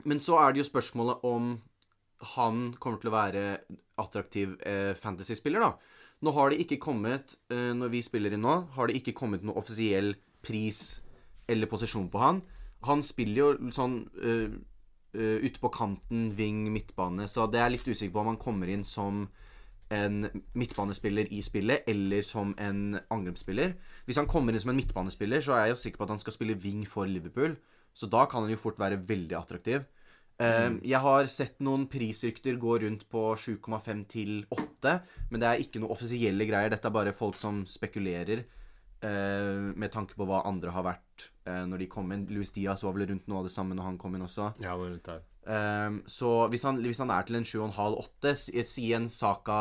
men 0.05 0.22
så 0.22 0.40
er 0.40 0.53
det 0.53 0.62
jo 0.62 0.70
spørsmålet 0.70 1.25
om 1.25 1.57
han 2.37 2.62
kommer 2.81 3.01
til 3.01 3.11
å 3.11 3.16
være 3.16 3.44
attraktiv 4.01 4.57
eh, 4.64 4.94
fantasy-spiller, 4.96 5.61
da. 5.61 5.75
Nå 6.25 6.33
har 6.33 6.51
det 6.51 6.62
ikke 6.64 6.81
kommet, 6.81 7.37
eh, 7.53 7.75
når 7.77 7.92
vi 7.92 8.05
spiller 8.05 8.33
inn 8.33 8.44
nå, 8.44 8.57
har 8.72 8.88
det 8.88 8.96
ikke 9.03 9.16
kommet 9.16 9.44
noe 9.44 9.61
offisiell 9.61 10.14
pris 10.44 11.03
eller 11.49 11.68
posisjon 11.68 12.09
på 12.09 12.22
han. 12.22 12.40
Han 12.88 13.05
spiller 13.05 13.37
jo 13.37 13.72
sånn 13.75 14.01
eh, 15.17 15.37
eh, 15.37 15.47
ute 15.47 15.63
på 15.63 15.73
kanten, 15.75 16.31
wing, 16.37 16.67
midtbane, 16.73 17.29
så 17.29 17.49
det 17.51 17.61
er 17.63 17.73
litt 17.73 17.87
usikker 17.87 18.15
på 18.15 18.23
om 18.23 18.33
han 18.35 18.41
kommer 18.41 18.71
inn 18.73 18.85
som 18.85 19.27
en 19.95 20.27
midtbanespiller 20.59 21.29
i 21.31 21.41
spillet, 21.47 21.87
eller 21.87 22.25
som 22.27 22.55
en 22.59 22.99
angrepsspiller. 23.15 23.77
Hvis 24.07 24.19
han 24.19 24.27
kommer 24.27 24.53
inn 24.53 24.63
som 24.63 24.73
en 24.73 24.81
midtbanespiller, 24.81 25.45
så 25.45 25.55
er 25.55 25.67
jeg 25.67 25.77
jo 25.77 25.83
sikker 25.85 26.01
på 26.01 26.09
at 26.09 26.15
han 26.17 26.23
skal 26.23 26.35
spille 26.35 26.59
wing 26.59 26.83
for 26.91 27.07
Liverpool. 27.07 27.55
Så 27.95 28.09
da 28.11 28.25
kan 28.27 28.43
han 28.43 28.51
jo 28.51 28.59
fort 28.59 28.81
være 28.83 28.99
veldig 29.07 29.39
attraktiv. 29.39 29.87
Mm. 30.43 30.81
Jeg 30.85 31.01
har 31.01 31.31
sett 31.33 31.63
noen 31.65 31.87
prisrykter 31.89 32.59
gå 32.61 32.75
rundt 32.83 33.07
på 33.09 33.23
7,5 33.41 34.03
til 34.11 34.33
8, 34.53 34.99
men 35.31 35.41
det 35.41 35.49
er 35.49 35.63
ikke 35.63 35.81
noe 35.81 35.95
offisielle 35.95 36.51
greier. 36.51 36.75
Dette 36.75 36.91
er 36.91 36.97
bare 36.99 37.15
folk 37.17 37.39
som 37.41 37.63
spekulerer 37.71 38.43
eh, 38.43 39.71
med 39.71 39.95
tanke 39.95 40.19
på 40.19 40.27
hva 40.29 40.43
andre 40.51 40.75
har 40.75 40.85
vært 40.91 41.31
eh, 41.47 41.65
når 41.69 41.83
de 41.83 41.89
kom 41.91 42.13
inn. 42.15 42.27
Louis 42.31 42.53
Diaz 42.53 42.85
var 42.85 42.97
vel 42.97 43.09
rundt 43.11 43.29
noe 43.31 43.41
av 43.43 43.49
det 43.49 43.55
samme 43.55 43.77
når 43.77 43.91
han 43.91 43.99
kom 44.01 44.17
inn 44.17 44.27
også. 44.27 44.53
Ja, 44.63 44.77
var 44.79 44.91
rundt 44.93 45.09
der. 45.09 45.25
Um, 45.47 46.01
så 46.11 46.31
hvis 46.51 46.65
han, 46.67 46.81
hvis 46.83 46.99
han 46.99 47.13
er 47.15 47.27
til 47.27 47.39
en 47.39 47.47
7,5-8, 47.47 48.33
si, 48.67 48.89
en 48.97 49.07
Saka 49.13 49.61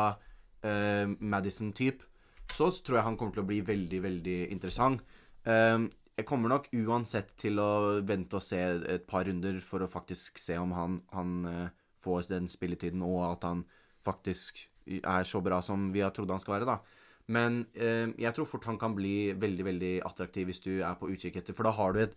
uh, 0.66 1.06
Madison-type, 1.20 2.08
så 2.50 2.70
tror 2.74 2.98
jeg 2.98 3.06
han 3.06 3.18
kommer 3.18 3.36
til 3.36 3.44
å 3.44 3.48
bli 3.50 3.60
veldig, 3.66 4.02
veldig 4.02 4.36
interessant. 4.54 5.02
Um, 5.46 5.88
jeg 6.16 6.26
kommer 6.26 6.50
nok 6.50 6.70
uansett 6.74 7.34
til 7.38 7.60
å 7.60 7.70
vente 8.06 8.38
og 8.38 8.42
se 8.42 8.58
et 8.96 9.04
par 9.06 9.26
runder 9.28 9.60
for 9.62 9.84
å 9.84 9.90
faktisk 9.90 10.40
se 10.40 10.56
om 10.58 10.72
han, 10.74 11.00
han 11.14 11.34
uh, 11.46 11.66
får 12.02 12.30
den 12.32 12.48
spilletiden, 12.50 13.04
og 13.06 13.22
at 13.28 13.46
han 13.46 13.66
faktisk 14.06 14.64
er 14.86 15.26
så 15.26 15.42
bra 15.42 15.60
som 15.62 15.90
vi 15.94 16.02
har 16.02 16.14
trodd 16.14 16.30
han 16.34 16.42
skal 16.42 16.58
være, 16.58 16.70
da. 16.76 16.95
Men 17.32 17.64
eh, 17.74 18.12
jeg 18.22 18.34
tror 18.36 18.46
fort 18.46 18.66
han 18.70 18.78
kan 18.78 18.94
bli 18.94 19.32
veldig, 19.34 19.64
veldig 19.66 19.94
attraktiv 20.06 20.46
hvis 20.50 20.62
du 20.62 20.72
er 20.78 20.98
på 20.98 21.10
utkikk 21.10 21.40
etter, 21.40 21.56
for 21.56 21.66
da 21.66 21.74
har 21.74 21.94
du 21.94 22.04
et 22.04 22.14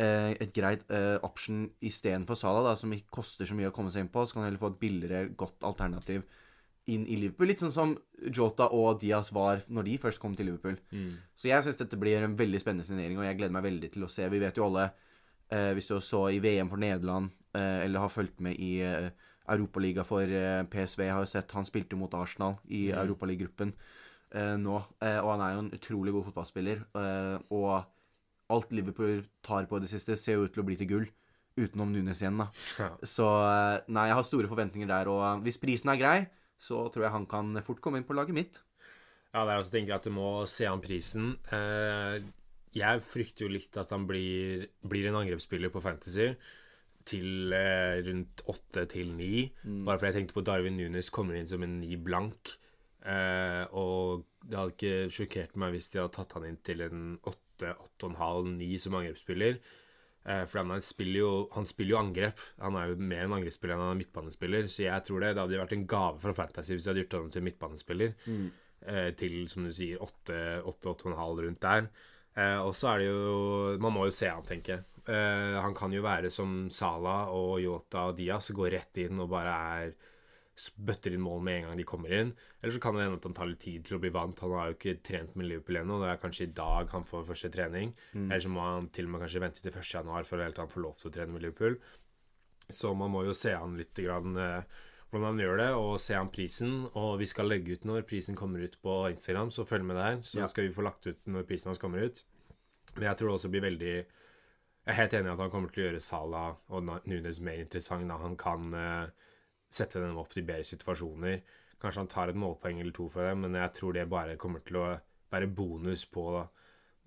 eh, 0.00 0.32
et 0.42 0.52
greit 0.56 0.82
eh, 0.90 1.16
option 1.26 1.68
istedenfor 1.86 2.38
Salah, 2.38 2.64
da, 2.66 2.76
som 2.78 2.92
ikke 2.94 3.20
koster 3.20 3.46
så 3.46 3.54
mye 3.58 3.70
å 3.70 3.74
komme 3.74 3.92
seg 3.94 4.06
inn 4.06 4.12
på. 4.12 4.24
Så 4.26 4.34
kan 4.34 4.42
du 4.42 4.48
heller 4.48 4.62
få 4.62 4.72
et 4.72 4.80
billigere, 4.82 5.30
godt 5.38 5.66
alternativ 5.66 6.26
inn 6.90 7.04
i 7.06 7.18
Liverpool. 7.20 7.50
Litt 7.50 7.62
sånn 7.62 7.74
som 7.74 7.94
Jota 8.34 8.70
og 8.74 8.98
Diaz 9.02 9.30
var 9.36 9.62
når 9.70 9.86
de 9.86 9.96
først 10.02 10.22
kom 10.22 10.34
til 10.34 10.50
Liverpool. 10.50 10.78
Så 11.38 11.50
jeg 11.50 11.62
syns 11.66 11.78
dette 11.78 11.98
blir 12.00 12.24
en 12.24 12.34
veldig 12.38 12.62
spennende 12.62 12.88
signering, 12.88 13.20
og 13.20 13.28
jeg 13.28 13.38
gleder 13.38 13.54
meg 13.54 13.66
veldig 13.68 13.92
til 13.94 14.06
å 14.06 14.10
se. 14.10 14.26
Vi 14.32 14.42
vet 14.42 14.58
jo 14.58 14.66
alle, 14.66 14.90
eh, 15.52 15.70
hvis 15.76 15.90
du 15.92 16.00
så 16.02 16.24
i 16.32 16.40
VM 16.42 16.72
for 16.72 16.80
Nederland, 16.82 17.30
eh, 17.54 17.84
eller 17.84 18.00
har 18.00 18.10
fulgt 18.10 18.40
med 18.40 18.58
i 18.58 18.80
eh, 18.82 19.10
Europaliga 19.50 20.02
for 20.06 20.22
eh, 20.22 20.64
PSV, 20.72 21.06
har 21.10 21.22
jo 21.22 21.30
sett 21.30 21.52
Han 21.52 21.66
spilte 21.68 21.98
mot 21.98 22.14
Arsenal 22.14 22.58
i 22.68 22.88
Europaliga-gruppen 22.90 23.74
eh, 23.74 24.09
nå, 24.32 24.76
eh, 25.02 25.18
og 25.18 25.32
han 25.34 25.42
er 25.44 25.54
jo 25.54 25.62
en 25.64 25.72
utrolig 25.76 26.14
god 26.14 26.28
fotballspiller. 26.28 26.84
Eh, 27.00 27.36
og 27.56 28.52
alt 28.54 28.74
Liverpool 28.74 29.24
tar 29.46 29.68
på 29.70 29.78
i 29.78 29.84
det 29.84 29.90
siste, 29.92 30.18
ser 30.18 30.38
jo 30.38 30.46
ut 30.46 30.54
til 30.54 30.64
å 30.64 30.68
bli 30.68 30.78
til 30.80 30.90
gull. 30.90 31.08
Utenom 31.58 31.90
Nunes 31.92 32.22
igjen, 32.22 32.38
da. 32.40 32.48
Ja. 32.78 32.90
Så 33.06 33.26
eh, 33.26 33.86
nei, 33.92 34.08
jeg 34.10 34.18
har 34.18 34.26
store 34.26 34.50
forventninger 34.50 34.90
der. 34.90 35.10
Og 35.12 35.22
eh, 35.26 35.44
hvis 35.46 35.60
prisen 35.62 35.92
er 35.92 36.00
grei, 36.00 36.18
så 36.60 36.84
tror 36.92 37.06
jeg 37.06 37.14
han 37.16 37.28
kan 37.30 37.54
fort 37.64 37.82
komme 37.82 38.00
inn 38.00 38.08
på 38.08 38.16
laget 38.16 38.36
mitt. 38.36 38.60
Ja, 39.30 39.44
det 39.46 39.52
er 39.52 39.60
også 39.60 39.74
tenker 39.74 39.94
jeg 39.94 40.00
at 40.00 40.08
du 40.08 40.14
må 40.14 40.30
se 40.50 40.66
an 40.66 40.82
prisen. 40.82 41.34
Eh, 41.54 42.22
jeg 42.74 43.02
frykter 43.02 43.46
jo 43.46 43.54
litt 43.54 43.78
at 43.80 43.92
han 43.94 44.06
blir, 44.06 44.68
blir 44.86 45.10
en 45.10 45.20
angrepsspiller 45.22 45.72
på 45.74 45.82
Fantasy 45.82 46.32
til 47.08 47.54
eh, 47.56 48.00
rundt 48.06 48.42
åtte 48.50 48.86
til 48.90 49.14
ni. 49.16 49.46
Bare 49.64 49.98
fordi 49.98 50.10
jeg 50.10 50.18
tenkte 50.20 50.36
på 50.38 50.44
Darwin 50.46 50.78
Nunes 50.78 51.10
kommer 51.14 51.38
inn 51.38 51.48
som 51.50 51.62
en 51.66 51.80
ni 51.82 51.96
blank. 51.98 52.54
Eh, 53.00 53.62
og 53.76 54.26
det 54.44 54.58
hadde 54.58 54.74
ikke 54.74 55.12
sjokkert 55.14 55.54
meg 55.60 55.76
hvis 55.76 55.90
de 55.92 56.02
hadde 56.02 56.14
tatt 56.16 56.34
han 56.36 56.48
inn 56.48 56.58
til 56.66 56.84
en 56.84 57.04
åtte, 57.20 57.72
åtte 57.72 58.06
og 58.06 58.10
en 58.10 58.20
halv, 58.20 58.50
ni 58.56 58.72
som 58.80 58.96
angrepsspiller. 58.98 59.60
Eh, 60.28 60.42
for 60.44 60.60
han 60.60 60.84
spiller, 60.84 61.20
jo, 61.22 61.32
han 61.56 61.68
spiller 61.68 61.94
jo 61.94 62.00
angrep. 62.00 62.42
Han 62.60 62.76
er 62.76 62.92
jo 62.92 62.98
mer 63.00 63.26
en 63.26 63.36
angrepsspiller 63.38 63.76
enn 63.76 63.84
han 63.86 63.94
er 63.94 64.02
midtbanespiller. 64.02 64.68
Så 64.68 64.84
jeg 64.84 65.06
tror 65.06 65.24
det, 65.24 65.34
det 65.36 65.44
hadde 65.44 65.62
vært 65.62 65.76
en 65.78 65.88
gave 65.90 66.20
fra 66.24 66.36
Fantasy 66.42 66.76
hvis 66.76 66.86
de 66.86 66.92
hadde 66.92 67.04
gjort 67.04 67.18
ham 67.18 67.32
til 67.36 67.46
midtbanespiller. 67.48 68.14
Eh, 68.80 69.10
til, 69.20 69.42
som 69.52 69.66
du 69.68 69.72
sier, 69.76 70.00
åtte, 70.00 70.36
åtte, 70.64 70.88
åtte 70.92 71.08
og 71.08 71.12
en 71.12 71.20
halv 71.20 71.44
rundt 71.46 71.64
der. 71.64 71.90
Eh, 72.38 72.58
og 72.62 72.72
så 72.78 72.92
er 72.92 73.00
det 73.02 73.08
jo 73.08 73.76
Man 73.82 73.92
må 73.92 74.06
jo 74.06 74.14
se 74.14 74.30
han, 74.30 74.46
tenker 74.46 74.76
jeg. 74.76 74.86
Eh, 75.10 75.56
han 75.60 75.74
kan 75.76 75.92
jo 75.92 76.04
være 76.04 76.30
som 76.32 76.68
Salah 76.72 77.32
og 77.34 77.58
Yota 77.64 78.10
og 78.10 78.16
Diaz, 78.20 78.52
gå 78.54 78.68
rett 78.70 79.00
inn 79.02 79.20
og 79.20 79.32
bare 79.32 79.56
er 79.80 79.94
bøtter 80.76 81.14
inn 81.14 81.22
mål 81.24 81.40
med 81.46 81.56
en 81.56 81.68
gang 81.68 81.80
de 81.80 81.86
kommer 81.88 82.12
inn. 82.12 82.32
Eller 82.60 82.74
så 82.74 82.82
kan 82.82 82.96
det 82.96 83.06
hende 83.06 83.18
at 83.20 83.26
han 83.28 83.36
tar 83.36 83.48
litt 83.48 83.62
tid 83.64 83.86
til 83.86 83.96
å 83.96 84.02
bli 84.02 84.12
vant. 84.14 84.42
Han 84.44 84.52
har 84.58 84.70
jo 84.70 84.76
ikke 84.76 84.98
trent 85.06 85.32
med 85.38 85.48
Liverpool 85.48 85.80
ennå. 85.80 85.96
Det 86.02 86.10
er 86.10 86.20
kanskje 86.20 86.46
i 86.48 86.52
dag 86.58 86.92
han 86.92 87.06
får 87.08 87.26
første 87.30 87.50
trening. 87.54 87.94
Mm. 88.12 88.26
Eller 88.26 88.44
så 88.44 88.52
må 88.52 88.66
han 88.66 88.90
til 88.92 89.08
og 89.08 89.14
med 89.14 89.24
kanskje 89.24 89.42
vente 89.46 89.64
til 89.64 89.72
1. 89.72 89.90
januar 89.94 90.28
for 90.28 90.42
å 90.42 90.50
han 90.60 90.72
får 90.74 90.84
lov 90.84 91.00
til 91.00 91.10
å 91.10 91.14
trene 91.16 91.34
med 91.34 91.46
Liverpool. 91.46 91.78
Så 92.70 92.92
man 92.94 93.10
må 93.14 93.24
jo 93.26 93.34
se 93.34 93.54
han 93.56 93.78
litt 93.78 93.96
grann, 93.98 94.36
eh, 94.36 94.80
hvordan 95.10 95.32
han 95.32 95.42
gjør 95.42 95.56
det, 95.62 95.70
og 95.74 95.94
se 96.02 96.14
han 96.18 96.30
prisen. 96.34 96.74
Og 96.92 97.16
vi 97.22 97.30
skal 97.30 97.50
legge 97.50 97.78
ut 97.78 97.86
når 97.88 98.06
prisen 98.10 98.38
kommer 98.38 98.62
ut 98.62 98.76
på 98.82 99.00
Instagram, 99.14 99.50
så 99.54 99.66
følg 99.66 99.88
med 99.88 99.98
der. 99.98 100.20
Så 100.22 100.42
ja. 100.42 100.50
skal 100.50 100.68
vi 100.68 100.74
få 100.76 100.86
lagt 100.86 101.08
ut 101.08 101.24
når 101.26 101.48
prisen 101.48 101.72
hans 101.72 101.82
kommer 101.82 102.04
ut. 102.04 102.22
Men 102.94 103.08
jeg 103.08 103.16
tror 103.16 103.30
det 103.30 103.38
også 103.38 103.52
blir 103.52 103.68
veldig 103.68 103.94
Jeg 104.80 104.96
er 104.96 104.96
helt 104.96 105.12
enig 105.14 105.28
i 105.28 105.32
at 105.34 105.40
han 105.44 105.50
kommer 105.52 105.70
til 105.70 105.82
å 105.82 105.86
gjøre 105.86 106.00
Salah 106.02 106.54
og 106.72 106.86
Nunes 107.06 107.38
mer 107.44 107.60
interessant. 107.60 108.08
da 108.08 108.16
Han 108.18 108.36
kan 108.40 108.72
uh, 108.74 109.10
sette 109.70 110.02
dem 110.02 110.18
opp 110.20 110.32
til 110.34 110.46
bedre 110.46 110.66
situasjoner. 110.66 111.40
Kanskje 111.80 112.02
han 112.02 112.10
tar 112.12 112.32
et 112.32 112.38
målpoeng 112.38 112.80
eller 112.82 112.94
to 112.96 113.08
for 113.12 113.24
dem, 113.24 113.46
men 113.46 113.56
jeg 113.56 113.74
tror 113.78 113.96
det 113.96 114.08
bare 114.10 114.38
kommer 114.40 114.64
til 114.66 114.80
å 114.82 114.88
være 115.30 115.52
bonus 115.54 116.04
på 116.10 116.26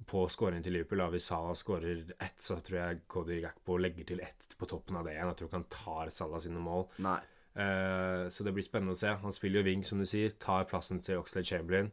på 0.09 0.23
skåringen 0.31 0.63
til 0.65 0.75
Liverpool. 0.77 1.01
Da. 1.03 1.09
Hvis 1.13 1.27
Salah 1.31 1.53
skårer 1.57 2.01
ett, 2.17 2.39
så 2.43 2.57
tror 2.65 2.79
jeg 2.79 3.03
Cody 3.07 3.39
Gakpo 3.43 3.77
legger 3.79 4.07
til 4.09 4.23
ett 4.23 4.55
på 4.59 4.67
toppen 4.69 4.97
av 4.99 5.07
det 5.07 5.15
igjen. 5.15 5.29
Jeg 5.31 5.39
tror 5.39 5.49
ikke 5.49 5.59
han 5.59 5.69
tar 5.71 6.11
Salah 6.13 6.41
sine 6.43 6.63
mål. 6.63 6.87
Nei. 7.05 7.19
Uh, 7.53 8.25
så 8.33 8.45
det 8.45 8.55
blir 8.55 8.65
spennende 8.65 8.95
å 8.95 8.99
se. 8.99 9.13
Han 9.21 9.35
spiller 9.35 9.61
jo 9.61 9.69
wing, 9.69 9.85
som 9.87 10.01
du 10.01 10.07
sier. 10.09 10.33
Tar 10.41 10.67
plassen 10.69 11.01
til 11.05 11.21
Oxlade 11.21 11.47
Chamberlain. 11.47 11.91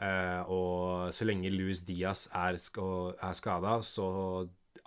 Uh, 0.00 0.40
og 0.48 1.12
så 1.12 1.26
lenge 1.28 1.52
Louis 1.52 1.82
Diaz 1.84 2.28
er, 2.32 2.56
sk 2.56 2.80
er 2.80 3.36
skada, 3.36 3.80
så 3.84 4.06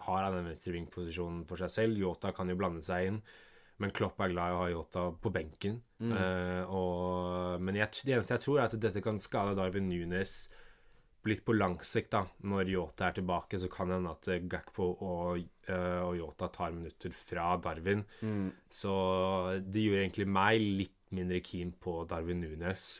har 0.07 0.23
han 0.23 0.33
den 0.39 0.47
venstre 0.49 0.73
wing-posisjonen 0.73 1.43
for 1.49 1.61
seg 1.61 1.69
selv. 1.69 1.99
Yota 2.01 2.33
kan 2.33 2.49
jo 2.49 2.57
blande 2.57 2.81
seg 2.85 3.11
inn. 3.11 3.19
Men 3.81 3.93
Klopp 3.95 4.21
er 4.21 4.33
glad 4.33 4.51
i 4.51 4.55
å 4.55 4.59
ha 4.61 4.67
Yota 4.71 5.07
på 5.19 5.31
benken. 5.33 5.79
Mm. 6.03 6.11
Uh, 6.13 6.73
og, 6.75 7.63
men 7.63 7.79
jeg, 7.79 8.03
det 8.05 8.17
eneste 8.17 8.37
jeg 8.37 8.45
tror, 8.45 8.59
er 8.59 8.67
at 8.67 8.77
dette 8.85 9.01
kan 9.03 9.17
skade 9.21 9.55
Darwin 9.57 9.89
Nunes 9.89 10.43
litt 11.29 11.43
på 11.45 11.55
lang 11.55 11.77
sikt, 11.87 12.11
da. 12.13 12.23
Når 12.49 12.71
Yota 12.73 13.07
er 13.07 13.17
tilbake, 13.17 13.59
så 13.59 13.69
kan 13.71 13.89
det 13.89 13.97
hende 13.97 14.11
at 14.11 14.27
eh, 14.31 14.43
Gakpo 14.51 14.89
og, 15.05 15.45
uh, 15.69 16.01
og 16.03 16.17
Yota 16.19 16.49
tar 16.51 16.75
minutter 16.75 17.13
fra 17.15 17.53
Darwin. 17.63 18.03
Mm. 18.21 18.49
Så 18.67 18.93
det 19.63 19.85
gjorde 19.85 20.03
egentlig 20.03 20.27
meg 20.27 20.65
litt 20.83 20.99
mindre 21.15 21.39
keen 21.45 21.73
på 21.79 22.01
Darwin 22.09 22.43
Nunes. 22.43 22.91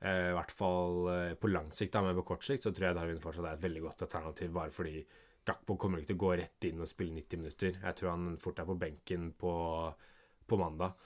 Uh, 0.00 0.30
I 0.30 0.36
hvert 0.36 0.52
fall 0.56 1.08
uh, 1.08 1.32
på 1.40 1.50
lang 1.52 1.72
sikt, 1.76 1.94
da, 1.96 2.04
men 2.04 2.18
på 2.20 2.26
kort 2.32 2.44
sikt 2.44 2.66
så 2.66 2.74
tror 2.74 2.90
jeg 2.90 3.00
Darwin 3.00 3.24
fortsatt 3.24 3.48
er 3.48 3.58
et 3.58 3.66
veldig 3.66 3.84
godt 3.88 4.06
alternativ, 4.06 4.52
bare 4.56 4.74
fordi 4.74 5.02
Gakpo 5.46 5.76
kommer 5.80 6.00
ikke 6.00 6.12
til 6.12 6.18
å 6.18 6.24
gå 6.26 6.30
rett 6.36 6.68
inn 6.68 6.82
og 6.84 6.88
spille 6.88 7.16
90 7.16 7.40
minutter. 7.40 7.80
Jeg 7.80 7.96
tror 7.96 8.12
han 8.12 8.32
fort 8.40 8.60
er 8.60 8.68
på 8.68 8.76
benken 8.80 9.30
på, 9.40 9.52
på 10.50 10.58
mandag. 10.60 10.98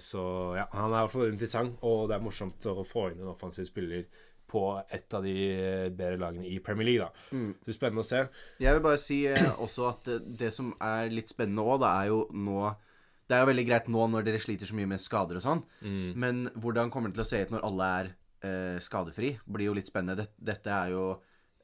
så 0.00 0.22
ja, 0.56 0.62
han 0.72 0.88
er 0.88 0.94
i 0.94 1.04
hvert 1.04 1.12
fall 1.12 1.26
interessant, 1.28 1.82
og 1.84 2.06
det 2.08 2.14
er 2.16 2.22
morsomt 2.24 2.64
å 2.70 2.80
få 2.86 3.10
inn 3.10 3.18
en 3.20 3.34
offensiv 3.34 3.66
spiller 3.68 4.06
på 4.48 4.62
et 4.94 5.14
av 5.14 5.24
de 5.24 5.34
bedre 5.94 6.18
lagene 6.20 6.48
i 6.48 6.58
Premier 6.64 6.88
League. 6.88 7.04
da. 7.04 7.36
Mm. 7.36 7.50
Så 7.66 7.76
spennende 7.76 8.04
å 8.04 8.08
se. 8.08 8.24
Jeg 8.62 8.76
vil 8.76 8.84
bare 8.84 9.00
si 9.02 9.20
eh, 9.28 9.48
også 9.64 9.88
at 9.90 10.08
det, 10.08 10.18
det, 10.44 10.52
som 10.54 10.72
er 10.84 11.12
litt 11.12 11.32
spennende 11.32 11.64
òg, 11.64 11.82
det 11.84 11.90
er 11.90 12.12
jo 12.12 12.20
nå 12.32 12.60
Det 13.28 13.36
er 13.36 13.42
jo 13.42 13.50
veldig 13.50 13.66
greit 13.68 13.88
nå 13.92 14.06
når 14.08 14.24
dere 14.24 14.38
sliter 14.40 14.68
så 14.70 14.76
mye 14.76 14.88
med 14.88 15.02
skader 15.04 15.36
og 15.36 15.42
sånn, 15.44 15.58
mm. 15.84 16.12
men 16.16 16.46
hvordan 16.56 16.88
kommer 16.88 17.10
det 17.10 17.18
til 17.18 17.26
å 17.26 17.28
se 17.28 17.40
ut 17.44 17.50
når 17.52 17.66
alle 17.68 17.88
er 17.98 18.06
eh, 18.48 18.78
skadefri? 18.80 19.34
Blir 19.44 19.68
jo 19.68 19.74
litt 19.76 19.90
spennende. 19.90 20.22
Dette, 20.22 20.46
dette 20.48 20.72
er 20.72 20.94
jo 20.94 21.02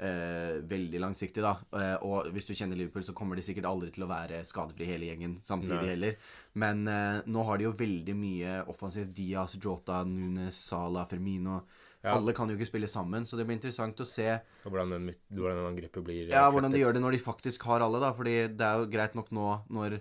eh, 0.05 0.59
veldig 0.71 1.01
langsiktig, 1.03 1.43
da. 1.45 1.55
Eh, 1.81 1.95
og 2.07 2.29
hvis 2.35 2.49
du 2.49 2.53
kjenner 2.55 2.79
Liverpool, 2.79 3.07
så 3.07 3.17
kommer 3.17 3.41
de 3.41 3.47
sikkert 3.47 3.69
aldri 3.71 3.91
til 3.95 4.07
å 4.07 4.11
være 4.11 4.43
skadefri 4.49 4.89
hele 4.89 5.09
gjengen 5.09 5.39
samtidig 5.47 5.81
Nei. 5.81 5.95
heller. 5.95 6.29
Men 6.61 6.85
eh, 6.91 7.23
nå 7.27 7.47
har 7.49 7.59
de 7.59 7.69
jo 7.69 7.75
veldig 7.79 8.19
mye 8.19 8.61
offensivt. 8.73 9.15
Diaz, 9.17 9.57
Jota, 9.61 10.03
Nunes, 10.09 10.61
Salah, 10.69 11.09
Firmino 11.11 11.63
ja. 12.05 12.13
Alle 12.19 12.35
kan 12.37 12.51
jo 12.51 12.59
ikke 12.59 12.69
spille 12.69 12.89
sammen, 12.91 13.25
så 13.25 13.39
det 13.39 13.47
blir 13.49 13.57
interessant 13.57 14.01
å 14.03 14.05
se 14.05 14.27
hvordan 14.67 14.91
den, 14.93 15.07
hvordan 15.33 15.57
den 15.57 15.69
angrepet 15.71 16.05
blir 16.05 16.29
Ja, 16.29 16.43
hvordan 16.53 16.75
de 16.75 16.83
gjør 16.83 16.99
det 16.99 17.01
når 17.01 17.17
de 17.17 17.21
faktisk 17.25 17.65
har 17.65 17.81
alle, 17.81 18.01
da. 18.03 18.11
Fordi 18.13 18.35
det 18.53 18.67
er 18.67 18.83
jo 18.83 18.91
greit 18.93 19.17
nok 19.17 19.31
nå 19.33 19.47
når 19.73 19.97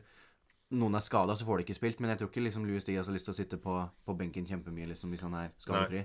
noen 0.76 1.00
er 1.00 1.06
skada, 1.06 1.38
så 1.40 1.48
får 1.48 1.62
de 1.62 1.68
ikke 1.68 1.78
spilt. 1.78 2.02
Men 2.04 2.12
jeg 2.12 2.20
tror 2.20 2.32
ikke 2.34 2.44
liksom 2.44 2.68
Louis 2.68 2.84
Diaz 2.84 3.08
har 3.08 3.16
lyst 3.16 3.30
til 3.30 3.36
å 3.36 3.38
sitte 3.38 3.60
på, 3.62 3.78
på 4.04 4.18
benken 4.20 4.48
kjempemye 4.50 4.90
liksom, 4.92 5.16
hvis 5.16 5.24
han 5.24 5.38
er 5.46 5.56
skadefri. 5.64 6.04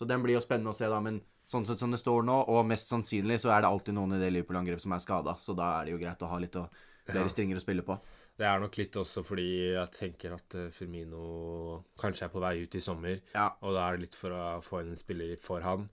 Så 0.00 0.06
den 0.08 0.22
blir 0.24 0.38
jo 0.38 0.40
spennende 0.40 0.72
å 0.72 0.76
se, 0.76 0.88
da. 0.88 0.96
Men 1.04 1.18
sånn 1.44 1.66
sett 1.68 1.82
som 1.82 1.92
det 1.92 2.00
står 2.00 2.24
nå, 2.24 2.38
og 2.48 2.62
mest 2.64 2.88
sannsynlig, 2.88 3.36
så 3.42 3.50
er 3.52 3.60
det 3.60 3.68
alltid 3.68 3.98
noen 3.98 4.16
i 4.16 4.22
det 4.22 4.30
Liverpool-angrepet 4.32 4.86
som 4.86 4.96
er 4.96 5.02
skada. 5.04 5.34
Så 5.36 5.52
da 5.58 5.74
er 5.76 5.84
det 5.84 5.92
jo 5.92 6.00
greit 6.00 6.24
å 6.24 6.30
ha 6.30 6.38
litt 6.40 6.56
og 6.56 6.80
flere 7.04 7.26
ja. 7.26 7.32
stringer 7.34 7.60
å 7.60 7.62
spille 7.62 7.84
på. 7.84 7.98
Det 8.40 8.46
er 8.48 8.62
nok 8.62 8.78
litt 8.80 8.96
også 8.96 9.20
fordi 9.26 9.48
jeg 9.74 9.92
tenker 9.92 10.32
at 10.38 10.54
eh, 10.56 10.70
Firmino 10.72 11.82
kanskje 12.00 12.24
er 12.24 12.32
på 12.32 12.40
vei 12.40 12.54
ut 12.62 12.76
i 12.78 12.80
sommer. 12.80 13.18
Ja. 13.34 13.50
Og 13.60 13.76
da 13.76 13.84
er 13.84 13.98
det 13.98 14.06
litt 14.06 14.16
for 14.16 14.32
å 14.32 14.44
få 14.64 14.80
inn 14.80 14.94
en 14.94 15.00
spiller 15.00 15.34
for 15.44 15.60
han. 15.66 15.90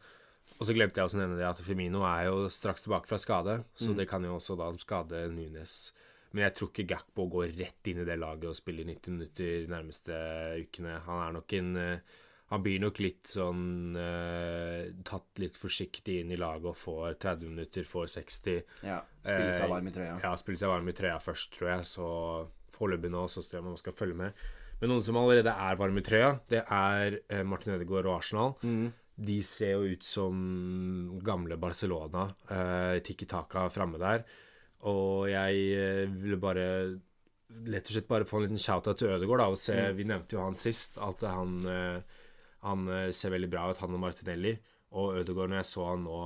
Og 0.56 0.64
så 0.70 0.74
glemte 0.78 1.02
jeg 1.02 1.10
også 1.10 1.20
å 1.20 1.22
nevne 1.26 1.42
det 1.42 1.50
at 1.50 1.60
Firmino 1.62 2.06
er 2.08 2.30
jo 2.30 2.48
straks 2.54 2.86
tilbake 2.86 3.10
fra 3.10 3.20
skade, 3.22 3.60
så 3.78 3.92
mm. 3.92 3.98
det 4.00 4.08
kan 4.10 4.24
jo 4.24 4.38
også 4.38 4.56
da 4.58 4.72
skade 4.80 5.26
Nunes. 5.34 5.76
Men 6.32 6.48
jeg 6.48 6.56
tror 6.58 6.72
ikke 6.72 6.88
Gakpo 6.94 7.28
går 7.36 7.52
rett 7.60 7.92
inn 7.92 8.02
i 8.02 8.08
det 8.08 8.16
laget 8.20 8.48
og 8.50 8.58
spiller 8.58 8.88
90 8.88 9.14
minutter 9.18 9.52
de 9.66 9.70
nærmeste 9.74 10.16
ukene. 10.64 10.96
Han 11.06 11.22
er 11.26 11.36
nok 11.36 11.58
en 11.60 11.70
uh, 11.78 12.16
han 12.48 12.64
blir 12.64 12.80
nok 12.80 13.00
litt 13.04 13.28
sånn 13.28 13.96
eh, 14.00 14.92
Tatt 15.08 15.42
litt 15.42 15.58
forsiktig 15.60 16.22
inn 16.22 16.30
i 16.32 16.40
laget 16.40 16.70
og 16.72 16.78
får 16.80 17.18
30 17.20 17.50
minutter, 17.52 17.88
får 17.88 18.06
60. 18.14 18.62
Ja, 18.88 19.02
Spille 19.20 19.56
seg 19.56 19.72
varm 19.72 19.90
i 19.90 19.92
trøya. 19.96 20.14
Eh, 20.14 20.24
ja, 20.24 20.36
spille 20.40 20.62
seg 20.62 20.72
varm 20.72 20.88
i 20.88 20.94
trøya 20.96 21.18
først, 21.20 21.52
tror 21.58 21.74
jeg. 21.74 21.88
Så 21.90 22.06
foreløpig 22.78 23.12
nå 23.12 23.26
så 23.32 23.44
tror 23.44 23.60
jeg 23.60 23.66
man 23.66 23.82
skal 23.82 23.96
følge 23.98 24.20
med. 24.22 24.46
Men 24.80 24.94
noen 24.94 25.04
som 25.04 25.20
allerede 25.20 25.52
er 25.52 25.80
varme 25.82 26.00
i 26.00 26.06
trøya, 26.08 26.30
det 26.48 26.62
er 26.64 27.18
eh, 27.20 27.44
Martin 27.44 27.74
Ødegaard 27.76 28.08
og 28.08 28.16
Arsenal. 28.22 28.54
Mm. 28.64 28.86
De 29.28 29.36
ser 29.44 29.74
jo 29.74 29.98
ut 29.98 30.06
som 30.06 30.40
gamle 31.26 31.58
Barcelona. 31.60 32.30
Eh, 32.48 33.00
Tikki 33.04 33.28
Taka 33.28 33.66
framme 33.74 34.00
der. 34.00 34.24
Og 34.88 35.28
jeg 35.34 36.08
ville 36.16 36.40
bare 36.40 36.70
Lett 37.48 37.88
og 37.88 37.96
slett 37.96 38.10
bare 38.10 38.26
få 38.28 38.42
en 38.42 38.44
liten 38.44 38.60
shout-out 38.60 39.00
til 39.00 39.08
Ødegaard. 39.16 39.40
da, 39.40 39.46
og 39.50 39.60
se, 39.60 39.74
mm. 39.74 39.96
Vi 39.98 40.06
nevnte 40.06 40.36
jo 40.36 40.42
han 40.44 40.58
sist. 40.60 41.00
At 41.02 41.24
han 41.26 41.56
han 42.66 42.88
eh, 42.90 43.12
ser 43.16 43.34
veldig 43.36 43.50
bra 43.52 43.68
ut, 43.70 43.82
han 43.84 43.96
og 43.98 44.04
Martinelli. 44.06 44.56
Og 44.98 45.20
Ødegaard, 45.20 45.52
når 45.52 45.62
jeg 45.62 45.70
så 45.74 45.86
han 45.90 46.06
nå 46.08 46.18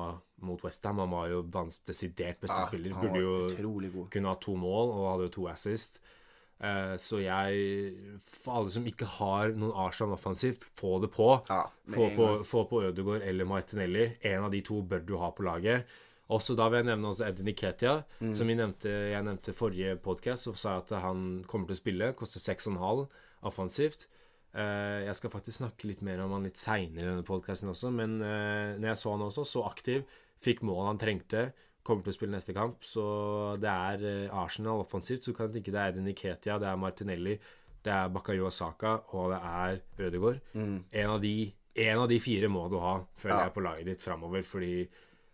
mot 0.46 0.64
Westham, 0.66 1.02
han 1.02 1.12
var 1.12 1.30
jo 1.32 1.42
banens 1.44 1.82
desidert 1.86 2.42
beste 2.42 2.60
ja, 2.60 2.68
spiller. 2.70 2.98
Burde 2.98 3.22
jo 3.22 4.06
kunne 4.14 4.32
ha 4.32 4.38
to 4.42 4.56
mål, 4.60 4.94
og 4.94 5.08
hadde 5.12 5.30
jo 5.30 5.36
to 5.38 5.48
assist. 5.52 5.98
Uh, 6.62 6.94
så 7.02 7.18
jeg 7.18 8.20
For 8.22 8.60
alle 8.60 8.70
som 8.70 8.84
ikke 8.86 9.08
har 9.18 9.56
noen 9.58 9.74
Arsenal 9.82 10.14
offensivt, 10.14 10.68
få 10.78 11.00
det 11.02 11.10
på. 11.16 11.34
Ja, 11.50 11.64
få, 11.90 12.12
på 12.14 12.30
få 12.46 12.64
på 12.70 12.84
Ødegaard 12.86 13.26
eller 13.26 13.50
Martinelli. 13.50 14.12
En 14.30 14.46
av 14.46 14.54
de 14.54 14.62
to 14.66 14.84
bør 14.86 15.02
du 15.06 15.18
ha 15.22 15.32
på 15.34 15.48
laget. 15.48 15.90
Også 16.32 16.56
da 16.56 16.70
vil 16.70 16.80
jeg 16.80 16.88
nevne 16.88 17.10
også 17.10 17.26
Edin 17.28 17.50
Iketia, 17.52 17.98
mm. 18.22 18.32
som 18.38 18.48
jeg 18.48 18.60
nevnte, 18.62 18.92
jeg 19.12 19.26
nevnte 19.28 19.56
forrige 19.58 19.98
podkast. 20.00 20.48
Så 20.48 20.54
sa 20.56 20.78
jeg 20.78 20.86
at 20.86 20.94
han 21.04 21.26
kommer 21.50 21.68
til 21.68 21.76
å 21.76 21.82
spille. 21.82 22.12
Koster 22.16 22.40
6,5 22.40 23.04
offensivt. 23.50 24.06
Uh, 24.52 25.06
jeg 25.06 25.16
skal 25.16 25.32
faktisk 25.32 25.62
snakke 25.62 25.88
litt 25.88 26.02
mer 26.04 26.20
om 26.26 26.34
han 26.36 26.44
litt 26.44 26.60
seinere 26.60 27.06
i 27.06 27.08
denne 27.08 27.28
podkasten 27.28 27.72
også, 27.72 27.92
men 27.96 28.18
uh, 28.20 28.76
når 28.76 28.90
jeg 28.90 29.00
så 29.00 29.14
han 29.14 29.24
også, 29.30 29.46
så 29.48 29.64
aktiv, 29.70 30.04
fikk 30.44 30.66
mål 30.68 30.90
han 30.90 31.00
trengte, 31.00 31.46
kommer 31.88 32.04
til 32.06 32.12
å 32.12 32.18
spille 32.18 32.36
neste 32.36 32.56
kamp, 32.56 32.84
så 32.86 33.06
det 33.62 33.72
er 33.72 34.04
uh, 34.28 34.42
Arsenal 34.44 34.84
offensivt. 34.84 35.24
Så 35.26 35.34
kan 35.38 35.48
jeg 35.48 35.60
tenke 35.60 35.76
det 35.76 35.86
er 35.86 36.04
Niketia, 36.04 36.60
det 36.62 36.68
er 36.68 36.82
Martinelli, 36.82 37.38
det 37.82 37.94
er 37.96 38.12
Bakayo 38.14 38.50
Asaka, 38.50 38.98
og 39.16 39.32
det 39.34 39.40
er 39.40 39.80
Ødegaard. 40.08 40.44
Mm. 40.54 40.76
En, 40.84 41.14
av 41.16 41.24
de, 41.24 41.34
en, 41.88 42.04
av 42.04 42.12
de, 42.12 42.20
fire 42.22 42.52
må 42.52 42.68
du 42.70 42.78
ha, 42.84 42.98
føler 43.18 43.38
ja. 43.38 43.48
jeg, 43.48 43.56
på 43.56 43.66
laget 43.66 43.90
ditt 43.94 44.04
framover, 44.04 44.46
fordi 44.46 44.76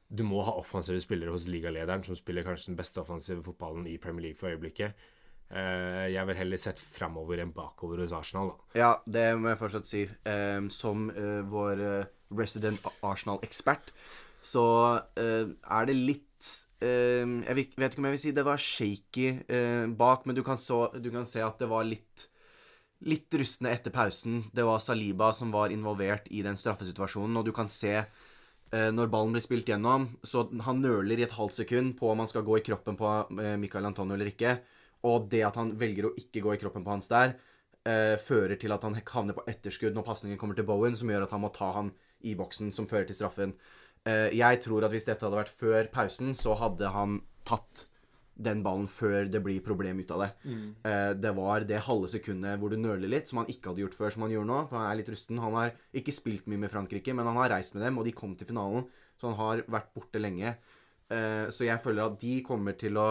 du 0.07 0.23
må 0.23 0.45
ha 0.47 0.53
offensive 0.55 1.01
spillere 1.03 1.33
hos 1.33 1.49
ligalederen, 1.51 2.05
som 2.05 2.15
spiller 2.15 2.45
kanskje 2.45 2.71
den 2.71 2.79
beste 2.79 3.01
offensive 3.01 3.43
fotballen 3.43 3.89
i 3.89 3.97
Premier 3.99 4.29
League 4.29 4.39
for 4.39 4.53
øyeblikket. 4.53 5.07
Uh, 5.47 6.09
jeg 6.11 6.27
vil 6.27 6.39
heller 6.41 6.59
sett 6.59 6.79
framover 6.81 7.39
enn 7.39 7.53
bakover 7.55 8.01
hos 8.03 8.13
Arsenal. 8.15 8.51
Da. 8.51 8.79
Ja, 8.81 8.91
det 9.07 9.27
må 9.39 9.53
jeg 9.53 9.59
fortsatt 9.61 9.87
si. 9.87 10.03
Um, 10.27 10.67
som 10.73 11.07
uh, 11.15 11.41
vår 11.47 11.83
resident 12.35 12.83
Arsenal-ekspert, 13.07 13.93
så 14.43 14.63
er 15.15 15.87
det 15.87 15.95
litt 15.95 16.23
Jeg 16.79 17.55
vet 17.55 17.71
ikke 17.73 17.99
om 17.99 18.07
jeg 18.07 18.13
vil 18.13 18.21
si 18.21 18.33
det 18.35 18.43
var 18.45 18.59
shaky 18.61 19.25
bak, 19.97 20.27
men 20.27 20.35
du 20.37 20.43
kan, 20.45 20.59
så, 20.61 20.91
du 20.93 21.07
kan, 21.11 21.25
se 21.25 21.41
at 21.43 21.57
det 21.59 21.69
var 21.71 21.87
litt 21.87 22.27
Litt 23.07 23.33
rustne 23.37 23.69
etter 23.69 23.93
pausen. 23.93 24.39
Det 24.53 24.63
var 24.65 24.79
Saliba 24.81 25.29
som 25.35 25.51
var 25.53 25.73
involvert 25.73 26.29
i 26.33 26.39
den 26.45 26.57
straffesituasjonen, 26.57 27.35
og 27.37 27.45
du 27.45 27.51
kan 27.53 27.69
se 27.69 27.99
når 28.73 29.11
ballen 29.13 29.35
blir 29.35 29.45
spilt 29.45 29.69
gjennom, 29.69 30.07
så 30.25 30.47
han 30.65 30.81
nøler 30.81 31.21
i 31.21 31.25
et 31.27 31.35
halvt 31.37 31.59
sekund 31.59 31.93
på 31.99 32.09
om 32.09 32.23
han 32.23 32.29
skal 32.31 32.45
gå 32.47 32.57
i 32.57 32.65
kroppen 32.65 32.97
på 32.99 33.11
Michael 33.61 33.91
Antonio 33.91 34.17
eller 34.17 34.31
ikke. 34.33 34.57
Og 35.05 35.27
det 35.29 35.43
at 35.45 35.59
han 35.59 35.75
velger 35.77 36.09
å 36.09 36.15
ikke 36.17 36.41
gå 36.45 36.55
i 36.55 36.61
kroppen 36.61 36.85
på 36.85 36.95
hans 36.95 37.09
der, 37.11 37.35
eh, 37.85 38.15
fører 38.17 38.57
til 38.59 38.71
at 38.71 38.83
han 38.83 38.95
havner 38.95 39.37
på 39.37 39.45
etterskudd 39.47 39.93
når 39.93 40.07
pasningen 40.07 40.37
kommer 40.37 40.55
til 40.55 40.65
Bowen, 40.65 40.95
som 40.95 41.09
gjør 41.09 41.27
at 41.27 41.31
han 41.31 41.41
må 41.41 41.53
ta 41.53 41.71
han 41.73 41.91
i 42.23 42.33
boksen, 42.35 42.73
som 42.73 42.87
fører 42.87 43.07
til 43.07 43.15
straffen. 43.15 43.53
Eh, 44.07 44.31
jeg 44.37 44.61
tror 44.63 44.83
at 44.83 44.91
hvis 44.91 45.05
dette 45.05 45.25
hadde 45.25 45.37
vært 45.37 45.53
før 45.53 45.91
pausen, 45.91 46.33
så 46.33 46.55
hadde 46.57 46.89
han 46.93 47.21
tatt 47.45 47.85
den 48.37 48.61
ballen 48.61 48.85
før 48.89 49.25
det 49.31 49.41
blir 49.41 49.63
problem 49.65 49.99
ut 50.03 50.11
av 50.13 50.21
det. 50.21 50.29
Eh, 50.85 51.13
det 51.17 51.33
var 51.35 51.65
det 51.65 51.81
halve 51.87 52.09
sekundet 52.11 52.59
hvor 52.61 52.69
du 52.69 52.77
nøler 52.77 53.09
litt, 53.09 53.27
som 53.29 53.41
han 53.41 53.49
ikke 53.49 53.71
hadde 53.71 53.81
gjort 53.81 53.97
før, 53.97 54.13
som 54.13 54.25
han 54.27 54.33
gjør 54.35 54.45
nå. 54.45 54.59
For 54.69 54.77
han 54.77 54.91
er 54.91 54.99
litt 54.99 55.09
rusten. 55.09 55.41
Han 55.41 55.57
har 55.57 55.73
ikke 55.97 56.13
spilt 56.13 56.45
mye 56.47 56.61
med 56.61 56.71
Frankrike, 56.73 57.15
men 57.17 57.25
han 57.25 57.39
har 57.41 57.55
reist 57.55 57.73
med 57.75 57.83
dem, 57.87 57.97
og 57.97 58.05
de 58.05 58.13
kom 58.17 58.35
til 58.37 58.49
finalen. 58.49 58.85
Så 59.17 59.31
han 59.31 59.39
har 59.39 59.63
vært 59.65 59.89
borte 59.97 60.21
lenge. 60.21 60.53
Eh, 61.09 61.49
så 61.49 61.65
jeg 61.65 61.81
føler 61.81 62.05
at 62.05 62.19
de 62.21 62.35
kommer 62.45 62.77
til 62.77 62.99
å 63.01 63.09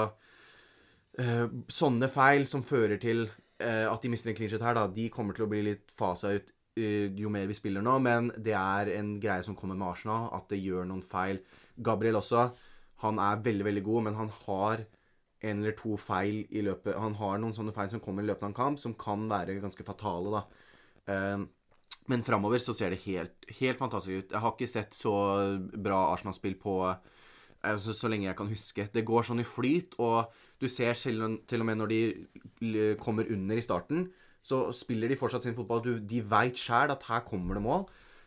eh, 1.23 1.47
Sånne 1.73 2.09
feil 2.13 2.47
som 2.49 2.65
fører 2.67 3.01
til 3.03 3.27
uh, 3.27 3.87
at 3.91 4.03
de 4.03 4.11
mister 4.13 4.33
en 4.33 4.37
clean 4.39 4.53
shit 4.53 4.65
her, 4.65 4.77
da, 4.79 4.87
de 4.93 5.09
kommer 5.13 5.37
til 5.37 5.47
å 5.47 5.51
bli 5.51 5.63
litt 5.67 5.95
fasa 5.97 6.35
ut 6.37 6.53
uh, 6.81 7.09
jo 7.17 7.33
mer 7.33 7.49
vi 7.51 7.57
spiller 7.57 7.85
nå, 7.85 7.99
men 8.05 8.31
det 8.37 8.57
er 8.59 8.93
en 8.99 9.17
greie 9.23 9.45
som 9.47 9.57
kommer 9.59 9.79
med 9.79 9.89
Arsenal, 9.89 10.29
at 10.37 10.49
det 10.53 10.63
gjør 10.63 10.89
noen 10.89 11.05
feil. 11.05 11.41
Gabriel 11.77 12.21
også. 12.21 12.51
Han 13.05 13.21
er 13.21 13.43
veldig, 13.45 13.67
veldig 13.67 13.85
god, 13.85 14.07
men 14.07 14.21
han 14.21 14.33
har 14.47 14.87
en 15.47 15.59
eller 15.61 15.75
to 15.77 15.99
feil 16.01 16.47
i 16.49 16.63
løpet 16.65 16.97
Han 16.97 17.13
har 17.19 17.37
noen 17.39 17.53
sånne 17.55 17.75
feil 17.77 17.91
som 17.93 18.01
kommer 18.01 18.25
i 18.25 18.31
løpet 18.31 18.47
av 18.47 18.49
en 18.49 18.57
kamp, 18.57 18.81
som 18.81 18.95
kan 18.97 19.27
være 19.29 19.59
ganske 19.61 19.85
fatale, 19.85 20.41
da. 20.41 21.43
Men 22.09 22.25
framover 22.25 22.63
så 22.63 22.75
ser 22.75 22.95
det 22.95 23.03
helt, 23.05 23.45
helt 23.61 23.79
fantastisk 23.79 24.25
ut. 24.25 24.33
Jeg 24.33 24.43
har 24.43 24.55
ikke 24.55 24.71
sett 24.71 24.97
så 24.97 25.13
bra 25.75 26.07
Arsenal-spill 26.15 26.57
på 26.61 26.79
altså, 26.87 27.95
så 27.95 28.11
lenge 28.11 28.29
jeg 28.29 28.39
kan 28.39 28.51
huske. 28.51 28.87
Det 28.93 29.05
går 29.07 29.27
sånn 29.27 29.43
i 29.43 29.47
flyt, 29.47 29.99
og 30.03 30.31
du 30.61 30.69
ser 30.73 30.97
selv, 30.99 31.41
til 31.49 31.63
og 31.63 31.69
med 31.69 31.81
når 31.81 31.93
de 31.93 32.97
kommer 33.03 33.29
under 33.33 33.59
i 33.59 33.65
starten, 33.65 34.09
så 34.47 34.69
spiller 34.77 35.11
de 35.11 35.19
fortsatt 35.19 35.47
sin 35.47 35.57
fotball. 35.57 35.83
Du, 35.83 35.93
de 35.99 36.23
veit 36.23 36.59
sjæl 36.59 36.93
at 36.95 37.07
her 37.09 37.25
kommer 37.27 37.59
det 37.59 37.65
mål. 37.65 37.87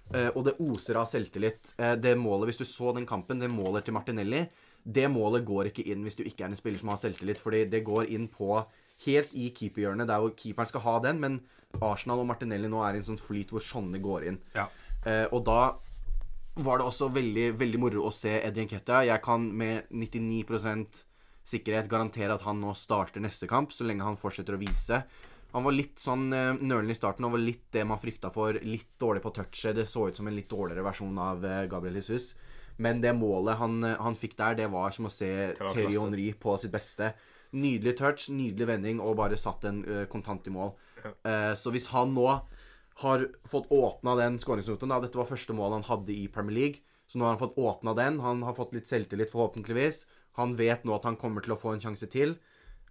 Eh, 0.10 0.32
og 0.34 0.44
det 0.48 0.58
oser 0.64 0.98
av 1.00 1.08
selvtillit. 1.08 1.76
Eh, 1.78 1.96
det 1.96 2.18
målet, 2.18 2.50
Hvis 2.50 2.58
du 2.58 2.66
så 2.66 2.94
den 2.96 3.08
kampen, 3.08 3.40
det 3.40 3.50
målet 3.50 3.86
til 3.86 3.94
Martinelli, 3.94 4.48
det 4.84 5.08
målet 5.12 5.46
går 5.46 5.70
ikke 5.70 5.86
inn 5.92 6.04
hvis 6.04 6.16
du 6.16 6.24
ikke 6.24 6.46
er 6.46 6.50
en 6.50 6.60
spiller 6.60 6.80
som 6.80 6.90
har 6.90 6.98
selvtillit. 6.98 7.40
Fordi 7.40 7.66
det 7.70 7.86
går 7.86 8.10
inn 8.10 8.28
på 8.28 8.66
helt 9.06 9.34
i 9.34 9.50
keeperhjørnet, 9.56 10.08
der 10.08 10.30
keeperen 10.36 10.68
skal 10.68 10.82
ha 10.82 11.00
den. 11.00 11.20
Men 11.20 11.40
Arsenal 11.82 12.20
og 12.24 12.28
Martinelli 12.28 12.68
nå 12.68 12.82
er 12.84 12.98
i 12.98 13.04
en 13.04 13.12
sånn 13.12 13.22
flyt 13.22 13.54
hvor 13.54 13.64
sånne 13.64 14.02
går 14.04 14.28
inn. 14.32 14.42
Ja. 14.56 14.68
Eh, 15.06 15.28
og 15.32 15.46
da 15.48 15.78
var 16.60 16.80
det 16.80 16.90
også 16.90 17.08
veldig, 17.16 17.54
veldig 17.60 17.80
moro 17.80 18.08
å 18.10 18.12
se 18.12 18.34
Eddie 18.42 18.66
Nketiah. 18.68 19.06
Jeg 19.08 19.24
kan 19.24 19.46
med 19.56 19.88
99 19.94 20.44
sikkerhet 21.50 21.89
garantere 21.91 22.36
at 22.36 22.45
han 22.45 22.62
nå 22.62 22.76
starter 22.78 23.24
neste 23.24 23.50
kamp, 23.50 23.74
så 23.76 23.88
lenge 23.88 24.06
han 24.06 24.20
fortsetter 24.20 24.58
å 24.58 24.62
vise. 24.62 25.04
Han 25.54 25.66
var 25.66 25.74
litt 25.74 25.97
sånn 25.97 26.28
uh, 26.30 26.54
nølende 26.62 26.93
i 26.93 26.97
starten 26.97 27.26
og 27.26 27.34
var 27.34 27.41
litt 27.41 27.66
det 27.74 27.82
man 27.89 27.97
frykta 28.02 28.30
for. 28.34 28.60
Litt 28.62 28.91
dårlig 29.02 29.24
på 29.26 29.34
touchet. 29.34 29.74
Det 29.80 29.88
så 29.89 30.08
ut 30.10 30.20
som 30.20 30.30
en 30.30 30.38
litt 30.38 30.50
dårligere 30.52 30.86
versjon 30.86 31.18
av 31.18 31.45
eh, 31.45 31.66
Gabriel 31.72 31.97
Jesus. 31.97 32.36
Men 32.80 33.02
det 33.04 33.12
målet 33.18 33.60
han, 33.60 33.84
eh, 33.84 33.97
han 34.00 34.16
fikk 34.16 34.38
der, 34.39 34.56
det 34.56 34.70
var 34.72 34.93
som 34.95 35.10
å 35.10 35.12
se 35.14 35.30
Terry. 35.60 35.97
Henry 35.97 36.32
på 36.39 36.56
sitt 36.62 36.72
beste. 36.72 37.12
Nydelig 37.52 37.97
touch, 38.00 38.30
nydelig 38.32 38.70
vending 38.70 39.02
og 39.04 39.18
bare 39.20 39.39
satt 39.39 39.66
en 39.68 39.82
eh, 39.84 40.06
kontant 40.12 40.47
i 40.47 40.54
mål. 40.54 40.72
Eh, 41.04 41.54
så 41.60 41.74
hvis 41.76 41.89
han 41.91 42.14
nå 42.16 42.28
har 43.00 43.26
fått 43.47 43.72
åpna 43.72 44.16
den 44.20 44.36
skåringsnoten 44.39 44.91
Dette 44.91 45.20
var 45.20 45.28
første 45.28 45.56
målet 45.56 45.80
han 45.80 45.89
hadde 45.89 46.16
i 46.16 46.28
Premier 46.32 46.56
League. 46.56 46.84
Så 47.10 47.18
nå 47.18 47.26
har 47.26 47.36
han 47.36 47.41
fått 47.41 47.58
åpna 47.58 47.95
den. 47.97 48.20
Han 48.24 48.43
har 48.45 48.56
fått 48.56 48.76
litt 48.78 48.88
selvtillit, 48.88 49.32
forhåpentligvis. 49.34 50.06
Han 50.38 50.56
vet 50.60 50.86
nå 50.86 50.94
at 50.96 51.08
han 51.10 51.18
kommer 51.20 51.42
til 51.46 51.56
å 51.56 51.60
få 51.60 51.74
en 51.74 51.84
sjanse 51.84 52.10
til. 52.12 52.38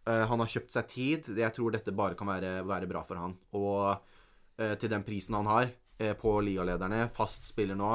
Uh, 0.09 0.25
han 0.29 0.41
har 0.41 0.51
kjøpt 0.51 0.75
seg 0.75 0.89
tid. 0.91 1.33
Jeg 1.39 1.55
tror 1.57 1.75
dette 1.75 1.95
bare 1.95 2.19
kan 2.19 2.29
være, 2.31 2.63
være 2.67 2.89
bra 2.91 3.05
for 3.07 3.21
han. 3.21 3.37
Og 3.57 3.85
uh, 3.95 4.75
til 4.81 4.91
den 4.91 5.07
prisen 5.07 5.39
han 5.39 5.51
har 5.51 5.71
uh, 5.71 6.15
på 6.19 6.39
ligalederne, 6.45 7.07
fast 7.17 7.49
spiller 7.49 7.79
nå 7.79 7.93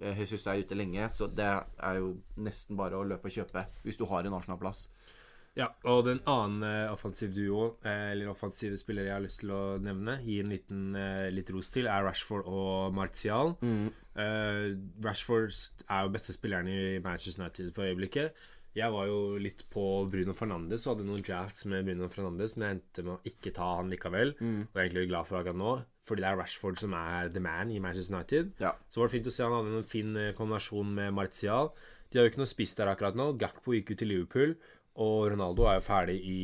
eh, 0.00 0.20
Jesus 0.20 0.46
er 0.46 0.62
ute 0.62 0.78
lenge, 0.78 1.08
så 1.12 1.28
det 1.30 1.50
er 1.50 2.00
jo 2.00 2.14
nesten 2.40 2.78
bare 2.78 2.98
å 2.98 3.06
løpe 3.06 3.30
og 3.30 3.36
kjøpe 3.38 3.66
hvis 3.84 4.00
du 4.00 4.06
har 4.10 4.26
en 4.26 4.38
Arsenal-plass. 4.38 4.88
Ja, 5.54 5.68
og 5.86 6.00
den 6.08 6.18
annen 6.26 6.64
eh, 6.66 6.90
offensiv 6.90 7.30
duo, 7.34 7.76
eh, 7.86 8.10
eller 8.10 8.32
offensive 8.32 8.74
spillere 8.80 9.06
jeg 9.06 9.14
har 9.14 9.22
lyst 9.22 9.44
til 9.44 9.52
å 9.54 9.62
nevne, 9.78 10.16
gi 10.26 10.40
en 10.42 10.50
liten 10.50 10.96
eh, 10.98 11.28
litt 11.30 11.52
ros 11.54 11.70
til, 11.70 11.86
er 11.86 12.02
Rashford 12.02 12.48
og 12.50 12.96
Martial. 12.96 13.54
Eh, 14.18 14.74
Rashford 15.04 15.54
er 15.86 16.08
jo 16.08 16.14
beste 16.16 16.34
spilleren 16.34 16.70
i 16.72 16.98
Manchester 17.04 17.44
United 17.44 17.70
for 17.76 17.86
øyeblikket. 17.86 18.34
Jeg 18.74 18.90
var 18.90 19.06
jo 19.06 19.18
litt 19.38 19.62
på 19.70 19.82
Bruno 20.10 20.34
Fernandes 20.34 20.84
og 20.84 20.96
hadde 20.96 21.06
noen 21.06 21.22
drafts 21.22 21.66
med 21.70 21.86
Bruno 21.86 22.08
Fernandes, 22.10 22.56
men 22.56 22.66
jeg 22.66 22.78
endte 22.78 23.04
med 23.06 23.14
å 23.14 23.30
ikke 23.30 23.52
ta 23.54 23.68
han 23.78 23.92
likevel. 23.92 24.34
Og 24.66 24.74
jeg 24.74 24.80
er 24.80 24.88
egentlig 24.88 25.10
glad 25.12 25.28
for 25.28 25.38
akkurat 25.38 25.60
nå, 25.60 25.74
fordi 26.04 26.24
det 26.24 26.30
er 26.30 26.40
Rashford 26.40 26.80
som 26.82 26.96
er 26.98 27.30
the 27.32 27.42
man 27.44 27.70
i 27.70 27.78
Manchester 27.82 28.16
United. 28.16 28.50
Ja. 28.60 28.74
Så 28.90 29.00
var 29.00 29.08
det 29.08 29.14
fint 29.14 29.30
å 29.30 29.34
se 29.34 29.46
han 29.46 29.54
hadde 29.54 29.78
en 29.78 29.92
fin 29.94 30.16
eh, 30.18 30.32
kombinasjon 30.36 30.90
med 30.98 31.14
Martial. 31.14 31.70
De 32.10 32.18
har 32.18 32.26
jo 32.26 32.32
ikke 32.34 32.42
noe 32.42 32.50
spiss 32.50 32.74
der 32.78 32.90
akkurat 32.90 33.16
nå. 33.18 33.30
Gakpo 33.40 33.76
gikk 33.76 33.94
jo 33.94 34.00
til 34.02 34.10
Liverpool, 34.10 34.56
og 35.02 35.30
Ronaldo 35.32 35.64
er 35.66 35.78
jo 35.78 35.86
ferdig 35.86 36.18
i, 36.30 36.42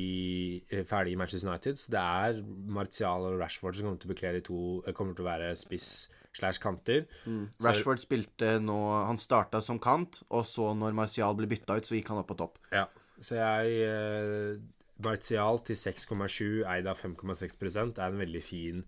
eh, 0.71 0.87
ferdig 0.87 1.13
i 1.15 1.19
Manchester 1.19 1.51
United. 1.51 1.83
Så 1.83 1.93
det 1.95 2.01
er 2.01 2.41
Martial 2.79 3.27
og 3.27 3.39
Rashford 3.43 3.79
som 3.79 3.91
kommer 3.91 4.01
til 4.07 4.15
å 4.15 4.35
de 4.39 4.47
to 4.47 4.63
eh, 4.87 4.95
Kommer 4.95 5.19
til 5.19 5.27
å 5.27 5.31
være 5.31 5.53
spiss 5.59 6.09
slash 6.37 6.63
kanter. 6.63 7.07
Mm. 7.27 7.49
Rashford 7.65 8.03
spilte 8.03 8.57
nå 8.63 8.79
Han 9.09 9.19
starta 9.19 9.61
som 9.65 9.81
kant, 9.83 10.23
og 10.31 10.47
så 10.47 10.71
når 10.79 10.97
Martial 10.97 11.37
ble 11.39 11.49
bytta 11.51 11.79
ut, 11.81 11.89
så 11.89 11.97
gikk 11.97 12.13
han 12.13 12.23
opp 12.23 12.31
på 12.31 12.39
topp. 12.39 12.61
Ja. 12.75 12.87
Så 13.21 13.37
jeg 13.37 13.83
eh, 13.85 14.61
Martial 15.05 15.61
til 15.67 15.79
6,7, 15.79 16.63
eid 16.69 16.89
av 16.91 17.01
5,6% 17.01 18.01
er 18.01 18.13
en 18.13 18.21
veldig 18.21 18.43
fin 18.45 18.85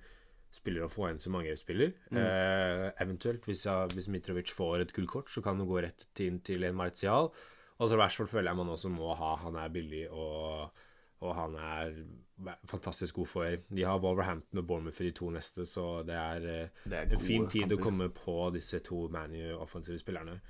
spiller 0.52 0.84
å 0.84 0.92
få 0.92 1.06
en 1.08 1.20
som 1.20 1.36
angrepsspiller. 1.38 1.94
Eh, 2.12 2.86
eventuelt, 3.00 3.46
hvis, 3.48 3.64
jeg, 3.64 3.92
hvis 3.96 4.08
Mitrovic 4.12 4.52
får 4.52 4.84
et 4.84 4.92
gullkort, 4.92 5.32
så 5.32 5.40
kan 5.44 5.56
han 5.56 5.68
gå 5.68 5.80
rett 5.80 6.24
inn 6.24 6.42
til 6.44 6.66
en 6.68 6.76
Martial. 6.76 7.30
Og 7.80 7.88
så 7.88 7.98
Rashford 7.98 8.30
føler 8.30 8.52
jeg 8.52 8.60
man 8.60 8.72
også 8.74 8.92
må 8.92 9.14
ha. 9.16 9.32
Han 9.46 9.56
er 9.58 9.72
billig, 9.72 10.04
og, 10.12 10.68
og 11.22 11.34
han 11.38 11.54
er 11.56 11.92
fantastisk 12.66 13.20
god 13.20 13.28
for 13.30 13.58
De 13.70 13.84
har 13.86 14.00
Wolverhampton 14.02 14.58
og 14.58 14.66
Bournemouth 14.66 14.96
for 14.96 15.06
de 15.06 15.14
to 15.14 15.30
neste, 15.30 15.66
så 15.66 16.02
det 16.06 16.16
er, 16.18 16.48
eh, 16.64 16.68
Det 16.84 16.98
er 16.98 17.14
en 17.14 17.22
fin 17.22 17.46
tid 17.50 17.72
å 17.72 17.78
komme 17.80 18.08
på 18.10 18.50
disse 18.54 18.82
to 18.82 19.06
ManU-offensive 19.08 20.00
spillerne. 20.02 20.40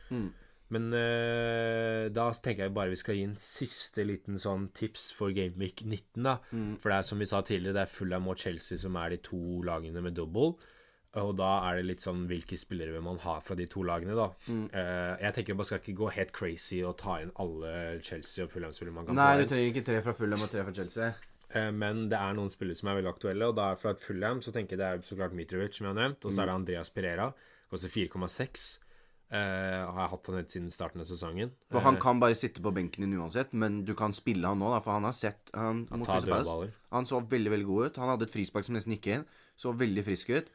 Men 0.72 0.88
uh, 0.96 2.08
da 2.08 2.30
tenker 2.32 2.64
jeg 2.64 2.72
bare 2.72 2.94
vi 2.94 2.96
skal 2.96 3.18
gi 3.18 3.24
en 3.28 3.36
siste 3.36 4.06
liten 4.08 4.38
sånn 4.40 4.70
tips 4.72 5.10
for 5.12 5.34
Gameweek 5.36 5.82
19. 5.84 6.22
da 6.24 6.38
For 6.80 6.88
det 6.88 6.96
er 6.96 7.08
som 7.10 7.20
vi 7.20 7.28
sa 7.28 7.42
tidligere, 7.44 7.76
det 7.76 7.82
er 7.82 7.92
Fulham 7.92 8.30
og 8.32 8.40
Chelsea 8.40 8.80
som 8.80 8.96
er 8.96 9.12
de 9.12 9.18
to 9.26 9.60
lagene 9.68 10.00
med 10.00 10.16
double. 10.16 10.54
Og 11.20 11.34
da 11.36 11.48
er 11.68 11.76
det 11.76 11.88
litt 11.90 12.04
sånn 12.04 12.22
hvilke 12.30 12.56
spillere 12.56 12.94
vil 12.94 13.04
man 13.04 13.18
ha 13.26 13.34
fra 13.44 13.56
de 13.58 13.66
to 13.68 13.82
lagene, 13.84 14.14
da. 14.16 14.30
Eh, 14.48 15.24
jeg 15.26 15.36
tenker 15.36 15.58
man 15.58 15.68
skal 15.68 15.82
ikke 15.82 15.98
gå 15.98 16.08
helt 16.16 16.32
crazy 16.32 16.78
og 16.88 16.94
ta 17.02 17.18
inn 17.20 17.34
alle 17.42 17.72
Chelsea 18.04 18.46
og 18.46 18.54
Fulham-spillere 18.54 18.96
man 18.96 19.08
kan 19.08 19.18
Nei, 19.20 19.34
få 19.34 19.42
du 19.42 19.50
trenger 19.50 19.74
ikke 19.74 19.84
tre 19.90 19.98
fra 20.06 20.14
Fulham 20.16 20.46
og 20.46 20.48
tre 20.52 20.64
fra 20.64 20.72
Chelsea. 20.78 21.10
Uh, 21.52 21.68
Men 21.76 22.06
det 22.08 22.16
er 22.16 22.38
noen 22.38 22.48
spillere 22.52 22.80
som 22.80 22.88
er 22.88 23.02
veldig 23.02 23.10
aktuelle, 23.12 23.50
og 23.50 23.58
da 23.58 23.72
er 23.74 23.82
fra 23.82 23.92
Fulham 24.00 24.40
så 24.44 24.54
tenker 24.54 24.78
jeg 24.78 24.80
det 24.80 24.88
er 24.88 25.04
så 25.04 25.18
klart 25.18 25.36
Mitrovic, 25.36 25.76
som 25.76 25.90
jeg 25.90 25.92
har 25.92 26.00
nevnt, 26.00 26.24
og 26.24 26.32
så 26.32 26.46
er 26.46 26.48
det 26.48 26.54
Andreas 26.62 26.92
Pereira. 26.94 27.28
Koster 27.72 27.92
4,6. 27.92 28.64
Uh, 29.32 29.36
har 29.36 30.00
jeg 30.02 30.10
hatt 30.12 30.26
han 30.28 30.36
helt 30.36 30.56
siden 30.56 30.72
starten 30.72 31.04
av 31.04 31.08
sesongen. 31.08 31.52
For 31.72 31.84
han 31.84 32.00
kan 32.00 32.18
bare 32.20 32.36
sitte 32.36 32.64
på 32.64 32.72
benken 32.72 33.04
din 33.04 33.14
uansett, 33.20 33.52
men 33.52 33.82
du 33.88 33.92
kan 33.96 34.16
spille 34.16 34.48
han 34.48 34.60
nå, 34.60 34.72
da, 34.72 34.80
for 34.84 34.96
han 34.96 35.08
har 35.08 35.16
sett 35.16 35.52
han, 35.56 35.86
han. 35.92 36.02
Han 36.92 37.08
så 37.08 37.20
veldig 37.20 37.52
veldig 37.52 37.68
god 37.68 37.86
ut. 37.86 38.00
Han 38.00 38.12
hadde 38.12 38.28
et 38.28 38.34
frispark 38.34 38.68
som 38.68 38.76
nesten 38.76 38.96
gikk 38.96 39.12
inn. 39.12 39.24
Så 39.60 39.72
veldig 39.76 40.04
frisk 40.08 40.32
ut. 40.32 40.52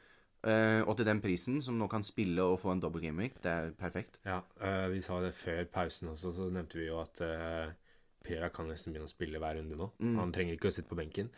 Eh, 0.48 0.82
og 0.88 0.96
til 0.96 1.08
den 1.08 1.20
prisen, 1.24 1.60
som 1.64 1.76
nå 1.80 1.90
kan 1.92 2.06
spille 2.08 2.46
og 2.46 2.60
få 2.62 2.72
en 2.72 2.84
double 2.84 3.04
gimmick, 3.04 3.42
det 3.44 3.52
er 3.52 3.74
perfekt. 3.76 4.22
Ja, 4.28 4.40
uh, 4.62 4.88
vi 4.94 5.02
sa 5.04 5.20
det 5.24 5.34
før 5.36 5.66
pausen 5.74 6.14
også, 6.14 6.32
så 6.38 6.48
nevnte 6.54 6.80
vi 6.80 6.88
jo 6.88 7.02
at 7.02 7.20
uh, 7.20 7.74
Pereira 8.24 8.50
kan 8.54 8.70
nesten 8.72 8.94
begynne 8.94 9.10
å 9.10 9.12
spille 9.12 9.42
hver 9.44 9.60
runde 9.60 9.80
nå. 9.80 9.92
Han 10.20 10.32
trenger 10.36 10.56
ikke 10.56 10.72
å 10.72 10.76
sitte 10.78 10.92
på 10.92 11.00
benken. 11.00 11.32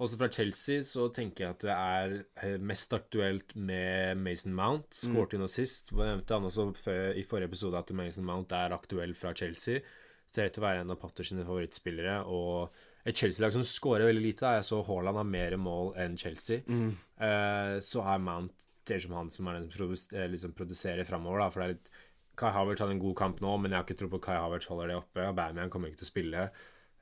Også 0.00 0.16
fra 0.16 0.30
Chelsea 0.32 0.84
så 0.88 1.10
tenker 1.12 1.44
jeg 1.44 1.54
at 1.54 1.64
det 1.66 1.74
er 1.76 2.60
mest 2.64 2.94
aktuelt 2.96 3.52
med 3.56 4.16
Mason 4.16 4.54
Mount. 4.56 4.88
Skårte 4.96 5.36
inn 5.36 5.44
nå 5.44 5.48
sist. 5.52 5.92
Jeg 5.92 6.00
nevnte 6.00 6.38
han 6.38 6.48
også 6.48 6.70
før, 6.72 7.10
i 7.20 7.24
forrige 7.28 7.50
episode 7.50 7.82
at 7.82 7.92
Mason 7.96 8.24
Mount 8.24 8.54
er 8.56 8.72
aktuell 8.72 9.12
fra 9.18 9.34
Chelsea. 9.36 9.84
Ser 10.32 10.48
ut 10.48 10.56
til 10.56 10.62
å 10.62 10.64
være 10.64 10.86
en 10.86 10.94
av 10.94 11.00
Potter 11.02 11.28
sine 11.28 11.44
favorittspillere. 11.44 12.22
Og 12.32 12.72
et 13.06 13.16
Chelsea-lag 13.16 13.52
som 13.52 13.62
skårer 13.62 14.06
veldig 14.10 14.22
lite. 14.22 14.40
Da. 14.44 14.54
Jeg 14.58 14.64
så 14.68 14.82
Haaland 14.86 15.16
har 15.16 15.24
mer 15.24 15.56
mål 15.56 15.94
enn 15.96 16.16
Chelsea. 16.20 16.60
Eh, 16.68 17.80
så 17.80 18.02
er 18.14 18.18
Mount 18.18 18.52
ser 18.90 18.98
som 19.04 19.12
han 19.14 19.30
som 19.30 19.46
er 19.46 19.52
den 19.60 19.70
som 19.70 19.78
produs- 19.86 20.12
eh, 20.12 20.26
liksom 20.28 20.52
produserer 20.52 21.04
framover. 21.06 21.50
For 21.50 21.60
det 21.60 21.68
er 21.68 21.74
litt 21.74 21.88
Kai 22.36 22.50
Havertz 22.52 22.80
hadde 22.80 22.92
en 22.96 22.98
god 23.02 23.16
kamp 23.16 23.40
nå, 23.40 23.56
men 23.60 23.70
jeg 23.70 23.78
har 23.78 23.84
ikke 23.84 23.98
tro 24.00 24.08
på 24.08 24.20
Kai 24.24 24.34
Havertz 24.36 24.66
holder 24.66 24.88
det 24.88 24.96
oppe. 24.96 25.20
Aubameyang 25.28 25.70
kommer 25.70 25.88
ikke 25.90 25.98
til 26.02 26.08
å 26.08 26.12
spille. 26.14 26.50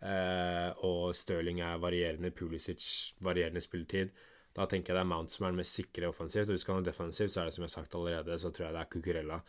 Eh, 0.03 0.70
og 0.84 1.14
Stirling 1.16 1.61
er 1.61 1.78
varierende. 1.78 2.30
Pulisic 2.34 2.82
varierende 3.24 3.62
spilletid. 3.62 4.11
Da 4.55 4.66
tenker 4.66 4.92
jeg 4.92 4.99
det 4.99 5.05
er 5.05 5.11
Mount 5.12 5.30
som 5.32 5.46
er 5.46 5.51
den 5.53 5.61
mest 5.62 5.74
sikre 5.78 6.09
offensivt. 6.11 6.49
Og 6.51 6.57
hvis 6.57 6.66
han 6.66 6.80
er 6.82 6.90
defensivt, 6.90 7.30
så 7.32 7.40
er 7.40 7.44
det 7.49 7.55
som 7.55 7.62
jeg 7.64 7.70
har 7.70 7.82
sagt 7.82 7.94
allerede, 7.94 8.38
så 8.42 8.51
tror 8.53 8.66
jeg 8.66 8.74
det 8.74 8.80
er 8.82 8.90
Cucurella. 8.94 9.40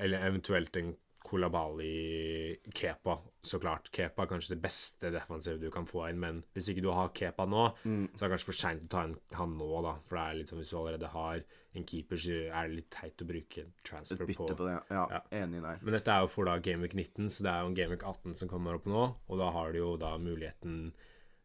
Eller 0.00 0.26
eventuelt 0.30 0.76
en 0.80 0.96
Kolabali 1.26 2.56
Kepa, 2.74 3.18
så 3.42 3.58
klart. 3.62 3.90
Kepa 3.94 4.22
er 4.24 4.30
kanskje 4.30 4.54
det 4.54 4.62
beste 4.62 5.10
defensive 5.14 5.60
du 5.60 5.70
kan 5.74 5.86
få 5.88 6.08
inn, 6.10 6.20
men 6.22 6.42
hvis 6.54 6.68
ikke 6.72 6.82
du 6.84 6.90
har 6.94 7.08
Kepa 7.14 7.46
nå, 7.48 7.66
Mm. 7.84 8.08
så 8.14 8.24
er 8.24 8.28
det 8.28 8.34
kanskje 8.36 8.44
for 8.50 8.52
seint 8.60 8.84
å 8.84 8.88
ta 8.88 9.04
inn 9.04 9.16
han 9.34 9.56
nå, 9.58 9.82
da. 9.82 9.94
For 10.06 10.16
det 10.16 10.24
er 10.26 10.38
litt 10.40 10.48
sånn 10.52 10.58
hvis 10.62 10.70
du 10.70 10.76
allerede 10.78 11.08
har 11.12 11.42
en 11.76 11.84
keeper, 11.84 12.16
så 12.16 12.36
er 12.52 12.68
det 12.68 12.76
litt 12.76 12.90
teit 12.90 13.16
å 13.20 13.26
bruke 13.28 13.66
transfer 13.84 14.22
Et 14.22 14.28
bytte 14.28 14.56
på 14.56 14.64
det. 14.66 14.82
Ja, 14.90 15.06
Ja. 15.10 15.20
enig 15.32 15.60
der. 15.62 15.78
Men 15.82 15.92
dette 15.92 16.08
er 16.08 16.20
jo 16.22 16.26
for 16.28 16.44
da 16.44 16.58
Gameweek 16.58 16.94
19, 16.94 17.28
så 17.28 17.42
det 17.42 17.52
er 17.52 17.60
jo 17.60 17.66
en 17.68 17.74
Gameweek 17.74 18.02
18 18.02 18.34
som 18.34 18.48
kommer 18.48 18.74
opp 18.74 18.84
nå. 18.86 19.14
Og 19.28 19.38
da 19.38 19.50
har 19.50 19.72
du 19.72 19.78
jo 19.78 19.96
da 19.96 20.16
muligheten 20.18 20.92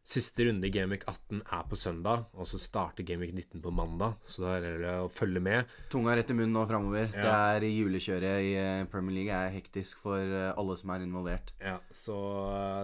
Siste 0.04 0.44
runde 0.44 0.66
i 0.66 0.70
Gameweek 0.74 1.04
18 1.06 1.44
er 1.46 1.62
på 1.70 1.76
søndag, 1.78 2.24
og 2.34 2.46
så 2.50 2.58
starter 2.58 3.06
Gameweek 3.06 3.32
19 3.36 3.62
på 3.62 3.70
mandag. 3.70 4.16
Så 4.26 4.42
da 4.42 4.56
er 4.58 4.80
det 4.82 4.94
å 4.98 5.10
følge 5.12 5.40
med. 5.40 5.70
Tunga 5.92 6.16
rett 6.18 6.32
i 6.32 6.36
munnen 6.36 6.56
nå 6.56 6.64
framover. 6.66 7.06
Det 7.14 7.22
er 7.30 7.66
julekjøret 7.68 8.48
i 8.48 8.50
eh, 8.58 8.84
Premier 8.90 9.20
League 9.20 9.36
er 9.38 9.54
hektisk 9.54 10.02
for 10.02 10.18
eh, 10.18 10.50
alle 10.58 10.76
som 10.80 10.90
er 10.90 11.06
involvert. 11.06 11.54
Ja, 11.62 11.76
Så 11.94 12.16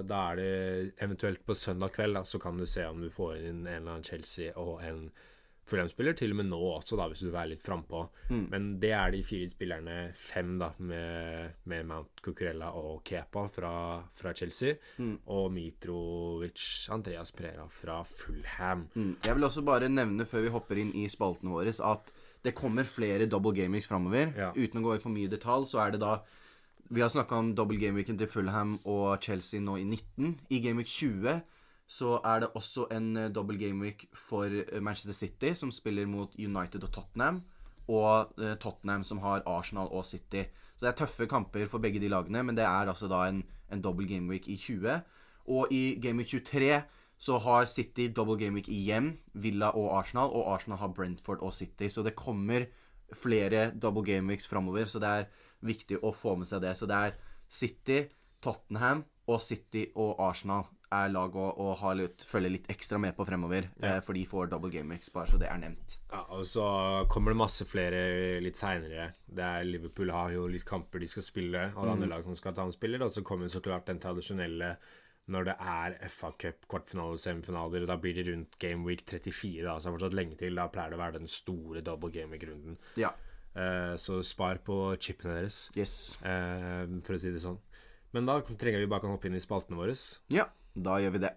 da 0.06 0.20
er 0.30 0.38
det 0.38 0.52
eventuelt 1.02 1.42
på 1.44 1.58
søndag 1.58 1.96
kveld, 1.98 2.14
da, 2.20 2.22
så 2.22 2.38
kan 2.42 2.56
du 2.56 2.66
se 2.70 2.86
om 2.86 3.02
du 3.02 3.10
får 3.10 3.40
inn 3.42 3.64
en 3.66 3.72
eller 3.74 3.96
annen 3.98 4.06
Chelsea 4.06 4.54
og 4.54 4.78
en 4.86 5.08
Fulham-spiller. 5.68 6.16
Til 6.18 6.32
og 6.34 6.40
med 6.40 6.48
nå 6.50 6.60
også, 6.72 6.96
da, 6.98 7.08
hvis 7.10 7.22
du 7.24 7.30
være 7.32 7.52
litt 7.54 7.64
frampå. 7.64 8.04
Men 8.52 8.70
det 8.82 8.92
er 8.96 9.12
de 9.14 9.22
fire 9.26 9.48
spillerne, 9.50 9.96
fem 10.16 10.56
da, 10.60 10.70
med, 10.78 11.58
med 11.70 11.88
Mount 11.88 12.22
Cucurella 12.24 12.70
og 12.78 13.02
Kepa 13.06 13.46
fra, 13.52 13.74
fra 14.14 14.34
Chelsea. 14.36 14.78
Og 15.34 15.50
Mitrovic 15.54 16.88
Andreas 16.94 17.34
Prera 17.36 17.66
fra 17.72 18.00
Fulham. 18.08 18.88
Mm. 18.94 19.12
Jeg 19.24 19.36
vil 19.36 19.48
også 19.50 19.66
bare 19.66 19.92
nevne 19.92 20.26
før 20.28 20.46
vi 20.46 20.54
hopper 20.54 20.80
inn 20.80 20.94
i 20.96 21.08
spaltene 21.12 21.52
våre, 21.54 21.74
at 21.92 22.12
det 22.44 22.54
kommer 22.54 22.86
flere 22.86 23.26
double 23.26 23.54
gameweeks 23.56 23.88
framover. 23.90 24.32
Ja. 24.36 24.50
Uten 24.56 24.80
å 24.80 24.86
gå 24.86 24.96
i 24.96 25.02
for 25.02 25.12
mye 25.12 25.30
detalj, 25.30 25.66
så 25.70 25.82
er 25.84 25.96
det 25.96 26.04
da 26.04 26.20
Vi 26.88 27.02
har 27.02 27.10
snakka 27.12 27.36
om 27.36 27.50
double 27.52 27.76
gameweeken 27.76 28.16
til 28.16 28.30
Fulham 28.32 28.78
og 28.88 29.20
Chelsea 29.20 29.60
nå 29.60 29.74
i 29.76 29.84
19. 29.84 30.38
I 30.48 30.60
gameweek 30.64 30.88
20 30.88 31.42
så 31.88 32.18
er 32.20 32.42
det 32.42 32.50
også 32.54 32.86
en 32.92 33.16
eh, 33.16 33.30
double 33.32 33.56
gameweek 33.58 34.04
for 34.16 34.44
eh, 34.52 34.80
Manchester 34.84 35.16
City, 35.16 35.54
som 35.56 35.72
spiller 35.72 36.06
mot 36.06 36.34
United 36.36 36.84
og 36.84 36.92
Tottenham. 36.92 37.40
Og 37.88 38.34
eh, 38.36 38.56
Tottenham, 38.60 39.04
som 39.08 39.22
har 39.24 39.42
Arsenal 39.48 39.88
og 39.88 40.04
City. 40.04 40.44
Så 40.76 40.84
det 40.84 40.90
er 40.92 40.98
tøffe 41.00 41.26
kamper 41.26 41.64
for 41.66 41.80
begge 41.80 42.00
de 42.00 42.10
lagene, 42.12 42.44
men 42.44 42.56
det 42.56 42.66
er 42.68 42.92
altså 42.92 43.08
da 43.08 43.24
en, 43.30 43.40
en 43.72 43.82
double 43.82 44.06
gameweek 44.06 44.50
i 44.52 44.58
20. 44.60 45.00
Og 45.48 45.72
i 45.72 45.96
gameweek 46.02 46.28
23 46.28 46.82
så 47.18 47.38
har 47.42 47.66
City 47.66 48.10
double 48.14 48.36
gameweek 48.38 48.68
igjen, 48.68 49.14
Villa 49.32 49.72
og 49.72 49.88
Arsenal, 49.96 50.28
og 50.28 50.52
Arsenal 50.52 50.78
har 50.78 50.92
Brentford 50.94 51.40
og 51.40 51.56
City. 51.56 51.88
Så 51.88 52.04
det 52.04 52.14
kommer 52.20 52.68
flere 53.16 53.70
double 53.72 54.04
gameweeks 54.04 54.46
framover, 54.46 54.84
så 54.84 55.00
det 55.00 55.08
er 55.08 55.30
viktig 55.64 56.02
å 56.04 56.12
få 56.12 56.36
med 56.36 56.52
seg 56.52 56.62
det. 56.62 56.76
Så 56.76 56.86
det 56.86 57.00
er 57.00 57.16
City, 57.48 58.02
Tottenham 58.44 59.06
og 59.26 59.40
City 59.40 59.88
og 59.96 60.20
Arsenal 60.20 60.68
er 60.92 61.10
lag 61.12 61.34
å, 61.36 61.46
å 61.60 61.74
ha 61.82 61.90
litt, 61.98 62.22
følge 62.24 62.50
litt 62.54 62.68
ekstra 62.72 62.98
med 63.00 63.14
på 63.16 63.26
fremover, 63.28 63.66
eh, 63.82 63.98
for 64.04 64.16
de 64.16 64.22
får 64.28 64.48
double 64.52 64.70
gameweeks, 64.72 65.10
bare 65.12 65.28
så 65.28 65.38
det 65.40 65.48
er 65.50 65.58
nevnt. 65.60 65.98
Ja, 66.12 66.22
og 66.32 66.44
så 66.48 66.64
kommer 67.12 67.34
det 67.34 67.40
masse 67.42 67.66
flere 67.68 68.38
litt 68.40 68.56
seinere. 68.56 69.10
Liverpool 69.68 70.10
har 70.14 70.32
jo 70.32 70.46
litt 70.48 70.64
kamper 70.68 71.00
de 71.04 71.08
skal 71.12 71.26
spille, 71.26 71.66
og 71.74 71.82
det 71.84 71.90
er 71.90 71.94
andre 71.98 72.08
lag 72.14 72.24
som 72.24 72.36
skal 72.38 72.54
ta 72.56 72.64
en 72.64 72.72
spiller. 72.72 73.04
Og 73.04 73.12
så 73.12 73.22
kommer 73.26 73.50
så 73.52 73.60
klart 73.64 73.86
den 73.90 74.00
tradisjonelle 74.00 74.72
når 75.28 75.44
det 75.44 75.54
er 75.60 75.96
FA 76.08 76.30
Cup, 76.40 76.62
kvartfinale, 76.72 77.18
semifinaler. 77.20 77.84
Da 77.84 77.98
blir 78.00 78.16
det 78.16 78.24
rundt 78.30 78.56
Game 78.58 78.86
Week 78.88 79.02
34, 79.04 79.60
da, 79.66 79.74
så 79.76 79.84
det 79.84 79.90
er 79.92 79.96
fortsatt 79.98 80.16
lenge 80.16 80.38
til. 80.40 80.56
Da 80.56 80.70
pleier 80.72 80.94
det 80.94 80.96
å 80.96 81.02
være 81.04 81.18
den 81.20 81.28
store 81.28 81.82
double 81.84 82.08
game 82.14 82.32
week-runden. 82.32 82.78
Ja. 82.96 83.10
Eh, 83.52 83.92
så 84.00 84.22
spar 84.24 84.62
på 84.64 84.78
chipene 84.96 85.34
deres, 85.42 85.66
Yes. 85.76 86.16
eh, 86.24 86.86
for 87.04 87.12
å 87.16 87.20
si 87.20 87.28
det 87.34 87.44
sånn. 87.44 87.58
Men 88.16 88.24
da 88.24 88.38
trenger 88.40 88.80
vi 88.80 88.86
bare 88.88 89.04
kan 89.04 89.12
hoppe 89.12 89.28
inn 89.28 89.36
i 89.36 89.44
spaltene 89.44 89.76
våre. 89.76 89.92
Ja, 90.32 90.46
da 90.84 90.98
gjør 91.02 91.18
vi 91.18 91.24
det. 91.26 91.34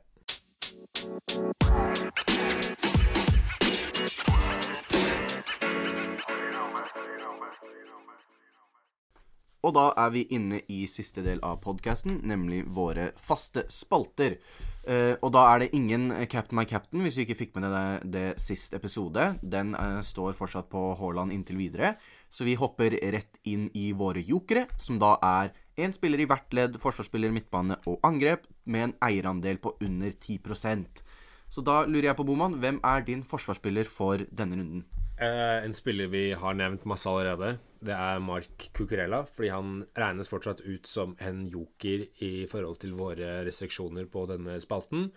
Og 9.61 9.75
da 9.77 9.91
er 9.93 10.09
vi 10.13 10.23
inne 10.33 10.63
i 10.73 10.83
siste 10.89 11.21
del 11.25 11.41
av 11.45 11.59
podkasten, 11.61 12.19
nemlig 12.25 12.63
våre 12.73 13.11
faste 13.21 13.67
spalter. 13.69 14.39
Uh, 14.81 15.13
og 15.21 15.29
da 15.35 15.43
er 15.51 15.61
det 15.61 15.75
ingen 15.77 16.09
Captain 16.25 16.57
my 16.57 16.65
captain, 16.65 17.03
hvis 17.05 17.13
du 17.13 17.21
ikke 17.21 17.37
fikk 17.43 17.53
med 17.55 17.67
deg 17.67 17.75
det, 17.75 18.09
det 18.15 18.41
sist 18.41 18.73
episode. 18.73 19.27
Den 19.41 19.75
uh, 19.77 20.01
står 20.01 20.33
fortsatt 20.37 20.71
på 20.71 20.81
Haaland 20.97 21.33
inntil 21.35 21.61
videre. 21.61 21.93
Så 22.25 22.47
vi 22.47 22.57
hopper 22.57 22.97
rett 23.13 23.37
inn 23.45 23.69
i 23.77 23.91
våre 23.93 24.23
jokere, 24.25 24.65
som 24.81 24.97
da 25.01 25.13
er 25.21 25.53
én 25.81 25.93
spiller 25.95 26.21
i 26.21 26.27
hvert 26.29 26.53
ledd, 26.55 26.77
forsvarsspiller, 26.81 27.33
midtbane 27.33 27.77
og 27.89 27.99
angrep, 28.07 28.47
med 28.65 28.87
en 28.87 28.95
eierandel 29.09 29.59
på 29.61 29.75
under 29.81 30.13
10% 30.13 31.01
Så 31.51 31.63
da 31.67 31.81
lurer 31.83 32.11
jeg 32.11 32.15
på, 32.15 32.23
Boman, 32.23 32.53
hvem 32.63 32.79
er 32.87 33.03
din 33.03 33.25
forsvarsspiller 33.27 33.89
for 33.91 34.21
denne 34.31 34.55
runden? 34.55 34.85
Eh, 35.21 35.65
en 35.65 35.73
spiller 35.75 36.07
vi 36.07 36.31
har 36.31 36.55
nevnt 36.55 36.85
masse 36.89 37.09
allerede, 37.09 37.57
det 37.83 37.93
er 37.93 38.21
Mark 38.23 38.69
Cucurella. 38.73 39.23
Fordi 39.27 39.49
han 39.51 39.83
regnes 39.97 40.29
fortsatt 40.31 40.63
ut 40.63 40.87
som 40.87 41.15
en 41.19 41.43
joker 41.49 42.07
i 42.23 42.47
forhold 42.49 42.79
til 42.81 42.95
våre 42.97 43.41
restriksjoner 43.45 44.07
på 44.09 44.25
denne 44.31 44.57
spalten. 44.63 45.09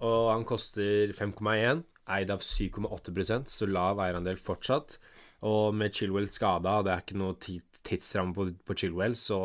Og 0.00 0.30
han 0.32 0.44
koster 0.46 1.14
5,1, 1.16 1.84
eid 2.14 2.30
av 2.34 2.42
7,8% 2.44 3.50
så 3.50 3.68
lav 3.70 4.02
eierandel 4.04 4.36
fortsatt. 4.36 4.98
Og 5.46 5.74
med 5.76 5.94
Chilwell 5.94 6.28
skada, 6.32 6.80
det 6.84 6.92
er 6.92 7.04
ikke 7.04 7.20
noe 7.20 7.38
ti- 7.40 7.62
tidsramme 7.86 8.34
på, 8.36 8.48
på 8.66 8.76
Chilwell, 8.78 9.16
så, 9.18 9.38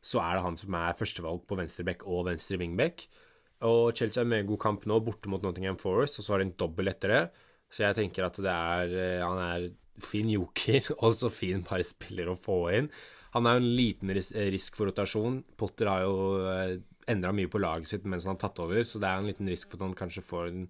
så 0.00 0.22
er 0.22 0.36
det 0.36 0.44
han 0.46 0.58
som 0.60 0.76
er 0.78 0.98
førstevalg 0.98 1.44
på 1.48 1.58
venstreback 1.58 2.06
og 2.08 2.26
venstre 2.30 2.60
wingback. 2.60 3.06
Og 3.66 3.96
Chelsea 3.98 4.22
har 4.22 4.38
en 4.38 4.50
god 4.52 4.62
kamp 4.62 4.86
nå, 4.86 5.00
borte 5.02 5.30
mot 5.30 5.42
Nottingham 5.42 5.78
Forest, 5.80 6.20
og 6.20 6.26
så 6.26 6.34
har 6.34 6.42
de 6.42 6.48
en 6.48 6.58
dobbel 6.60 6.92
etter 6.92 7.14
det. 7.14 7.22
Så 7.74 7.84
jeg 7.84 7.98
tenker 7.98 8.24
at 8.24 8.38
det 8.40 8.52
er 8.52 8.92
eh, 8.96 9.24
Han 9.24 9.40
er 9.42 9.70
fin 10.02 10.28
joker, 10.30 10.92
og 11.02 11.14
så 11.16 11.30
fin 11.32 11.64
bare 11.66 11.86
spiller 11.86 12.30
å 12.30 12.38
få 12.38 12.60
inn. 12.76 12.92
Han 13.34 13.46
er 13.46 13.58
jo 13.58 13.64
en 13.64 13.74
liten 13.76 14.12
risk 14.14 14.78
for 14.78 14.88
rotasjon. 14.88 15.42
Potter 15.58 15.90
har 15.90 16.06
jo 16.06 16.14
eh, 16.48 16.78
endra 17.10 17.32
mye 17.34 17.50
på 17.50 17.60
laget 17.60 17.90
sitt 17.90 18.06
mens 18.08 18.26
han 18.28 18.36
har 18.36 18.44
tatt 18.46 18.62
over, 18.62 18.80
så 18.86 19.00
det 19.00 19.10
er 19.10 19.20
en 19.20 19.28
liten 19.28 19.50
risk 19.50 19.70
for 19.70 19.80
at 19.80 19.88
han 19.88 19.98
kanskje 19.98 20.24
får 20.24 20.48
en, 20.52 20.64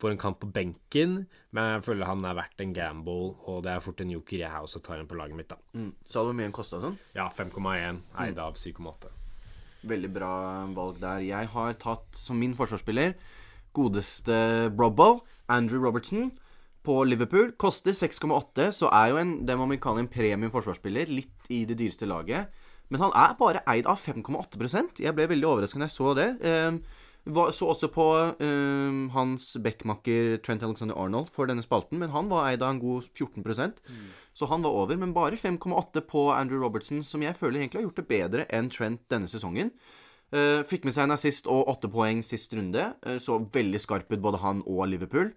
får 0.00 0.14
en 0.14 0.20
kamp 0.20 0.40
på 0.42 0.50
benken. 0.54 1.18
Men 1.56 1.74
jeg 1.74 1.84
føler 1.88 2.08
han 2.08 2.24
er 2.24 2.38
verdt 2.38 2.64
en 2.64 2.74
gamble, 2.76 3.34
og 3.50 3.62
det 3.66 3.74
er 3.74 3.84
fort 3.84 4.00
en 4.02 4.14
joker 4.16 4.44
jeg 4.44 4.66
også 4.66 4.82
tar 4.84 5.00
en 5.00 5.10
på 5.10 5.18
laget 5.18 5.38
mitt, 5.38 5.50
da. 5.52 5.60
Mm. 5.76 5.92
Sa 6.04 6.22
du 6.22 6.30
hvor 6.30 6.38
mye 6.38 6.48
den 6.48 6.56
kosta 6.56 6.80
sånn? 6.82 6.98
Ja, 7.16 7.28
5,1 7.34 8.02
eid 8.24 8.40
av 8.40 8.58
7,8. 8.60 9.12
Veldig 9.90 10.10
bra 10.12 10.32
valg 10.76 10.98
der. 11.00 11.22
Jeg 11.24 11.52
har 11.54 11.78
tatt 11.80 12.16
som 12.16 12.40
min 12.40 12.56
forsvarsspiller 12.56 13.14
godeste 13.76 14.70
Robbo, 14.78 15.20
Andrew 15.48 15.82
Robertson, 15.82 16.30
på 16.82 17.02
Liverpool. 17.04 17.52
Koster 17.60 17.92
6,8, 17.92 18.70
så 18.72 18.88
er 18.92 19.12
jo 19.12 19.20
en, 19.20 19.34
det 19.46 19.56
man 19.58 19.70
vil 19.70 19.80
kalle 19.82 20.04
en 20.04 20.10
premium 20.10 20.52
forsvarsspiller. 20.52 21.12
Litt 21.12 21.50
i 21.52 21.64
det 21.68 21.78
dyreste 21.78 22.08
laget. 22.08 22.50
Men 22.90 23.04
han 23.04 23.14
er 23.14 23.36
bare 23.38 23.62
eid 23.70 23.86
av 23.86 24.00
5,8% 24.02 24.98
Jeg 24.98 25.14
ble 25.14 25.28
veldig 25.30 25.46
overrasket 25.46 25.78
når 25.78 25.86
jeg 25.86 25.94
så 25.94 26.14
det. 26.18 26.28
Eh, 26.42 26.99
var, 27.24 27.50
så 27.52 27.68
også 27.68 27.90
på 27.92 28.06
eh, 28.40 28.98
hans 29.14 29.52
backmakker 29.60 30.38
Trent 30.44 30.62
Alexander 30.64 30.96
Arnold 30.96 31.28
for 31.32 31.50
denne 31.50 31.64
spalten, 31.64 32.00
men 32.00 32.12
han 32.14 32.30
var 32.30 32.48
eid 32.48 32.64
av 32.64 32.74
en 32.74 32.80
god 32.80 33.10
14% 33.12 33.82
Så 34.34 34.48
han 34.48 34.64
var 34.64 34.70
over. 34.72 34.96
Men 34.96 35.12
bare 35.12 35.36
5,8 35.36 36.00
på 36.08 36.30
Andrew 36.32 36.62
Robertson, 36.62 37.02
som 37.04 37.22
jeg 37.22 37.36
føler 37.36 37.60
egentlig 37.60 37.82
har 37.82 37.88
gjort 37.88 38.00
det 38.00 38.08
bedre 38.08 38.48
enn 38.48 38.70
Trent 38.72 39.04
denne 39.12 39.28
sesongen. 39.28 39.74
Uh, 40.30 40.62
fikk 40.62 40.84
med 40.86 40.94
seg 40.94 41.08
en 41.08 41.16
assist 41.16 41.48
og 41.50 41.66
åtte 41.68 41.90
poeng 41.90 42.22
sist 42.22 42.52
runde. 42.54 42.92
Uh, 43.02 43.18
så 43.18 43.40
veldig 43.52 43.80
skarp 43.82 44.12
ut, 44.12 44.20
både 44.22 44.40
han 44.40 44.62
og 44.62 44.84
Liverpool. 44.88 45.32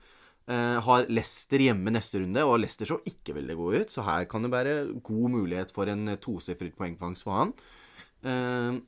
Uh, 0.46 0.78
har 0.86 1.08
Leicester 1.10 1.64
hjemme 1.66 1.92
neste 1.96 2.22
runde, 2.22 2.46
og 2.46 2.60
Leicester 2.62 2.92
så 2.94 3.00
ikke 3.10 3.36
veldig 3.40 3.58
god 3.58 3.80
ut. 3.82 3.96
Så 3.96 4.06
her 4.06 4.28
kan 4.30 4.46
det 4.46 4.54
være 4.54 4.76
god 5.02 5.34
mulighet 5.34 5.74
for 5.74 5.90
en 5.90 6.14
tosifret 6.22 6.78
poengfangst 6.78 7.26
for 7.26 7.40
han. 7.42 7.56
Eh, 8.24 8.80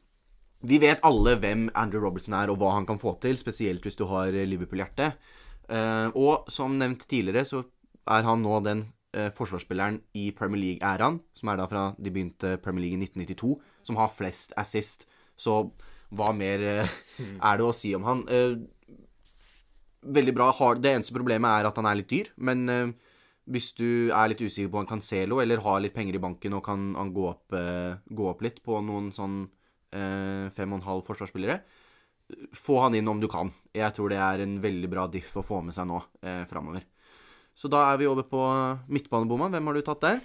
vi 0.64 0.80
vet 0.82 1.04
alle 1.06 1.36
hvem 1.42 1.68
Andrew 1.78 2.04
Robertson 2.06 2.36
er, 2.38 2.52
og 2.52 2.60
hva 2.62 2.74
han 2.78 2.88
kan 2.88 3.00
få 3.02 3.16
til, 3.24 3.38
spesielt 3.40 3.86
hvis 3.86 3.98
du 4.00 4.06
har 4.10 4.34
eh, 4.34 4.48
Liverpool-hjerte. 4.48 5.12
Eh, 5.70 6.08
og 6.16 6.50
som 6.52 6.78
nevnt 6.80 7.08
tidligere, 7.10 7.46
så 7.46 7.64
er 8.16 8.28
han 8.28 8.44
nå 8.46 8.60
den 8.66 8.86
eh, 9.16 9.32
forsvarsspilleren 9.36 10.00
i 10.18 10.30
Premier 10.38 10.62
League-æraen, 10.62 11.20
som 11.38 11.52
er 11.52 11.60
da 11.60 11.68
fra 11.70 11.88
de 11.98 12.14
begynte 12.14 12.56
Premier 12.64 12.88
League 12.88 13.00
i 13.00 13.10
1992, 13.10 13.58
som 13.86 14.00
har 14.00 14.14
flest 14.14 14.56
assist. 14.58 15.08
Så 15.38 15.60
hva 16.16 16.32
mer 16.34 16.64
er 16.64 17.58
det 17.60 17.66
å 17.66 17.76
si 17.76 17.92
om 17.98 18.06
han? 18.08 18.24
Veldig 20.06 20.34
bra. 20.38 20.52
Det 20.78 20.94
eneste 20.94 21.16
problemet 21.16 21.50
er 21.50 21.68
at 21.68 21.82
han 21.82 21.90
er 21.90 22.00
litt 22.00 22.12
dyr, 22.14 22.30
men 22.38 22.94
hvis 23.52 23.72
du 23.78 24.14
er 24.14 24.30
litt 24.32 24.42
usikker 24.42 24.72
på 24.72 24.82
en 24.82 24.90
Cancelo, 24.90 25.42
eller 25.42 25.64
har 25.66 25.82
litt 25.84 25.98
penger 25.98 26.18
i 26.18 26.22
banken 26.22 26.56
og 26.56 26.64
kan 26.66 27.12
gå 27.14 27.26
opp, 27.28 27.58
gå 28.06 28.30
opp 28.30 28.46
litt 28.46 28.62
på 28.66 28.80
noen 28.86 29.12
sånn 29.14 29.44
fem 30.52 30.74
og 30.74 30.80
en 30.80 30.88
halv 30.90 31.06
forsvarsspillere, 31.08 31.60
få 32.58 32.80
han 32.82 32.96
inn 32.98 33.08
om 33.08 33.20
du 33.22 33.28
kan. 33.32 33.52
Jeg 33.76 33.94
tror 33.96 34.12
det 34.12 34.20
er 34.22 34.44
en 34.44 34.58
veldig 34.64 34.90
bra 34.92 35.06
diff 35.12 35.36
å 35.38 35.46
få 35.46 35.62
med 35.66 35.76
seg 35.76 35.88
nå 35.90 36.00
eh, 36.26 36.44
framover. 36.50 36.86
Så 37.56 37.70
da 37.72 37.86
er 37.92 38.02
vi 38.02 38.10
over 38.10 38.26
på 38.28 38.42
midtbanebomma. 38.92 39.52
Hvem 39.54 39.70
har 39.70 39.78
du 39.78 39.86
tatt 39.86 40.04
der? 40.04 40.18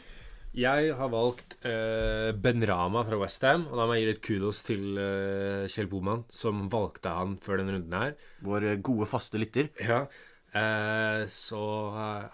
Jeg 0.57 0.95
har 0.99 1.11
valgt 1.13 1.61
eh, 1.63 2.33
Ben 2.35 2.65
Rama 2.67 3.05
fra 3.07 3.21
Westham. 3.21 3.69
Og 3.71 3.79
da 3.79 3.87
må 3.87 3.95
jeg 3.95 4.03
gi 4.03 4.09
litt 4.09 4.25
kudos 4.27 4.65
til 4.67 4.99
eh, 4.99 5.69
Kjell 5.71 5.91
Boman, 5.93 6.25
som 6.33 6.65
valgte 6.73 7.13
han 7.15 7.37
før 7.43 7.61
denne 7.61 7.77
runden 7.77 7.95
her. 8.01 8.17
Vår 8.43 8.73
gode, 8.83 9.07
faste 9.11 9.39
lytter. 9.39 9.71
Ja, 9.79 10.07
uh, 10.55 11.23
Så 11.31 11.61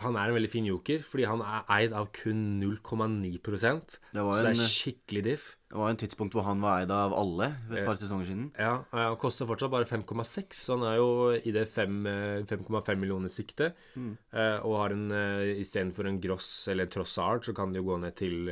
han 0.00 0.16
er 0.16 0.30
en 0.30 0.36
veldig 0.36 0.50
fin 0.50 0.66
joker, 0.68 1.04
fordi 1.06 1.26
han 1.28 1.42
er 1.44 1.68
eid 1.76 1.94
av 1.96 2.08
kun 2.16 2.58
0,9 2.62 3.36
Så 4.32 4.42
det 4.46 4.52
er 4.52 4.60
skikkelig 4.72 5.22
diff. 5.26 5.46
Det 5.66 5.80
var 5.80 5.90
en 5.90 5.98
tidspunkt 5.98 6.36
hvor 6.36 6.46
han 6.46 6.62
var 6.62 6.82
eid 6.82 6.92
av 6.94 7.14
alle 7.16 7.50
et 7.74 7.86
par 7.88 7.98
sesonger 7.98 8.28
siden. 8.28 8.44
Ja, 8.58 8.84
Han 8.92 9.16
koster 9.20 9.48
fortsatt 9.48 9.72
bare 9.72 9.88
5,6, 9.88 10.54
så 10.54 10.76
han 10.76 10.86
er 10.86 11.00
jo 11.00 11.08
i 11.36 11.54
det 11.54 11.66
5,5 11.74 13.00
millioner 13.00 13.32
siktet. 13.32 13.74
Mm. 13.94 14.12
Og 14.62 14.76
har 14.78 14.94
en 14.94 15.08
istedenfor 15.56 16.06
en 16.06 16.20
Gross 16.22 16.68
eller 16.70 16.86
en 16.86 16.94
Trossard, 16.94 17.42
så 17.44 17.56
kan 17.56 17.74
det 17.74 17.82
jo 17.82 17.90
gå 17.90 17.98
ned 18.04 18.14
til, 18.16 18.46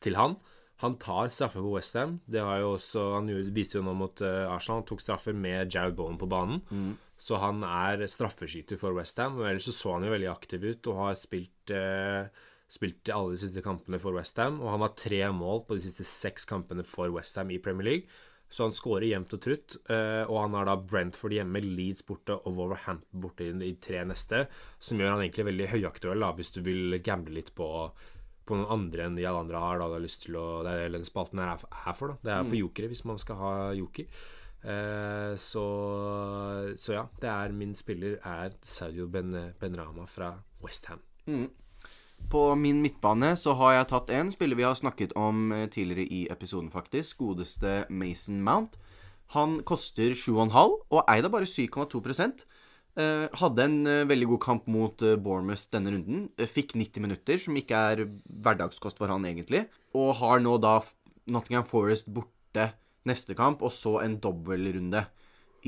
til 0.00 0.16
han. 0.16 0.38
Han 0.80 0.96
tar 0.96 1.28
straffer 1.28 1.60
på 1.60 1.74
Westham. 1.74 2.18
Han 2.32 3.30
viste 3.52 3.76
jo 3.76 3.84
nå 3.84 3.92
mot 4.00 4.22
Arsenal. 4.24 4.80
Han 4.80 4.88
tok 4.88 5.04
straffer 5.04 5.36
med 5.36 5.68
Jared 5.74 5.98
Bowen 5.98 6.16
på 6.20 6.28
banen. 6.30 6.62
Mm. 6.72 6.94
Så 7.20 7.36
han 7.42 7.60
er 7.66 8.06
straffeskyter 8.08 8.80
for 8.80 8.96
Westham. 8.96 9.36
Ellers 9.44 9.68
så 9.68 9.76
så 9.76 9.96
han 9.96 10.06
jo 10.06 10.14
veldig 10.14 10.30
aktiv 10.32 10.64
ut 10.64 10.88
og 10.92 11.02
har 11.04 11.18
spilt 11.20 11.74
eh, 11.76 12.46
Spilt 12.70 13.08
alle 13.10 13.34
de 13.34 13.40
siste 13.42 13.64
kampene 13.64 13.98
for 13.98 14.14
Westham, 14.14 14.60
og 14.62 14.68
han 14.70 14.84
har 14.84 14.92
tre 14.94 15.24
mål 15.34 15.64
på 15.66 15.74
de 15.74 15.82
siste 15.82 16.04
seks 16.06 16.44
kampene 16.46 16.84
for 16.86 17.10
Westham 17.10 17.50
i 17.50 17.58
Premier 17.58 17.88
League. 17.88 18.20
Så 18.50 18.62
han 18.66 18.74
skårer 18.74 19.08
jevnt 19.08 19.34
og 19.34 19.40
trutt. 19.42 19.76
Eh, 19.90 20.22
og 20.26 20.36
han 20.42 20.54
har 20.58 20.66
da 20.66 20.76
Brentford 20.78 21.34
hjemme, 21.34 21.62
Leeds 21.62 22.02
borte 22.06 22.34
og 22.38 22.56
Wolverhampton 22.58 23.22
borte 23.22 23.46
i 23.46 23.52
de 23.54 23.72
tre 23.82 24.04
neste. 24.06 24.44
Som 24.82 25.02
gjør 25.02 25.14
han 25.14 25.22
egentlig 25.24 25.46
veldig 25.52 25.68
høyaktuell 25.70 26.26
da, 26.26 26.32
hvis 26.38 26.54
du 26.54 26.60
vil 26.66 26.98
gamble 27.06 27.34
litt 27.36 27.52
på, 27.58 27.68
på 28.46 28.58
noen 28.58 28.74
andre 28.74 29.06
enn 29.06 29.18
de 29.18 29.26
alle 29.26 29.44
andre 29.46 29.62
har. 29.62 29.78
Da 29.78 29.90
du 29.90 29.96
har 29.98 30.06
lyst 30.06 30.26
til 30.26 30.38
å, 30.38 30.48
Det 30.66 30.72
er 30.74 30.82
det 30.82 30.98
den 30.98 31.06
spalten 31.06 31.42
her 31.42 31.54
er 31.54 31.98
for. 31.98 32.14
da 32.14 32.18
Det 32.22 32.34
er 32.34 32.46
for 32.48 32.58
mm. 32.58 32.62
jokere, 32.64 32.90
hvis 32.90 33.06
man 33.06 33.22
skal 33.22 33.42
ha 33.42 33.54
joker. 33.78 34.10
Eh, 34.60 35.36
så, 35.40 35.64
så, 36.76 36.92
ja, 36.92 37.06
det 37.22 37.30
er 37.32 37.56
min 37.56 37.72
spiller 37.78 38.18
er 38.26 38.52
Sadio 38.64 39.08
Ben, 39.08 39.32
Benrama 39.60 40.04
fra 40.10 40.34
Westham. 40.62 41.00
Mm. 41.26 41.48
På 42.28 42.54
min 42.54 42.82
midtbane 42.82 43.32
så 43.38 43.54
har 43.58 43.74
jeg 43.74 43.88
tatt 43.90 44.12
en 44.14 44.30
spiller 44.32 44.58
vi 44.58 44.66
har 44.66 44.76
snakket 44.78 45.14
om 45.18 45.50
eh, 45.54 45.66
tidligere 45.72 46.06
i 46.06 46.20
episoden, 46.30 46.70
faktisk. 46.70 47.18
Godeste 47.22 47.84
Mason 47.88 48.42
Mount. 48.44 48.76
Han 49.34 49.60
koster 49.66 50.12
7,5 50.18 50.50
og 50.90 51.00
eide 51.08 51.30
bare 51.30 51.48
7,2 51.48 52.20
eh, 53.00 53.26
Hadde 53.40 53.64
en 53.64 53.78
eh, 53.86 54.06
veldig 54.10 54.28
god 54.34 54.42
kamp 54.44 54.68
mot 54.68 54.94
Bournemouth 54.98 55.70
denne 55.72 55.94
runden. 55.94 56.28
Fikk 56.38 56.76
90 56.76 57.06
minutter, 57.06 57.38
som 57.38 57.56
ikke 57.56 57.74
er 57.94 58.04
hverdagskost 58.26 59.00
for 59.00 59.10
han, 59.10 59.24
egentlig. 59.24 59.64
Og 59.94 60.14
har 60.20 60.42
nå 60.44 60.58
da 60.62 60.80
Nottingham 61.30 61.66
Forest 61.66 62.12
borte 62.12 62.72
neste 63.10 63.36
kamp, 63.38 63.64
og 63.66 63.74
så 63.74 63.98
en 64.04 64.18
dobbeltrunde 64.22 65.04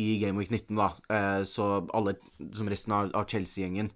i 0.00 0.16
Game 0.22 0.40
Week 0.40 0.50
19, 0.50 0.78
da. 0.78 0.88
Eh, 1.12 1.42
så 1.48 1.68
alle, 1.92 2.16
som 2.56 2.70
resten 2.70 2.96
av, 2.96 3.12
av 3.18 3.28
Chelsea-gjengen. 3.28 3.92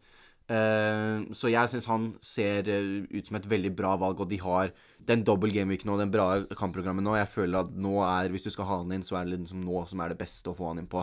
Uh, 0.47 1.26
så 1.34 1.51
jeg 1.51 1.66
syns 1.72 1.88
han 1.90 2.05
ser 2.22 2.68
uh, 2.70 3.01
ut 3.11 3.26
som 3.26 3.34
et 3.34 3.49
veldig 3.51 3.72
bra 3.74 3.97
valg, 3.99 4.20
og 4.22 4.28
de 4.30 4.36
har 4.38 4.70
den 5.09 5.24
dobbel 5.26 5.51
gameweeken 5.51 5.90
og 5.90 5.99
den 5.99 6.12
bra 6.14 6.28
kampprogrammet 6.55 7.03
nå. 7.03 7.16
Jeg 7.18 7.32
føler 7.32 7.64
at 7.64 7.72
nå 7.74 7.97
er, 8.07 8.30
hvis 8.30 8.47
du 8.47 8.53
skal 8.55 8.68
ha 8.68 8.78
han 8.84 8.94
inn, 8.94 9.03
så 9.03 9.18
er 9.18 9.26
det 9.26 9.40
liksom 9.40 9.64
nå 9.66 9.82
som 9.90 10.05
er 10.05 10.14
det 10.14 10.20
beste 10.20 10.53
å 10.53 10.55
få 10.55 10.70
han 10.70 10.84
inn 10.84 10.90
på. 10.92 11.03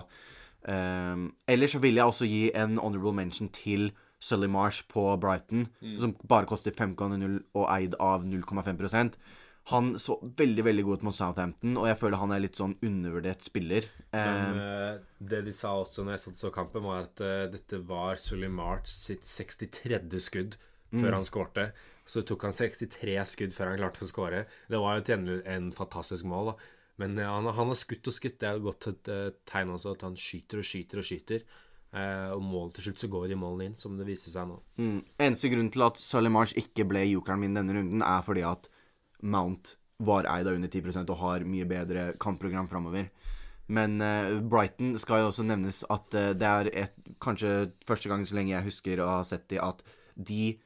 Uh, 0.64 1.28
ellers 1.52 1.76
så 1.76 1.84
vil 1.84 2.00
jeg 2.00 2.08
også 2.08 2.30
gi 2.30 2.44
en 2.56 2.80
honorable 2.80 3.12
mention 3.20 3.52
til 3.52 3.90
Sully 4.24 4.48
Marsh 4.48 4.88
på 4.88 5.10
Brighton, 5.20 5.68
mm. 5.84 5.98
som 6.00 6.16
bare 6.32 6.48
koster 6.48 6.72
5,0 6.72 7.42
og 7.60 7.66
eid 7.68 8.00
av 8.00 8.24
0,5 8.24 8.80
han 9.72 9.94
så 10.00 10.18
veldig 10.38 10.66
veldig 10.66 10.84
god 10.84 11.00
ut 11.00 11.06
mot 11.08 11.16
Southampton, 11.16 11.78
og 11.80 11.88
jeg 11.88 12.00
føler 12.02 12.20
han 12.20 12.34
er 12.36 12.42
litt 12.44 12.60
sånn 12.60 12.76
undervurdert 12.84 13.46
spiller. 13.48 13.88
Men 14.12 14.60
uh, 14.60 14.98
det 15.24 15.40
de 15.46 15.54
sa 15.56 15.72
også 15.80 16.04
når 16.04 16.18
jeg 16.18 16.24
satt 16.26 16.44
så 16.44 16.52
kampen, 16.56 16.84
var 16.84 17.06
at 17.06 17.24
uh, 17.24 17.46
dette 17.52 17.80
var 17.88 18.20
Sully 18.20 18.52
March 18.52 18.92
sitt 18.92 19.24
63. 19.30 20.02
skudd 20.20 20.60
før 20.92 21.08
mm. 21.08 21.16
han 21.16 21.28
skårte. 21.28 21.68
Så 22.04 22.26
tok 22.28 22.44
han 22.50 22.58
63 22.58 23.16
skudd 23.32 23.56
før 23.56 23.72
han 23.72 23.80
klarte 23.80 24.04
å 24.04 24.12
skåre. 24.12 24.44
Det 24.68 24.84
var 24.84 25.00
jo 25.00 25.08
til 25.08 25.32
en 25.56 25.72
fantastisk 25.76 26.28
mål, 26.28 26.52
da. 26.52 26.70
Men 27.00 27.16
uh, 27.24 27.30
han, 27.32 27.48
han, 27.48 27.72
har 27.72 27.80
skutt 27.80 28.12
og 28.12 28.20
skutt. 28.20 28.42
Det 28.44 28.52
er 28.52 28.64
godt 28.68 28.92
et 28.92 29.14
tegn 29.48 29.72
også 29.78 29.96
at 29.96 30.04
han 30.10 30.20
skyter 30.20 30.60
og 30.60 30.68
skyter 30.68 31.00
og 31.00 31.08
skyter. 31.08 31.48
og 32.34 32.42
mål 32.42 32.72
til 32.74 32.90
slutt 32.90 33.00
så 33.00 33.08
går 33.08 33.28
de 33.30 33.36
målene 33.38 33.70
inn, 33.70 33.80
som 33.80 33.96
det 33.96 34.12
viser 34.12 34.34
seg 34.34 34.48
nå. 34.50 34.60
Mm. 34.82 35.02
Eneste 35.24 35.56
grunn 35.56 35.72
til 35.72 35.88
at 35.88 36.00
Sully 36.02 36.32
March 36.34 36.58
ikke 36.60 36.84
ble 36.90 37.08
jokeren 37.08 37.46
min 37.46 37.56
denne 37.56 37.80
runden, 37.80 38.04
er 38.04 38.26
fordi 38.26 38.44
at 38.50 38.73
Mount 39.24 39.76
var 40.04 40.28
eid 40.28 40.50
av 40.50 40.58
under 40.58 40.70
10% 40.70 41.10
og 41.14 41.22
har 41.22 41.48
mye 41.48 41.68
bedre 41.70 42.12
kampprogram 42.22 42.68
framover. 42.72 43.08
Men 43.72 44.02
uh, 44.04 44.42
Brighton 44.44 44.98
skal 45.00 45.24
jo 45.24 45.32
også 45.32 45.46
nevnes 45.48 45.84
at 45.94 46.18
uh, 46.20 46.34
det 46.36 46.50
er 46.50 46.70
et, 46.86 46.96
kanskje 47.24 47.72
første 47.88 48.12
gang 48.12 48.26
så 48.28 48.38
lenge 48.38 48.56
jeg 48.56 48.68
husker 48.68 49.02
å 49.02 49.10
ha 49.16 49.24
sett 49.28 49.48
de, 49.54 49.62
at 49.64 49.84
de 50.16 50.58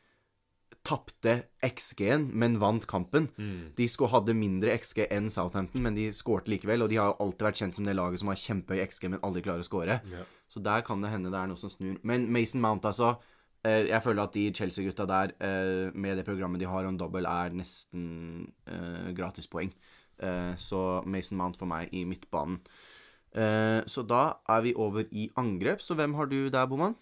tapte 0.87 1.33
XG-en, 1.65 2.29
men 2.31 2.57
vant 2.61 2.85
kampen. 2.87 3.27
Mm. 3.35 3.73
De 3.77 3.87
skulle 3.91 4.11
hadde 4.13 4.35
mindre 4.37 4.75
XG 4.79 5.03
enn 5.11 5.27
Southampton, 5.33 5.83
men 5.83 5.97
de 5.97 6.07
skårte 6.15 6.51
likevel. 6.53 6.85
Og 6.85 6.91
de 6.91 6.99
har 7.01 7.17
alltid 7.19 7.47
vært 7.49 7.61
kjent 7.61 7.77
som 7.77 7.87
det 7.87 7.95
laget 7.97 8.21
som 8.21 8.31
har 8.31 8.39
kjempehøy 8.39 8.85
XG, 8.85 9.09
men 9.11 9.23
aldri 9.27 9.43
klarer 9.45 9.65
å 9.65 9.67
skåre. 9.67 9.99
Yeah. 10.07 10.29
Så 10.47 10.63
der 10.63 10.85
kan 10.87 11.03
det 11.03 11.11
hende 11.11 11.33
det 11.33 11.41
er 11.41 11.51
noe 11.51 11.59
som 11.59 11.73
snur. 11.73 11.97
Men 12.07 12.29
Mason 12.31 12.63
Mount, 12.63 12.87
altså 12.87 13.17
jeg 13.67 14.01
føler 14.03 14.23
at 14.23 14.33
de 14.35 14.51
Chelsea-gutta 14.55 15.05
der, 15.09 15.33
eh, 15.43 15.93
med 15.93 16.17
det 16.17 16.25
programmet 16.25 16.61
de 16.61 16.69
har 16.69 16.85
om 16.85 16.97
dobbel, 16.97 17.25
er 17.25 17.55
nesten 17.55 18.47
uh, 18.69 19.13
gratispoeng. 19.15 19.73
så 20.57 21.03
Mason 21.05 21.37
Mount 21.37 21.57
for 21.57 21.69
meg 21.69 21.91
i 21.93 22.03
midtbanen. 22.03 22.57
så 23.85 24.01
da 24.01 24.39
er 24.49 24.61
vi 24.61 24.73
over 24.73 25.03
i 25.11 25.29
angrep. 25.37 25.79
Så 25.79 25.93
hvem 25.93 26.13
har 26.13 26.25
du 26.25 26.49
der, 26.49 26.65
Boman? 26.65 26.95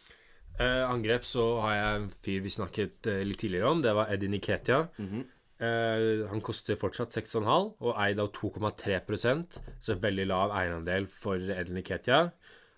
Uh, 0.59 0.84
angrep 0.89 1.24
så 1.24 1.61
har 1.61 1.74
jeg 1.76 2.01
en 2.01 2.09
fyr 2.09 2.41
vi 2.43 2.49
snakket 2.49 3.07
litt 3.24 3.39
tidligere 3.39 3.70
om. 3.70 3.82
Det 3.82 3.95
var 3.95 4.11
Eddie 4.11 4.30
Niketia. 4.30 4.88
Mm 4.97 5.07
-hmm. 5.07 5.24
uh, 5.63 6.30
han 6.30 6.41
koster 6.41 6.76
fortsatt 6.76 7.16
6,5 7.16 7.76
og 7.80 7.95
eid 8.03 8.20
av 8.20 8.32
2,3% 8.32 9.59
så 9.80 9.95
veldig 9.95 10.28
lav 10.28 10.51
eierandel 10.51 11.07
for 11.07 11.36
Eddie 11.36 11.74
Niketia. 11.74 12.32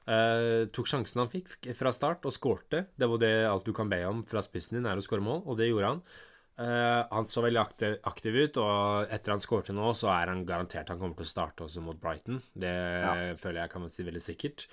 Uh, 0.08 0.70
tok 0.72 0.88
sjansen 0.88 1.20
han 1.20 1.32
fikk 1.32 1.68
fra 1.76 1.92
start, 1.96 2.24
og 2.28 2.36
skårte. 2.36 2.86
Det 2.96 3.10
var 3.12 3.22
det 3.22 3.36
alt 3.50 3.68
du 3.68 3.74
kan 3.76 3.92
be 3.92 4.00
om 4.08 4.24
fra 4.28 4.44
spissen 4.46 4.80
din, 4.80 4.88
er 4.88 5.00
å 5.00 5.04
skåre 5.04 5.26
mål, 5.26 5.44
og 5.46 5.60
det 5.60 5.68
gjorde 5.70 5.94
han. 5.94 6.02
Uh, 6.58 7.04
han 7.12 7.28
så 7.30 7.44
veldig 7.46 7.60
aktiv, 7.62 7.98
aktiv, 8.10 8.38
ut, 8.40 8.60
og 8.64 9.14
etter 9.14 9.36
han 9.36 9.44
skårte 9.44 9.76
nå, 9.76 9.92
så 9.98 10.10
er 10.16 10.32
han 10.32 10.46
garantert 10.48 10.90
han 10.90 11.02
kommer 11.02 11.20
til 11.20 11.28
å 11.28 11.34
starte 11.34 11.68
også 11.68 11.84
mot 11.86 12.00
Brighton. 12.02 12.40
Det 12.58 12.74
ja. 12.74 13.16
føler 13.38 13.66
jeg 13.66 13.74
kan 13.76 13.90
si 13.92 14.08
veldig 14.08 14.24
sikkert. 14.24 14.68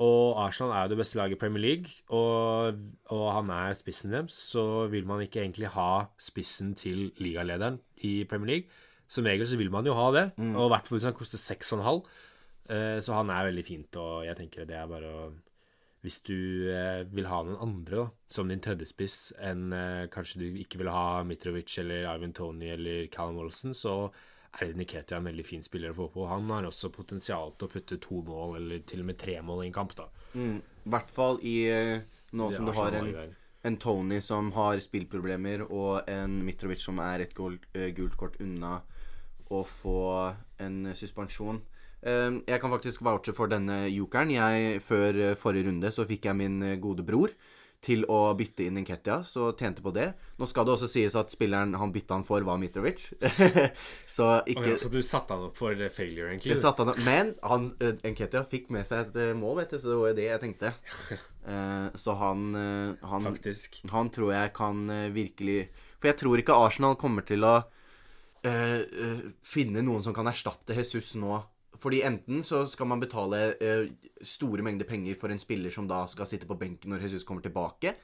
Og 0.00 0.38
Arsenal 0.40 0.72
er 0.72 0.86
jo 0.86 0.94
det 0.94 1.02
beste 1.02 1.18
laget 1.18 1.36
i 1.36 1.40
Premier 1.42 1.62
League, 1.62 1.98
og, 2.08 2.78
og, 3.12 3.26
han 3.36 3.50
er 3.52 3.76
spissen 3.76 4.14
deres. 4.14 4.38
Så 4.54 4.86
vil 4.92 5.04
man 5.08 5.20
ikke 5.20 5.42
egentlig 5.42 5.68
ha 5.74 6.06
spissen 6.22 6.72
til 6.78 7.10
ligalederen 7.20 7.76
i 8.06 8.22
Premier 8.28 8.54
League. 8.54 8.82
Som 9.10 9.28
regel 9.28 9.44
så 9.48 9.58
vil 9.60 9.70
man 9.74 9.84
jo 9.84 9.92
ha 9.98 10.08
det, 10.14 10.26
mm. 10.38 10.54
og 10.56 10.70
i 10.70 10.72
hvert 10.72 10.88
fall 10.88 10.96
hvis 10.96 11.08
han 11.10 11.18
koster 11.18 11.40
6,5. 11.40 12.06
Eh, 12.70 12.98
så 13.00 13.16
han 13.16 13.30
er 13.32 13.48
veldig 13.48 13.64
fint, 13.66 13.96
og 13.98 14.26
jeg 14.26 14.38
tenker 14.38 14.68
det 14.68 14.76
er 14.78 14.90
bare 14.90 15.08
å 15.10 15.22
Hvis 16.02 16.18
du 16.26 16.66
eh, 16.70 17.04
vil 17.14 17.28
ha 17.30 17.42
noen 17.46 17.60
andre 17.62 17.96
da, 18.00 18.04
som 18.26 18.48
din 18.50 18.62
tredjespiss 18.62 19.34
enn 19.38 19.72
eh, 19.76 20.08
kanskje 20.10 20.40
du 20.40 20.60
ikke 20.62 20.80
vil 20.80 20.90
ha 20.90 21.22
Mitrovic 21.22 21.76
eller 21.78 22.08
Ivan 22.10 22.34
Tony 22.34 22.72
eller 22.74 23.06
Callum 23.06 23.38
Olsen, 23.44 23.74
så 23.74 24.10
er 24.60 24.74
Niketia 24.74 25.20
en 25.20 25.28
veldig 25.30 25.44
fin 25.46 25.62
spiller 25.62 25.92
å 25.92 25.96
få 25.96 26.08
på. 26.12 26.26
Han 26.26 26.50
har 26.50 26.66
også 26.66 26.90
potensial 26.92 27.54
til 27.54 27.68
å 27.68 27.72
putte 27.72 28.00
to 28.02 28.18
mål, 28.26 28.56
eller 28.58 28.82
til 28.82 29.04
og 29.04 29.08
med 29.12 29.20
tre 29.20 29.36
mål 29.46 29.62
i 29.62 29.68
en 29.70 29.76
kamp. 29.76 29.94
da. 29.96 30.08
Mm, 30.34 30.58
I 30.58 30.92
hvert 30.92 31.14
fall 31.14 31.38
i 31.46 31.54
nå 32.34 32.50
som 32.52 32.66
du 32.66 32.74
har 32.76 32.98
en, 32.98 33.14
en, 33.62 33.78
Tony 33.80 34.18
som 34.20 34.50
har 34.58 34.82
spillproblemer, 34.82 35.64
og 35.70 36.10
en 36.10 36.34
Mitrovic 36.44 36.82
som 36.82 36.98
er 37.00 37.24
et 37.24 37.32
gult, 37.38 37.64
gult 37.96 38.18
kort 38.18 38.36
unna 38.42 38.80
å 39.54 39.62
få 39.64 40.02
en 40.66 40.90
suspensjon. 40.98 41.62
Ehm, 42.02 42.42
jeg 42.48 42.58
kan 42.62 42.72
faktisk 42.72 43.02
vouche 43.06 43.34
for 43.36 43.50
denne 43.50 43.84
jokeren. 43.92 44.32
Jeg, 44.34 44.82
før 44.82 45.18
eh, 45.30 45.38
forrige 45.38 45.68
runde 45.70 45.92
så 45.94 46.06
fikk 46.08 46.26
jeg 46.28 46.38
min 46.38 46.62
eh, 46.66 46.78
gode 46.82 47.04
bror 47.06 47.34
til 47.82 48.04
å 48.06 48.30
bytte 48.38 48.62
inn 48.62 48.76
Inketia, 48.78 49.24
så 49.26 49.48
tjente 49.58 49.82
på 49.82 49.90
det. 49.94 50.12
Nå 50.38 50.46
skal 50.46 50.66
det 50.66 50.74
også 50.76 50.86
sies 50.90 51.16
at 51.18 51.32
spilleren 51.34 51.74
han 51.74 51.90
bytta 51.94 52.14
han 52.14 52.26
for, 52.26 52.44
var 52.46 52.60
Mitrovic. 52.62 53.08
så 54.16 54.28
ikke 54.46 54.60
okay, 54.60 54.76
Så 54.78 54.90
du 54.90 55.00
satte 55.02 55.34
han 55.34 55.48
opp 55.48 55.58
for 55.58 55.74
eh, 55.74 55.90
failure, 55.94 56.30
egentlig? 56.30 56.58
Satte 56.62 56.84
han 56.84 56.92
opp. 56.94 57.02
Men 57.06 57.34
han, 57.42 57.70
Inketia 58.06 58.44
fikk 58.50 58.70
med 58.74 58.86
seg 58.86 59.10
et 59.10 59.38
mål, 59.38 59.62
vet 59.62 59.74
du, 59.74 59.80
så 59.82 59.90
det 59.90 59.98
var 59.98 60.12
jo 60.12 60.18
det 60.18 60.28
jeg 60.28 60.42
tenkte. 60.46 60.74
så 62.02 62.14
han, 62.18 62.42
han 63.02 63.30
Taktisk. 63.30 63.80
Han 63.90 64.10
tror 64.14 64.30
jeg 64.30 64.52
kan 64.54 64.84
virkelig 65.10 65.64
For 65.98 66.12
jeg 66.12 66.18
tror 66.20 66.38
ikke 66.38 66.54
Arsenal 66.54 66.94
kommer 66.94 67.26
til 67.26 67.42
å 67.42 67.56
uh, 68.46 69.24
finne 69.42 69.82
noen 69.82 70.06
som 70.06 70.14
kan 70.14 70.30
erstatte 70.30 70.76
Jesus 70.78 71.16
nå 71.18 71.40
fordi 71.82 72.02
enten 72.06 72.44
så 72.46 72.62
skal 72.70 72.88
man 72.90 73.02
betale 73.02 73.42
eh, 73.58 73.88
store 74.22 74.62
mengder 74.62 74.86
penger 74.88 75.18
for 75.18 75.34
en 75.34 75.42
spiller 75.42 75.74
som 75.74 75.88
da 75.90 76.04
skal 76.10 76.28
sitte 76.30 76.46
på 76.46 76.58
benken 76.60 76.94
når 76.94 77.08
Jesus 77.08 77.26
kommer 77.26 77.42
tilbake. 77.44 77.96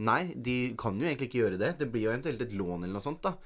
Nei, 0.00 0.32
de 0.34 0.74
kan 0.80 0.96
jo 0.98 1.06
egentlig 1.06 1.28
ikke 1.30 1.42
gjøre 1.44 1.60
det. 1.60 1.74
Det 1.78 1.90
blir 1.92 2.08
jo 2.08 2.12
eventuelt 2.14 2.40
et 2.42 2.54
lån 2.56 2.86
eller 2.86 2.96
noe 2.96 3.04
sånt, 3.04 3.22
da. 3.26 3.36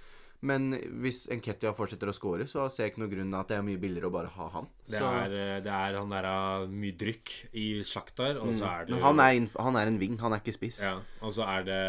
Men 0.45 0.75
hvis 1.01 1.23
Enketia 1.33 1.71
fortsetter 1.73 2.11
å 2.11 2.15
score, 2.15 2.45
så 2.51 2.67
ser 2.69 2.85
jeg 2.85 2.93
ikke 2.93 3.01
noen 3.01 3.13
grunn 3.15 3.31
til 3.33 3.39
at 3.39 3.49
det 3.49 3.57
er 3.57 3.65
mye 3.65 3.81
billigere 3.81 4.11
å 4.11 4.13
bare 4.13 4.33
ha 4.35 4.49
han. 4.53 4.67
Det 4.93 5.01
er, 5.01 5.37
eh, 5.41 5.61
det 5.65 5.73
er 5.73 5.97
han 5.97 6.13
der 6.13 6.29
av 6.29 6.67
mye 6.69 6.97
drykk 7.01 7.33
i 7.57 7.67
Sjaktar, 7.87 8.41
og 8.43 8.53
så 8.53 8.69
er 8.69 8.85
det 8.85 8.95
men 8.95 9.05
han 9.07 9.23
er, 9.25 9.39
han 9.65 9.81
er 9.81 9.93
en 9.93 9.99
ving, 10.03 10.19
han 10.21 10.37
er 10.37 10.45
ikke 10.45 10.57
spiss. 10.59 10.83
ja, 10.85 10.99
Og 11.25 11.33
så 11.33 11.49
er 11.49 11.65
det 11.71 11.81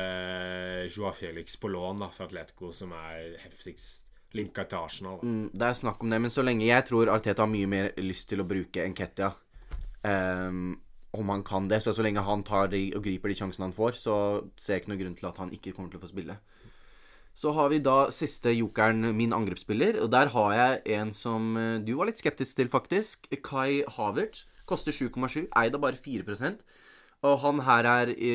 Joa 0.95 1.11
Felix 1.11 1.59
på 1.59 1.71
lån 1.73 2.05
da, 2.05 2.09
fra 2.15 2.29
Atletico 2.29 2.71
som 2.75 2.95
er 2.95 3.35
heftigst 3.43 4.04
linka 4.35 4.65
til 4.67 4.79
Arsenal. 4.79 5.19
Mm, 5.23 5.49
Det 5.53 5.67
er 5.67 5.77
snakk 5.81 6.01
om 6.03 6.09
det, 6.11 6.21
men 6.21 6.33
så 6.33 6.43
lenge 6.45 6.67
jeg 6.67 6.85
tror 6.87 7.11
Arteta 7.13 7.43
har 7.45 7.51
mye 7.51 7.69
mer 7.71 7.91
lyst 8.03 8.29
til 8.29 8.43
å 8.43 8.47
bruke 8.47 8.83
Enketia 8.83 9.31
um, 10.03 10.75
Om 11.15 11.29
han 11.31 11.43
kan 11.47 11.69
det. 11.71 11.81
Så 11.83 11.93
så 11.95 12.03
lenge 12.03 12.23
han 12.27 12.43
tar 12.43 12.67
de, 12.73 12.89
og 12.95 13.03
griper 13.03 13.31
de 13.31 13.37
sjansene 13.39 13.69
han 13.69 13.75
får, 13.75 13.95
så 13.95 14.15
ser 14.59 14.75
jeg 14.75 14.83
ikke 14.83 14.91
noen 14.91 15.03
grunn 15.03 15.15
til 15.15 15.29
at 15.29 15.37
han 15.39 15.53
ikke 15.55 15.71
kommer 15.71 15.93
til 15.93 16.01
å 16.01 16.03
få 16.03 16.11
spille. 16.11 16.35
Så 17.35 17.51
har 17.55 17.69
vi 17.71 17.79
da 17.83 18.09
siste 18.15 18.51
jokeren, 18.55 19.15
min 19.15 19.33
angrepsspiller. 19.35 20.01
Og 20.03 20.11
der 20.11 20.31
har 20.31 20.51
jeg 20.55 20.99
en 20.99 21.11
som 21.11 21.55
eh, 21.59 21.79
du 21.83 21.93
var 21.99 22.07
litt 22.07 22.19
skeptisk 22.19 22.55
til, 22.59 22.69
faktisk. 22.71 23.27
Kai 23.43 23.83
Havert. 23.97 24.45
Koster 24.65 24.95
7,7. 24.95 25.49
Eid 25.51 25.75
av 25.75 25.83
bare 25.83 25.99
4 25.99 26.23
Og 27.25 27.39
han 27.41 27.61
her 27.65 27.87
er 27.89 28.11
i, 28.13 28.33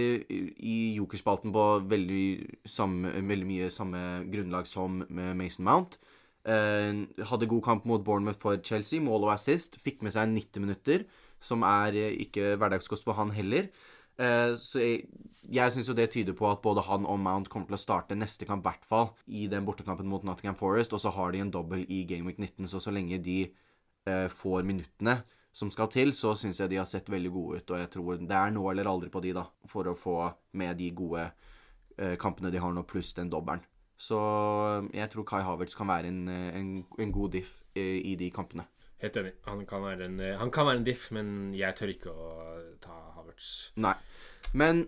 i 0.59 0.77
jokerspalten 0.97 1.53
på 1.55 1.65
veldig, 1.91 2.25
samme, 2.67 3.13
veldig 3.29 3.47
mye 3.47 3.69
samme 3.71 4.01
grunnlag 4.33 4.67
som 4.67 5.03
Mason 5.09 5.67
Mount. 5.69 5.99
Eh, 6.49 7.05
hadde 7.29 7.51
god 7.51 7.63
kamp 7.63 7.87
mot 7.87 8.05
Bournemouth 8.05 8.41
for 8.41 8.59
Chelsea. 8.65 9.03
Mål 9.05 9.29
og 9.29 9.35
assist. 9.37 9.79
Fikk 9.81 10.03
med 10.03 10.17
seg 10.17 10.33
90 10.33 10.65
minutter, 10.65 11.07
som 11.41 11.63
er 11.67 11.99
eh, 12.01 12.17
ikke 12.25 12.57
hverdagskost 12.61 13.07
for 13.07 13.19
han 13.21 13.35
heller. 13.37 13.69
Eh, 14.21 14.57
så 14.61 14.83
jeg, 14.83 15.05
jeg 15.51 15.73
syns 15.75 15.91
jo 15.91 15.97
det 15.97 16.11
tyder 16.15 16.37
på 16.37 16.49
at 16.51 16.63
både 16.65 16.85
han 16.89 17.07
og 17.09 17.21
Mount 17.23 17.51
kommer 17.53 17.71
til 17.71 17.79
å 17.79 17.85
starte 17.85 18.19
neste 18.19 18.49
kamp, 18.49 18.65
i 18.65 18.71
hvert 18.71 18.89
fall, 18.89 19.13
i 19.29 19.47
den 19.53 19.69
bortekampen 19.69 20.09
mot 20.11 20.25
Nottingham 20.27 20.59
Forest. 20.59 20.97
Og 20.97 21.05
så 21.05 21.13
har 21.15 21.33
de 21.35 21.45
en 21.45 21.53
dobbel 21.53 21.85
i 21.89 22.03
Game 22.09 22.27
Week 22.29 22.41
19, 22.41 22.69
så 22.73 22.83
så 22.83 22.95
lenge 22.95 23.21
de 23.23 23.43
eh, 23.47 24.27
får 24.33 24.67
minuttene 24.67 25.21
som 25.53 25.71
skal 25.71 25.91
til, 25.91 26.13
så 26.15 26.35
syns 26.39 26.61
jeg 26.61 26.71
de 26.71 26.79
har 26.79 26.89
sett 26.89 27.11
veldig 27.11 27.33
gode 27.35 27.61
ut. 27.61 27.73
Og 27.75 27.83
jeg 27.83 27.91
tror 27.95 28.21
det 28.23 28.37
er 28.37 28.55
nå 28.55 28.65
eller 28.71 28.91
aldri 28.91 29.11
på 29.11 29.23
de, 29.25 29.35
da, 29.37 29.45
for 29.71 29.91
å 29.91 29.97
få 29.99 30.17
med 30.61 30.79
de 30.79 30.91
gode 30.97 31.27
eh, 31.99 32.17
kampene 32.21 32.53
de 32.55 32.63
har 32.63 32.75
nå, 32.75 32.87
pluss 32.89 33.13
den 33.19 33.33
dobbelen. 33.33 33.65
Så 34.01 34.19
jeg 34.97 35.11
tror 35.13 35.27
Kai 35.29 35.43
Havertz 35.45 35.77
kan 35.77 35.91
være 35.91 36.09
en, 36.09 36.23
eh, 36.33 36.53
en, 36.57 36.71
en 36.99 37.13
god 37.13 37.35
diff 37.37 37.51
eh, 37.75 37.99
i 38.01 38.15
de 38.21 38.31
kampene. 38.33 38.65
Helt 39.01 39.17
enig. 39.17 39.35
Han 39.49 39.67
kan 39.69 39.85
være 39.85 40.07
en, 40.07 40.21
eh, 40.21 40.39
han 40.39 40.53
kan 40.53 40.69
være 40.69 40.81
en 40.81 40.87
diff, 40.87 41.11
men 41.13 41.53
jeg 41.57 41.77
tør 41.77 41.93
ikke 41.93 42.15
å 42.15 42.31
ta 42.85 42.97
Havertz. 43.17 43.51
Nei. 43.81 43.95
Men 44.57 44.87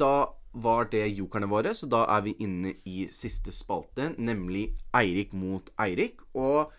da 0.00 0.32
var 0.52 0.88
det 0.90 1.04
jokerne 1.14 1.48
våre, 1.48 1.74
så 1.76 1.86
da 1.88 2.02
er 2.16 2.24
vi 2.26 2.34
inne 2.42 2.74
i 2.88 3.04
siste 3.14 3.52
spalte, 3.54 4.10
nemlig 4.18 4.70
Eirik 4.96 5.32
mot 5.36 5.70
Eirik. 5.80 6.24
Og 6.34 6.72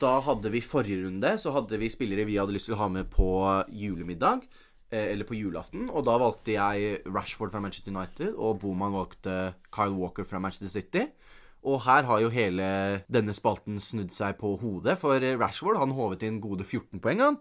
da 0.00 0.20
hadde 0.24 0.50
vi 0.52 0.60
forrige 0.64 1.04
runde, 1.04 1.34
så 1.38 1.52
hadde 1.54 1.78
vi 1.80 1.88
spillere 1.92 2.26
vi 2.28 2.38
hadde 2.40 2.54
lyst 2.56 2.68
til 2.70 2.76
å 2.76 2.82
ha 2.84 2.88
med 2.92 3.10
på 3.12 3.28
julemiddag. 3.72 4.46
eh, 4.90 5.12
Eller 5.12 5.24
på 5.24 5.34
julaften. 5.34 5.88
Og 5.90 6.04
da 6.06 6.16
valgte 6.18 6.52
jeg 6.54 7.00
Rashford 7.06 7.50
fra 7.50 7.60
Manchester 7.60 7.90
United, 7.90 8.34
og 8.38 8.60
Boman 8.60 8.92
valgte 8.94 9.54
Kyle 9.74 9.96
Walker 9.98 10.24
fra 10.24 10.38
Manchester 10.38 10.68
City. 10.68 11.06
Og 11.66 11.80
her 11.82 12.04
har 12.06 12.20
jo 12.22 12.28
hele 12.30 13.02
denne 13.10 13.34
spalten 13.34 13.80
snudd 13.82 14.12
seg 14.14 14.36
på 14.38 14.52
hodet, 14.60 14.94
for 14.98 15.18
Rashford 15.18 15.80
han 15.80 15.90
håvet 15.96 16.22
inn 16.22 16.40
gode 16.40 16.62
14 16.64 17.00
poeng. 17.02 17.20
han. 17.20 17.38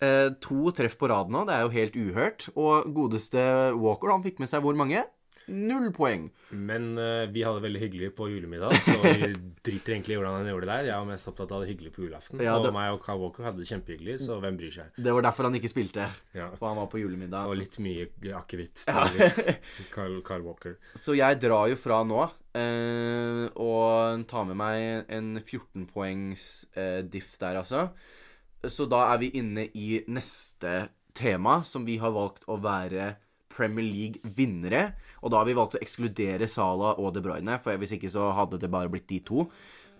Eh, 0.00 0.30
to 0.40 0.70
treff 0.72 0.96
på 0.96 1.10
rad 1.10 1.28
nå, 1.28 1.44
det 1.44 1.52
er 1.54 1.66
jo 1.66 1.74
helt 1.76 1.96
uhørt. 2.00 2.48
Og 2.56 2.88
godeste 2.96 3.74
Walker, 3.76 4.08
han 4.14 4.24
fikk 4.24 4.38
med 4.40 4.48
seg 4.48 4.62
hvor 4.64 4.74
mange? 4.74 5.04
Null 5.50 5.88
poeng. 5.96 6.28
Men 6.54 6.92
uh, 6.98 7.26
vi 7.32 7.42
hadde 7.46 7.58
det 7.60 7.64
veldig 7.66 7.80
hyggelig 7.82 8.10
på 8.18 8.28
julemiddag, 8.30 8.74
så 8.86 8.96
vi 9.04 9.30
driter 9.66 9.96
egentlig 9.96 10.14
i 10.14 10.18
hvordan 10.20 10.36
han 10.40 10.50
gjorde 10.52 10.68
det 10.68 10.72
der. 10.76 10.88
Jeg 10.90 11.02
var 11.02 11.08
mest 11.10 11.30
opptatt 11.32 11.54
av 11.56 11.64
det 11.64 11.70
hyggelig 11.72 11.92
på 11.96 12.04
julaften. 12.06 12.42
Ja, 12.44 12.56
det- 12.58 12.70
Og 12.70 12.76
meg 12.76 12.92
og 12.94 13.00
Carl 13.04 13.20
Walker 13.22 13.46
hadde 13.48 13.62
det 13.62 13.68
kjempehyggelig, 13.70 14.18
så 14.24 14.38
hvem 14.42 14.58
bryr 14.60 14.74
seg? 14.74 14.92
Det 14.96 15.14
var 15.16 15.26
derfor 15.26 15.48
han 15.48 15.58
ikke 15.60 15.72
spilte. 15.72 16.06
Ja. 16.36 16.50
For 16.58 16.70
han 16.70 16.80
var 16.80 16.90
på 16.92 17.02
julemiddag. 17.02 17.50
Og 17.50 17.58
litt 17.60 17.80
mye 17.82 18.06
akevitt 18.38 18.84
til 18.86 19.90
Carl, 19.94 20.20
Carl 20.26 20.46
Walker. 20.46 20.78
Så 20.98 21.16
jeg 21.18 21.40
drar 21.42 21.68
jo 21.72 21.80
fra 21.80 22.02
nå 22.06 22.28
Uh, 22.50 23.46
og 23.62 24.24
tar 24.26 24.42
med 24.48 24.56
meg 24.58 25.04
en 25.14 25.36
14 25.38 25.84
poengs 25.86 26.46
uh, 26.74 26.98
diff 27.06 27.36
der, 27.38 27.60
altså. 27.60 27.84
Så 28.66 28.88
da 28.90 29.04
er 29.12 29.20
vi 29.22 29.28
inne 29.38 29.68
i 29.78 30.00
neste 30.10 30.88
tema, 31.16 31.60
som 31.62 31.86
vi 31.86 31.94
har 32.02 32.10
valgt 32.10 32.42
å 32.50 32.58
være 32.60 33.12
Premier 33.50 33.86
League-vinnere. 33.86 34.82
Og 35.20 35.32
da 35.32 35.42
har 35.42 35.48
vi 35.48 35.58
valgt 35.58 35.76
å 35.76 35.82
ekskludere 35.82 36.48
Salah 36.50 36.98
og 37.00 37.14
De 37.16 37.22
Bruyne, 37.24 37.58
for 37.62 37.76
hvis 37.80 37.96
ikke 37.98 38.12
så 38.12 38.30
hadde 38.36 38.60
det 38.62 38.70
bare 38.72 38.90
blitt 38.92 39.08
de 39.10 39.20
to. 39.26 39.48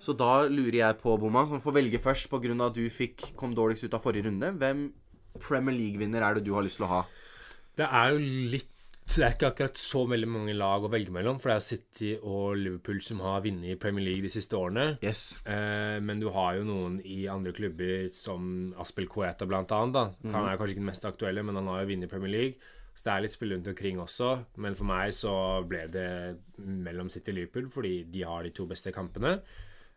Så 0.01 0.15
da 0.17 0.47
lurer 0.49 0.79
jeg 0.79 1.01
på, 1.03 1.13
Boman, 1.21 1.49
som 1.51 1.61
får 1.61 1.77
velge 1.77 2.01
først 2.01 2.31
pga. 2.33 2.57
at 2.67 2.75
du 2.75 2.89
fikk, 2.89 3.35
kom 3.37 3.55
dårligst 3.55 3.85
ut 3.85 3.95
av 3.95 4.01
forrige 4.01 4.31
runde. 4.31 4.55
Hvem 4.57 4.93
Premier 5.39 5.77
League-vinner 5.77 6.25
er 6.25 6.39
det 6.39 6.47
du 6.47 6.55
har 6.55 6.65
lyst 6.65 6.81
til 6.81 6.89
å 6.89 6.95
ha? 6.95 7.01
Det 7.77 7.87
er 7.87 8.13
jo 8.13 8.21
litt 8.57 8.69
Det 9.11 9.25
er 9.27 9.33
ikke 9.35 9.49
akkurat 9.51 9.79
så 9.81 10.05
veldig 10.07 10.29
mange 10.31 10.53
lag 10.55 10.85
å 10.87 10.89
velge 10.93 11.11
mellom, 11.11 11.41
for 11.43 11.51
det 11.51 11.55
er 11.57 11.65
City 11.67 12.11
og 12.21 12.53
Liverpool 12.61 13.01
som 13.03 13.19
har 13.25 13.41
vunnet 13.43 13.73
i 13.73 13.79
Premier 13.81 14.07
League 14.07 14.23
de 14.23 14.31
siste 14.31 14.55
årene. 14.55 15.01
Yes. 15.03 15.41
Eh, 15.51 15.99
men 15.99 16.23
du 16.23 16.29
har 16.31 16.55
jo 16.61 16.69
noen 16.69 17.01
i 17.03 17.25
andre 17.27 17.51
klubber, 17.51 18.13
som 18.15 18.71
Aspel 18.79 19.11
Coeta 19.11 19.49
blant 19.51 19.75
annet. 19.75 19.97
Da. 19.97 20.31
Han 20.31 20.47
er 20.47 20.55
kanskje 20.61 20.77
ikke 20.77 20.85
den 20.85 20.93
mest 20.93 21.09
aktuelle, 21.11 21.43
men 21.43 21.59
han 21.59 21.67
har 21.73 21.83
jo 21.83 21.91
vunnet 21.91 22.13
Premier 22.13 22.35
League. 22.37 22.71
Så 22.95 23.07
det 23.07 23.13
er 23.13 23.25
litt 23.25 23.35
spill 23.35 23.55
rundt 23.55 23.71
omkring 23.71 24.01
også. 24.03 24.31
Men 24.61 24.77
for 24.77 24.89
meg 24.89 25.15
så 25.17 25.35
ble 25.69 25.87
det 25.93 26.11
mellom 26.59 27.09
City 27.13 27.33
og 27.33 27.39
Liverpool, 27.39 27.71
fordi 27.73 27.95
de 28.13 28.25
har 28.29 28.45
de 28.45 28.53
to 28.57 28.67
beste 28.71 28.93
kampene. 28.93 29.39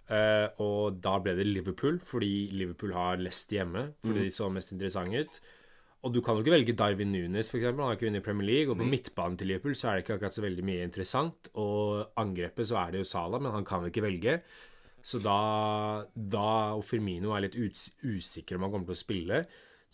Uh, 0.03 0.47
og 0.63 0.99
da 1.03 1.17
ble 1.23 1.33
det 1.37 1.47
Liverpool, 1.47 1.97
fordi 2.03 2.49
Liverpool 2.53 2.93
har 2.95 3.19
Leicester 3.21 3.61
hjemme. 3.61 3.89
Fordi 4.03 4.27
de 4.27 4.35
så 4.35 4.49
mest 4.53 4.75
interessante 4.75 5.25
ut. 5.25 5.43
Og 6.03 6.11
du 6.11 6.19
kan 6.19 6.35
jo 6.35 6.43
ikke 6.43 6.51
velge 6.51 6.75
Darwin 6.75 7.13
Nunes, 7.15 7.47
f.eks. 7.47 7.69
Han 7.69 7.79
har 7.85 7.95
ikke 7.95 8.09
vunnet 8.09 8.25
Premier 8.25 8.47
League. 8.49 8.71
Og 8.71 8.79
på 8.79 8.87
midtbanen 8.87 9.37
til 9.39 9.53
Liverpool 9.53 9.75
så 9.79 9.89
er 9.89 9.95
det 9.95 10.03
ikke 10.03 10.17
akkurat 10.17 10.35
så 10.35 10.43
veldig 10.43 10.65
mye 10.67 10.87
interessant. 10.87 11.47
Og 11.63 12.03
angrepet 12.19 12.67
så 12.67 12.81
er 12.81 12.91
det 12.91 13.03
jo 13.03 13.07
Salah, 13.07 13.39
men 13.39 13.55
han 13.55 13.67
kan 13.67 13.85
jo 13.85 13.91
ikke 13.91 14.03
velge. 14.03 14.41
Så 15.03 15.19
da, 15.23 15.37
da 16.15 16.47
Og 16.75 16.83
Firmino 16.87 17.31
er 17.35 17.45
litt 17.45 17.55
usikker 17.59 18.59
om 18.59 18.67
han 18.67 18.73
kommer 18.75 18.91
til 18.91 18.97
å 18.97 19.03
spille. 19.03 19.39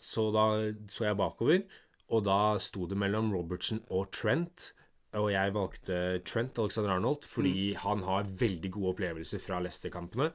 Så 0.00 0.26
da 0.34 0.44
så 0.90 1.06
jeg 1.06 1.18
bakover, 1.18 1.62
og 2.10 2.24
da 2.26 2.58
sto 2.62 2.86
det 2.90 2.98
mellom 2.98 3.32
Robertson 3.34 3.82
og 3.88 4.10
Trent. 4.14 4.72
Og 5.18 5.30
jeg 5.32 5.54
valgte 5.54 6.00
Trent 6.26 6.58
Alexander 6.62 6.94
Arnold 6.94 7.26
fordi 7.26 7.72
han 7.78 8.04
har 8.06 8.28
veldig 8.40 8.70
gode 8.76 8.94
opplevelser 8.94 9.42
fra 9.42 9.58
Leicester-kampene. 9.62 10.30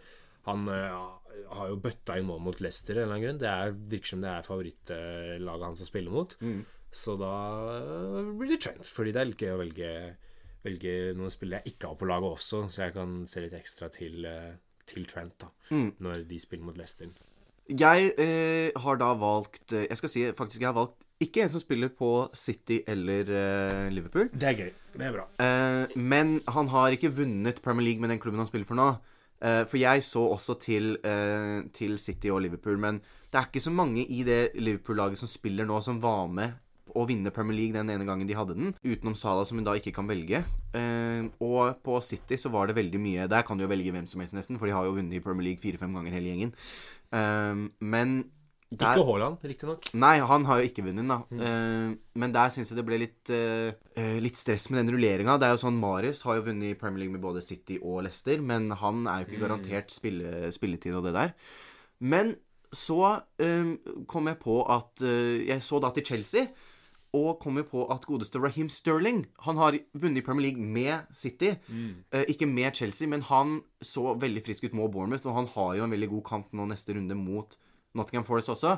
Han 0.49 0.67
uh, 0.67 1.15
har 1.55 1.71
jo 1.71 1.79
bøtta 1.81 2.17
inn 2.19 2.27
mål 2.27 2.41
mot 2.47 2.59
Leicester 2.63 2.97
en 2.97 3.05
eller 3.05 3.15
annen 3.15 3.25
grunn. 3.25 3.41
Det 3.41 3.51
er, 3.51 3.75
virker 3.95 4.13
som 4.13 4.23
det 4.23 4.31
er 4.31 4.47
favorittlaget 4.47 5.67
hans 5.69 5.83
å 5.83 5.87
spille 5.87 6.13
mot. 6.13 6.35
Så 6.95 7.17
da 7.19 7.33
eh, 7.75 8.31
blir 8.39 8.53
det 8.53 8.61
Trent, 8.63 8.87
fordi 8.87 9.11
det 9.15 9.21
er 9.21 9.29
litt 9.29 9.43
gøy 9.43 9.51
å 9.51 9.59
velge, 9.59 9.91
velge 10.63 10.93
noen 11.17 11.33
spillere 11.33 11.65
jeg 11.65 11.75
ikke 11.75 11.91
har 11.91 11.99
på 11.99 12.07
laget 12.07 12.37
også, 12.37 12.61
så 12.71 12.85
jeg 12.85 12.95
kan 12.95 13.17
se 13.27 13.43
litt 13.43 13.55
ekstra 13.57 13.89
til, 13.91 14.21
eh, 14.29 14.53
til 14.87 15.07
Trent 15.09 15.35
da, 15.43 15.49
når 16.05 16.23
de 16.29 16.39
spiller 16.39 16.69
mot 16.69 16.79
Leicester. 16.79 17.11
Jeg 17.67 18.13
eh, 18.21 18.69
har 18.77 18.99
da 19.01 19.07
valgt 19.17 19.73
Jeg 19.73 19.97
skal 19.97 20.11
si 20.11 20.21
faktisk 20.37 20.61
jeg 20.61 20.69
har 20.69 20.77
valgt 20.77 20.99
ikke 21.23 21.45
en 21.45 21.51
som 21.51 21.63
spiller 21.63 21.91
på 21.95 22.09
City 22.35 22.81
eller 22.87 23.29
uh, 23.31 23.87
Liverpool. 23.93 24.27
Det 24.33 24.49
er 24.49 24.57
gøy. 24.59 24.71
Det 24.95 25.07
er 25.07 25.13
bra. 25.15 25.27
Uh, 25.39 25.95
men 25.95 26.39
han 26.51 26.71
har 26.73 26.95
ikke 26.95 27.13
vunnet 27.15 27.61
Premier 27.63 27.87
League 27.89 28.03
med 28.03 28.11
den 28.11 28.19
klubben 28.19 28.43
han 28.43 28.49
spiller 28.49 28.67
for 28.67 28.79
nå. 28.79 28.89
Uh, 29.39 29.63
for 29.67 29.79
jeg 29.79 30.03
så 30.03 30.25
også 30.33 30.57
til, 30.59 30.97
til 31.75 31.97
City 31.99 32.31
og 32.33 32.41
Liverpool, 32.43 32.77
men 32.79 32.99
det 33.31 33.39
er 33.39 33.49
ikke 33.49 33.63
så 33.63 33.71
mange 33.71 34.03
i 34.03 34.23
det 34.27 34.55
Liverpool-laget 34.59 35.19
som 35.19 35.31
spiller 35.31 35.67
nå, 35.67 35.79
som 35.83 35.99
var 36.03 36.27
med 36.31 36.61
å 36.95 37.03
vinne 37.07 37.33
Premier 37.35 37.57
League 37.57 37.75
den 37.75 37.89
ene 37.91 38.05
gangen 38.07 38.27
de 38.27 38.35
hadde 38.37 38.55
den, 38.55 38.71
utenom 38.85 39.17
Salah, 39.19 39.43
som 39.47 39.59
hun 39.59 39.65
da 39.67 39.73
ikke 39.75 39.91
kan 39.91 40.07
velge. 40.07 40.39
Og 41.43 41.81
på 41.83 41.97
City 42.05 42.37
så 42.39 42.47
var 42.53 42.69
det 42.69 42.77
veldig 42.77 43.01
mye 43.01 43.25
Der 43.27 43.43
kan 43.43 43.57
du 43.59 43.65
jo 43.65 43.71
velge 43.71 43.91
hvem 43.91 44.07
som 44.07 44.23
helst, 44.23 44.37
nesten, 44.37 44.55
for 44.61 44.69
de 44.69 44.75
har 44.77 44.87
jo 44.87 44.93
vunnet 44.95 45.17
i 45.17 45.19
Premier 45.19 45.49
League 45.49 45.59
fire-fem 45.59 45.91
ganger, 45.97 46.15
hele 46.15 46.31
gjengen. 46.31 46.53
Men 47.83 48.15
der, 48.79 48.95
Ikke 48.95 49.05
Haaland, 49.07 49.43
riktignok. 49.43 49.89
Nei, 49.97 50.15
han 50.19 50.47
har 50.49 50.61
jo 50.61 50.69
ikke 50.69 50.85
vunnet, 50.85 51.09
da. 51.09 51.19
Eh, 51.47 51.95
men 52.21 52.35
der 52.35 52.53
syns 52.53 52.71
jeg 52.71 52.79
det 52.79 52.87
ble 52.87 53.01
litt, 53.01 53.33
eh, 53.33 54.17
litt 54.23 54.39
stress 54.39 54.69
med 54.69 54.83
den 54.83 54.95
rulleringa. 54.95 55.37
Det 55.39 55.49
er 55.49 55.55
jo 55.55 55.63
sånn 55.65 55.79
Marius 55.81 56.23
har 56.27 56.39
jo 56.39 56.47
vunnet 56.49 56.73
i 56.73 56.79
Premier 56.79 57.05
League 57.05 57.15
med 57.17 57.23
både 57.23 57.43
City 57.45 57.79
og 57.81 58.03
Leicester, 58.07 58.41
men 58.41 58.71
han 58.71 59.05
er 59.07 59.23
jo 59.23 59.29
ikke 59.29 59.43
garantert 59.47 59.93
spille, 59.93 60.51
spilletid 60.55 60.97
og 60.97 61.07
det 61.07 61.15
der. 61.17 61.35
Men 62.03 62.35
så 62.75 63.01
eh, 63.39 63.75
kom 64.07 64.27
jeg 64.27 64.39
på 64.41 64.61
at 64.67 65.03
uh, 65.05 65.35
Jeg 65.47 65.63
så 65.63 65.79
da 65.79 65.91
til 65.95 66.05
Chelsea. 66.05 66.47
Og 67.15 67.37
kom 67.39 67.55
jo 67.55 67.63
på 67.63 67.83
at 67.93 68.03
godeste 68.03 68.41
Raheem 68.43 68.67
Sterling 68.67 69.21
Han 69.45 69.55
har 69.55 69.77
vunnet 69.93 70.19
i 70.19 70.25
Premier 70.25 70.49
League 70.49 70.59
med 70.61 71.07
City. 71.15 71.53
Eh, 72.11 72.25
ikke 72.27 72.49
med 72.49 72.75
Chelsea, 72.75 73.07
men 73.07 73.21
han 73.21 73.61
så 73.81 74.17
veldig 74.19 74.43
frisk 74.43 74.65
ut 74.67 74.75
mot 74.75 74.91
Bournemouth. 74.91 75.27
Og 75.27 75.37
han 75.37 75.47
har 75.53 75.75
jo 75.77 75.85
en 75.85 75.95
veldig 75.95 76.09
god 76.17 76.25
kamp 76.27 76.51
nå 76.51 76.67
neste 76.67 76.97
runde 76.97 77.15
mot 77.15 77.55
Nottingham 77.95 78.25
Forest 78.27 78.53
også. 78.53 78.77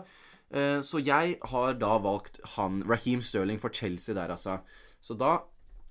Eh, 0.51 0.79
så 0.81 1.01
jeg 1.03 1.35
har 1.43 1.73
da 1.75 1.97
valgt 1.99 2.39
han, 2.55 2.83
Raheem 2.87 3.21
Sterling, 3.21 3.59
for 3.59 3.69
Chelsea 3.69 4.15
der, 4.15 4.31
altså. 4.31 4.59
Så 5.01 5.13
da 5.13 5.37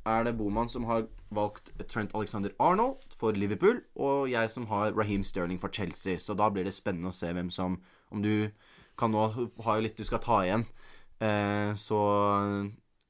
er 0.06 0.24
det 0.24 0.36
Boman 0.38 0.68
som 0.68 0.84
har 0.84 1.06
valgt 1.34 1.72
Trent 1.88 2.14
Alexander 2.14 2.50
Arnold 2.60 3.16
for 3.18 3.32
Liverpool, 3.32 3.80
og 3.96 4.30
jeg 4.30 4.50
som 4.50 4.66
har 4.66 4.94
Raheem 4.96 5.24
Sterling 5.24 5.60
for 5.60 5.68
Chelsea. 5.68 6.18
Så 6.18 6.34
da 6.34 6.48
blir 6.48 6.64
det 6.64 6.74
spennende 6.74 7.10
å 7.10 7.16
se 7.16 7.32
hvem 7.32 7.50
som 7.50 7.80
Om 8.10 8.22
du 8.22 8.50
kan 8.96 9.10
nå 9.10 9.50
ha 9.66 9.72
litt 9.82 9.96
du 9.98 10.04
skal 10.06 10.20
ta 10.22 10.36
igjen. 10.44 10.62
Eh, 11.18 11.74
så 11.74 11.98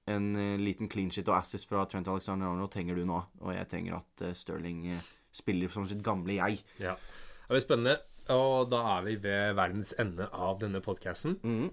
en 0.09 0.37
eh, 0.41 0.57
liten 0.57 0.89
clean 0.89 1.11
shit 1.13 1.29
og 1.29 1.37
assist 1.37 1.69
fra 1.69 1.85
Trent 1.85 2.09
Alexander 2.09 2.49
Arnold 2.49 2.73
trenger 2.73 2.97
du 2.97 3.05
nå. 3.05 3.21
Og 3.45 3.53
jeg 3.53 3.69
trenger 3.69 3.99
at 3.99 4.25
Sterling 4.33 4.97
spiller 5.37 5.69
som 5.69 5.85
sitt 5.87 6.01
gamle 6.03 6.39
jeg. 6.39 6.65
Ja. 6.81 6.97
Det 7.45 7.53
blir 7.53 7.67
spennende. 7.67 7.99
Og 8.35 8.71
da 8.73 8.83
er 8.97 9.03
vi 9.07 9.19
ved 9.23 9.57
verdens 9.59 9.95
ende 10.03 10.29
av 10.35 10.61
denne 10.63 10.83
podkasten. 10.85 11.39
Mm. 11.47 11.69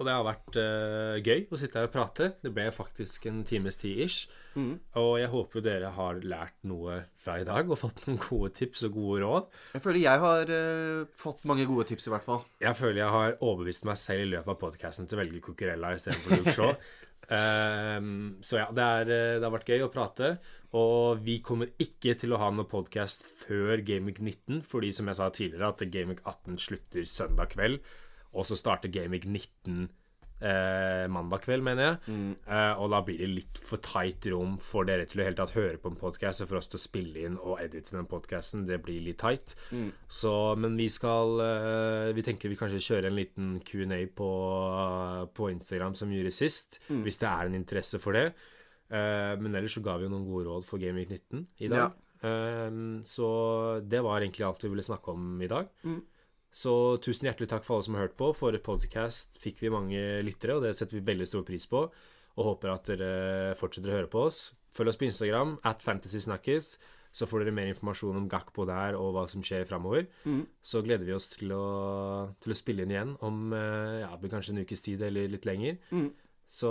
Og 0.00 0.06
det 0.06 0.12
har 0.16 0.24
vært 0.24 0.56
uh, 0.56 1.16
gøy 1.20 1.42
å 1.52 1.58
sitte 1.60 1.76
her 1.76 1.90
og 1.90 1.92
prate. 1.92 2.30
Det 2.40 2.52
ble 2.56 2.70
faktisk 2.72 3.26
en 3.28 3.42
times 3.44 3.76
tid 3.82 4.00
ish. 4.06 4.30
Mm. 4.54 4.78
Og 4.96 5.10
jeg 5.20 5.28
håper 5.34 5.64
dere 5.66 5.90
har 5.92 6.22
lært 6.24 6.56
noe 6.68 7.02
fra 7.20 7.36
i 7.42 7.44
dag 7.44 7.68
og 7.68 7.78
fått 7.82 8.06
noen 8.06 8.16
gode 8.22 8.54
tips 8.56 8.86
og 8.88 8.96
gode 8.96 9.20
råd. 9.26 9.50
Jeg 9.76 9.84
føler 9.84 10.00
jeg 10.06 10.24
har 10.24 10.54
uh, 10.56 11.04
fått 11.20 11.44
mange 11.50 11.68
gode 11.68 11.84
tips, 11.90 12.08
i 12.08 12.14
hvert 12.14 12.24
fall. 12.24 12.48
Jeg 12.64 12.80
føler 12.80 13.02
jeg 13.02 13.16
har 13.18 13.36
overbevist 13.36 13.84
meg 13.90 14.00
selv 14.00 14.24
i 14.24 14.32
løpet 14.32 14.54
av 14.54 14.60
podkasten 14.64 15.10
til 15.10 15.18
å 15.18 15.22
velge 15.24 15.44
Cucurella 15.44 15.92
istedenfor 15.98 16.38
Luke 16.38 16.56
Shaw. 16.56 16.74
Ehm, 17.28 18.40
så 18.42 18.58
ja, 18.58 18.66
det, 18.74 18.82
er, 18.84 19.12
eh, 19.14 19.36
det 19.38 19.46
har 19.46 19.54
vært 19.54 19.70
gøy 19.70 19.84
å 19.86 19.92
prate. 19.92 20.32
Og 20.78 21.22
vi 21.26 21.40
kommer 21.44 21.72
ikke 21.82 22.14
til 22.18 22.34
å 22.34 22.40
ha 22.40 22.50
noen 22.54 22.68
podkast 22.70 23.26
før 23.42 23.82
Gameweek 23.86 24.20
19, 24.22 24.62
fordi 24.66 24.92
som 24.94 25.10
jeg 25.10 25.18
sa 25.18 25.30
tidligere, 25.34 25.72
at 25.74 25.84
Gameweek 25.92 26.22
18 26.24 26.60
slutter 26.62 27.06
søndag 27.10 27.54
kveld. 27.54 27.80
Og 28.30 28.46
så 28.46 28.58
starter 28.58 28.92
Gameweek 28.94 29.26
19 29.26 29.88
eh, 30.40 31.04
mandag 31.12 31.42
kveld, 31.44 31.62
mener 31.66 31.86
jeg. 31.86 31.98
Eh, 32.46 32.80
og 32.80 32.90
da 32.92 33.00
blir 33.06 33.18
det 33.20 33.28
litt 33.30 33.60
for 33.60 33.80
tight 33.84 34.26
rom 34.32 34.56
for 34.60 34.88
dere 34.88 35.06
til 35.08 35.20
å 35.20 35.26
helt 35.28 35.38
tatt 35.40 35.54
høre 35.56 35.78
på 35.80 35.92
en 35.92 35.98
podkast, 36.00 36.42
og 36.42 36.50
for 36.50 36.60
oss 36.60 36.68
til 36.72 36.80
å 36.80 36.82
spille 36.82 37.24
inn 37.28 37.38
og 37.38 37.60
edite 37.62 37.94
den 37.96 38.08
podkasten. 38.10 38.66
Det 38.68 38.80
blir 38.84 39.00
litt 39.04 39.20
tight. 39.20 39.54
Så, 40.08 40.32
men 40.56 40.76
vi 40.80 40.88
skal 40.92 41.40
eh, 41.44 42.12
Vi 42.16 42.22
tenker 42.26 42.48
vi 42.50 42.56
kanskje 42.58 42.80
kjører 42.82 43.10
en 43.10 43.18
liten 43.18 43.50
Q&A 43.64 44.00
på, 44.16 44.30
på 45.36 45.50
Instagram 45.52 45.94
som 45.98 46.08
vi 46.10 46.18
gjorde 46.20 46.34
sist, 46.34 46.80
hvis 47.04 47.18
det 47.20 47.28
er 47.28 47.46
en 47.50 47.54
interesse 47.58 47.98
for 48.02 48.12
det. 48.16 48.32
Eh, 48.90 49.34
men 49.38 49.54
ellers 49.54 49.76
så 49.78 49.82
ga 49.84 49.96
vi 49.98 50.08
jo 50.08 50.10
noen 50.14 50.26
gode 50.26 50.48
råd 50.48 50.64
for 50.66 50.78
Game 50.82 50.98
Week 50.98 51.10
19 51.10 51.46
i 51.62 51.68
dag. 51.70 51.92
Eh, 52.22 52.70
så 53.06 53.28
det 53.86 54.00
var 54.04 54.20
egentlig 54.20 54.44
alt 54.48 54.64
vi 54.64 54.68
ville 54.72 54.82
snakke 54.84 55.12
om 55.14 55.40
i 55.42 55.46
dag. 55.48 55.68
Så 56.50 56.98
tusen 57.02 57.28
hjertelig 57.28 57.50
takk 57.52 57.66
for 57.66 57.78
alle 57.78 57.86
som 57.86 57.96
har 57.96 58.08
hørt 58.08 58.16
på. 58.18 58.32
For 58.34 58.56
podcast 58.64 59.38
fikk 59.42 59.60
vi 59.62 59.72
mange 59.72 60.00
lyttere, 60.26 60.58
og 60.58 60.64
det 60.66 60.74
setter 60.78 60.98
vi 60.98 61.06
veldig 61.06 61.28
stor 61.30 61.44
pris 61.46 61.66
på. 61.70 61.84
Og 62.38 62.46
håper 62.46 62.72
at 62.72 62.88
dere 62.90 63.58
fortsetter 63.58 63.92
å 63.92 63.98
høre 64.00 64.10
på 64.10 64.24
oss. 64.28 64.48
Følg 64.74 64.92
oss 64.92 64.98
på 64.98 65.06
Instagram 65.08 65.58
at 65.66 65.84
fantasysnakkes. 65.84 66.74
Så 67.10 67.26
får 67.26 67.42
dere 67.42 67.54
mer 67.54 67.70
informasjon 67.72 68.18
om 68.20 68.28
Gakpo 68.30 68.62
der 68.68 68.94
og 68.94 69.16
hva 69.16 69.24
som 69.30 69.42
skjer 69.42 69.64
framover. 69.66 70.06
Så 70.62 70.82
gleder 70.86 71.06
vi 71.08 71.14
oss 71.16 71.26
til 71.32 71.50
å, 71.54 71.64
til 72.42 72.54
å 72.54 72.58
spille 72.58 72.86
inn 72.86 72.94
igjen 72.94 73.16
om 73.26 73.50
eh, 73.56 74.02
ja, 74.04 74.10
kanskje 74.30 74.54
en 74.54 74.62
ukes 74.62 74.84
tid 74.86 75.02
eller 75.02 75.30
litt 75.32 75.48
lenger. 75.48 75.80
Så 76.50 76.70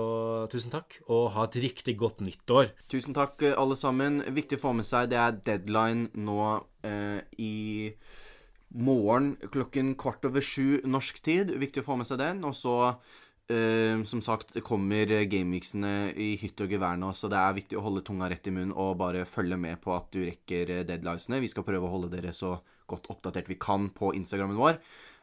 tusen 0.51 0.71
takk, 0.73 0.97
og 1.07 1.29
ha 1.35 1.45
et 1.47 1.55
riktig 1.63 1.95
godt 1.99 2.19
nyttår. 2.23 2.73
Tusen 2.91 3.15
takk, 3.15 3.43
eh, 3.47 3.55
alle 3.55 3.75
sammen. 3.79 4.19
Viktig 4.35 4.59
å 4.59 4.63
få 4.63 4.73
med 4.75 4.87
seg, 4.87 5.11
det 5.11 5.19
er 5.19 5.37
deadline 5.43 6.09
nå 6.19 6.39
eh, 6.87 7.19
i 7.39 7.53
morgen 8.75 9.33
klokken 9.51 9.95
kvart 9.99 10.25
over 10.29 10.43
sju 10.45 10.81
norsk 10.87 11.19
tid. 11.25 11.51
Viktig 11.59 11.83
å 11.83 11.87
få 11.87 11.97
med 11.99 12.07
seg 12.09 12.19
den. 12.21 12.43
Og 12.47 12.55
så, 12.57 12.75
eh, 13.49 14.01
som 14.05 14.21
sagt, 14.21 14.57
kommer 14.63 15.09
gamemixene 15.29 16.13
i 16.15 16.35
hytt 16.37 16.61
og 16.61 16.69
gevær 16.69 16.97
nå, 16.99 17.11
så 17.13 17.29
det 17.29 17.39
er 17.39 17.57
viktig 17.57 17.77
å 17.77 17.85
holde 17.85 18.05
tunga 18.05 18.29
rett 18.29 18.47
i 18.47 18.51
munnen 18.53 18.75
og 18.75 18.97
bare 18.97 19.25
følge 19.25 19.57
med 19.57 19.81
på 19.81 19.95
at 19.95 20.09
du 20.11 20.23
rekker 20.23 20.69
eh, 20.69 20.83
deadlinesene. 20.85 21.41
Vi 21.41 21.51
skal 21.51 21.65
prøve 21.67 21.87
å 21.87 21.93
holde 21.93 22.13
dere 22.13 22.33
så 22.33 22.59
godt 22.89 23.09
oppdatert 23.09 23.49
vi 23.49 23.59
kan 23.59 23.89
på 23.89 24.13
Instagrammen 24.17 24.57
vår. 24.57 24.79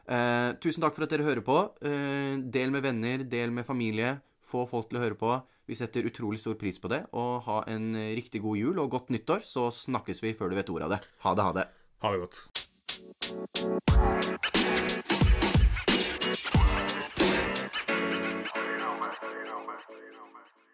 Eh, 0.07 0.53
tusen 0.63 0.83
takk 0.83 0.95
for 0.95 1.03
at 1.03 1.11
dere 1.11 1.27
hører 1.27 1.43
på. 1.43 1.59
Eh, 1.83 2.39
del 2.39 2.71
med 2.71 2.83
venner, 2.83 3.23
del 3.23 3.51
med 3.51 3.67
familie. 3.67 4.19
Få 4.43 4.67
folk 4.67 4.89
til 4.89 4.99
å 4.99 5.03
høre 5.03 5.19
på. 5.19 5.33
Vi 5.67 5.75
setter 5.75 6.07
utrolig 6.07 6.39
stor 6.39 6.55
pris 6.55 6.79
på 6.79 6.87
det. 6.87 7.05
Og 7.11 7.43
ha 7.47 7.63
en 7.67 7.91
riktig 8.15 8.39
god 8.43 8.55
jul 8.55 8.79
og 8.79 8.91
godt 8.91 9.11
nyttår, 9.11 9.43
så 9.43 9.67
snakkes 9.67 10.23
vi 10.23 10.31
før 10.31 10.51
du 10.51 10.55
vet 10.55 10.71
ordet 10.71 10.87
av 10.87 10.95
det. 10.95 11.01
Ha 11.25 11.35
det, 11.35 11.43
ha 11.43 11.57
det. 11.59 11.67
Ha 12.05 12.13
det 12.13 12.23
godt. 12.23 12.66
You 12.97 13.05
don't 13.05 13.19
mess, 18.99 19.17
you 19.21 19.45
don't 19.45 19.67
mess, 19.67 19.83
you 19.89 20.13
don't 20.17 20.33
mess. 20.33 20.66